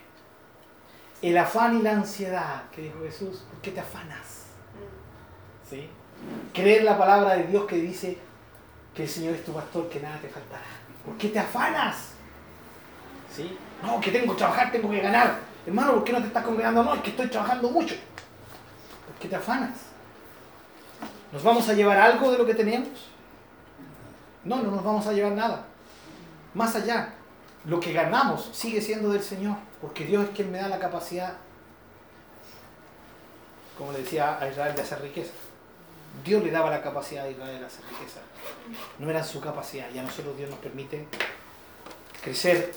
[1.20, 4.46] El afán y la ansiedad, que dijo Jesús, ¿por qué te afanas?
[5.68, 5.88] ¿Sí?
[6.54, 8.18] Creer la palabra de Dios que dice
[8.94, 10.62] que el Señor es tu pastor, que nada te faltará.
[11.04, 12.12] ¿Por qué te afanas?
[13.34, 13.56] ¿Sí?
[13.82, 15.38] No, que tengo que trabajar, tengo que ganar.
[15.66, 16.84] Hermano, ¿por qué no te estás congregando?
[16.84, 17.94] No, es que estoy trabajando mucho.
[19.06, 19.88] ¿Por qué te afanas?
[21.32, 22.88] ¿Nos vamos a llevar algo de lo que tenemos?
[24.44, 25.64] No, no nos vamos a llevar nada.
[26.54, 27.14] Más allá,
[27.64, 31.34] lo que ganamos sigue siendo del Señor, porque Dios es quien me da la capacidad,
[33.76, 35.32] como le decía a Israel, de hacer riqueza.
[36.24, 38.20] Dios le daba la capacidad a Israel de hacer riqueza.
[38.98, 41.06] No era su capacidad, y a nosotros Dios nos permite
[42.22, 42.72] crecer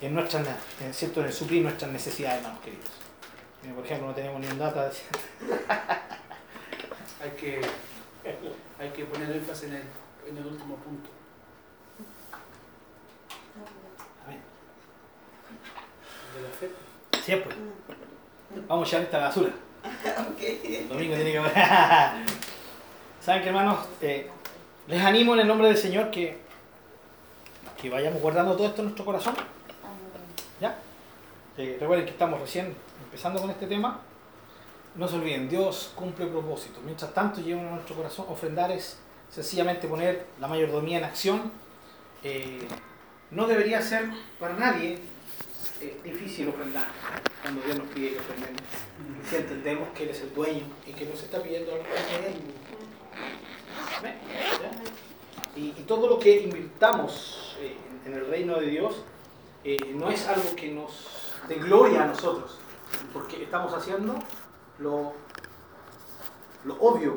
[0.00, 0.46] en nuestras,
[0.80, 1.24] en, ¿cierto?
[1.24, 2.86] en suplir nuestras necesidades, hermanos queridos.
[3.74, 4.90] Por ejemplo, no tenemos ni un data.
[7.22, 7.60] hay que,
[8.78, 9.82] hay que poner énfasis en el,
[10.28, 11.10] en el último punto.
[14.24, 14.40] Amén.
[16.36, 16.70] De la fe.
[17.22, 17.54] Siempre.
[18.68, 19.50] Vamos a echar esta basura.
[20.40, 21.38] El domingo tiene que
[23.20, 23.78] ¿Saben qué, hermanos?
[24.02, 24.28] Eh,
[24.86, 26.38] les animo en el nombre del Señor que,
[27.80, 29.34] que vayamos guardando todo esto en nuestro corazón.
[30.60, 30.76] ¿Ya?
[31.56, 34.00] Eh, recuerden que estamos recién empezando con este tema.
[34.94, 36.82] No se olviden, Dios cumple propósitos.
[36.82, 38.26] Mientras tanto, llevan a nuestro corazón.
[38.28, 38.98] Ofrendar es
[39.30, 41.50] sencillamente poner la mayordomía en acción.
[42.22, 42.66] Eh,
[43.30, 44.98] no debería ser para nadie
[45.80, 46.86] eh, difícil ofrendar
[47.42, 48.62] cuando Dios nos pide que ofrendemos.
[49.28, 52.34] Si entendemos que Él es el dueño y que nos está pidiendo algo de Él.
[55.56, 59.02] Y, y, todo lo que invirtamos eh, en, en, el reino de Dios
[59.64, 62.58] eh, no es algo que nos dé gloria a nosotros,
[63.12, 64.18] porque estamos haciendo
[64.78, 65.14] lo,
[66.64, 67.16] lo obvio.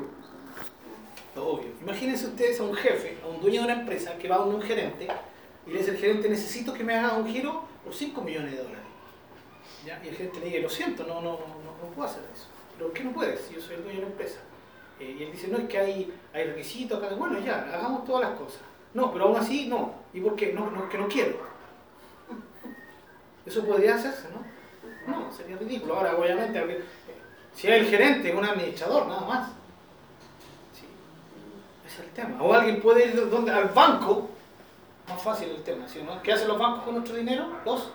[1.36, 1.69] Lo obvio.
[1.81, 4.61] Imagínense ustedes a un jefe, a un dueño de una empresa que va a un
[4.61, 5.07] gerente
[5.68, 8.57] y le dice al gerente, necesito que me hagas un giro por 5 millones de
[8.57, 8.80] dólares.
[9.85, 10.01] ¿Ya?
[10.03, 11.38] Y el gerente le dice, lo siento, no, no, no,
[11.81, 12.47] no puedo hacer eso.
[12.77, 13.49] ¿Por qué no puedes?
[13.49, 14.39] Yo soy el dueño de la empresa.
[14.99, 17.15] Eh, y él dice, no, es que hay, hay requisitos, acá.
[17.15, 18.61] bueno, ya, hagamos todas las cosas.
[18.93, 19.93] No, pero aún así, no.
[20.14, 20.53] ¿Y por qué?
[20.53, 21.38] No, no, que no quiero.
[23.45, 25.11] Eso podría hacerse, ¿no?
[25.11, 25.95] No, sería ridículo.
[25.95, 26.84] Ahora, obviamente,
[27.53, 29.49] si es el gerente, un administrador, nada más.
[30.73, 30.85] Sí.
[31.85, 32.41] Ese es el tema.
[32.43, 34.30] O alguien puede ir donde, al banco,
[35.10, 36.22] más fácil el tema, ¿sí, no?
[36.22, 37.48] ¿Qué hacen los bancos con nuestro dinero?
[37.65, 37.90] Los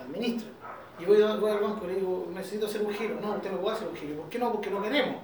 [0.00, 0.52] administran.
[0.98, 3.18] Y voy, voy al banco y le digo, necesito hacer un giro.
[3.20, 4.16] No, usted no puede hacer un giro.
[4.16, 4.52] ¿Por qué no?
[4.52, 5.16] Porque no queremos.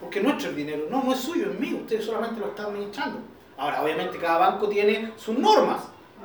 [0.00, 0.86] Porque nuestro dinero.
[0.90, 1.78] No, no es suyo, es mío.
[1.82, 3.20] Usted solamente lo está administrando.
[3.56, 5.82] Ahora, obviamente, cada banco tiene sus normas.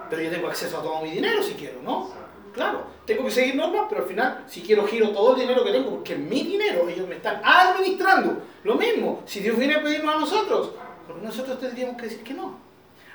[0.10, 2.10] Pero yo tengo acceso a todo mi dinero si quiero, ¿no?
[2.54, 5.72] Claro, tengo que seguir normas, pero al final, si quiero giro todo el dinero que
[5.72, 8.42] tengo, porque es mi dinero, ellos me están administrando.
[8.64, 10.72] Lo mismo, si Dios viene a pedirnos a nosotros,
[11.22, 12.69] nosotros tendríamos que decir que no.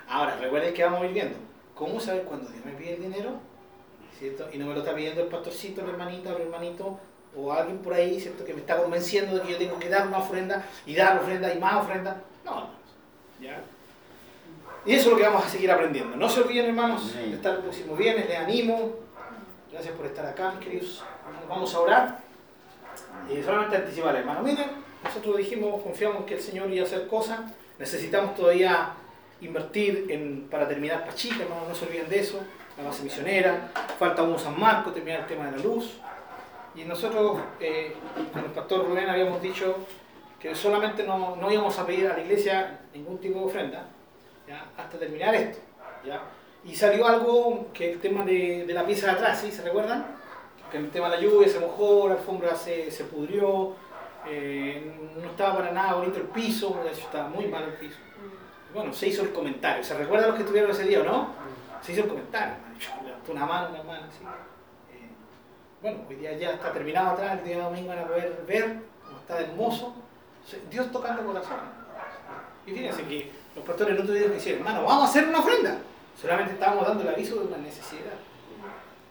[0.07, 1.37] Ahora, recuerden que vamos a ir viendo.
[1.73, 3.31] ¿Cómo saber cuando Dios me pide el dinero?
[4.17, 4.47] ¿Cierto?
[4.53, 6.99] Y no me lo está pidiendo el pastorcito, el hermanito, el hermanito,
[7.35, 8.45] o alguien por ahí, ¿cierto?
[8.45, 11.53] Que me está convenciendo de que yo tengo que dar una ofrenda, y dar ofrenda,
[11.53, 12.21] y más ofrenda.
[12.45, 12.69] No,
[13.41, 13.61] ¿ya?
[14.85, 16.15] Y eso es lo que vamos a seguir aprendiendo.
[16.15, 18.93] No se olviden, hermanos, de estar el próximo viernes, les animo.
[19.71, 21.03] Gracias por estar acá, mis queridos.
[21.49, 22.19] Vamos a orar.
[23.29, 24.43] Y solamente anticipar, hermano.
[24.43, 24.69] Miren,
[25.03, 27.39] nosotros dijimos, confiamos que el Señor iba a hacer cosas.
[27.79, 28.93] Necesitamos todavía
[29.41, 32.39] invertir para terminar Pachica, no se olviden de eso.
[32.77, 33.71] La base misionera.
[33.97, 35.97] Falta un San Marcos, terminar el tema de la luz.
[36.75, 37.95] Y nosotros, eh,
[38.33, 39.77] con el pastor Rubén, habíamos dicho
[40.39, 43.87] que solamente no, no íbamos a pedir a la iglesia ningún tipo de ofrenda
[44.77, 45.59] hasta terminar esto.
[46.05, 46.21] ¿ya?
[46.65, 49.51] Y salió algo que el tema de, de la pieza de atrás, ¿sí?
[49.51, 50.05] ¿Se recuerdan?
[50.71, 53.75] Que el tema de la lluvia se mojó, la alfombra se, se pudrió,
[54.27, 57.97] eh, no estaba para nada bonito el piso, estaba muy mal el piso.
[58.75, 59.81] Bueno, se hizo el comentario.
[59.81, 61.29] ¿Se recuerdan los que estuvieron ese día o no?
[61.81, 62.55] Se hizo el comentario.
[63.05, 64.19] Levantó una mano, una mano, así.
[64.91, 65.07] Eh,
[65.81, 69.17] bueno, hoy día ya está terminado atrás, el día domingo van a poder ver cómo
[69.19, 69.95] está hermoso.
[70.69, 71.57] Dios tocando corazón.
[72.67, 75.77] Y fíjense que los pastores no tuvieron que decir, hermano, vamos a hacer una ofrenda.
[76.21, 78.19] Solamente estábamos dando el aviso de una necesidad.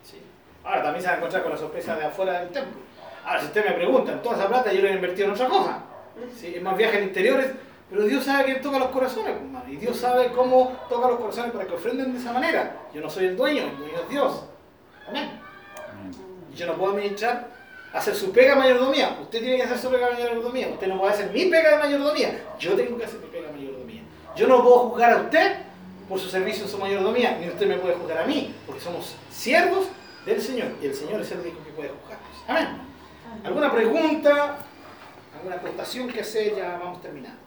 [0.02, 0.20] ¿Sí?
[0.62, 2.82] Ahora también se va a encontrar con la sorpresa de afuera del templo.
[3.24, 5.82] Ahora, si usted me pregunta, toda esa plata yo la he invertido en otra cosa.
[6.36, 6.52] ¿Sí?
[6.54, 7.50] Es más viajes interiores,
[7.90, 9.64] pero Dios sabe que toca los corazones, hermano.
[9.68, 12.76] Y Dios sabe cómo toca los corazones para que ofrenden de esa manera.
[12.92, 14.44] Yo no soy el dueño, el dueño es Dios.
[15.08, 15.40] Amén.
[16.52, 17.48] Y yo no puedo administrar,
[17.92, 19.18] hacer su pega de mayordomía.
[19.20, 20.68] Usted tiene que hacer su pega de mayordomía.
[20.68, 22.44] Usted no puede hacer mi pega de mayordomía.
[22.58, 24.02] Yo tengo que hacer mi pega de mayordomía.
[24.34, 25.56] Yo no puedo juzgar a usted
[26.08, 29.14] por su servicio en su mayordomía, ni usted me puede juzgar a mí, porque somos
[29.30, 29.86] siervos
[30.26, 32.44] del Señor, y el Señor es el único que puede juzgarnos.
[32.46, 32.68] Amén.
[33.44, 34.58] ¿Alguna pregunta?
[35.36, 36.56] ¿Alguna aportación que hacer?
[36.56, 37.43] Ya vamos terminando.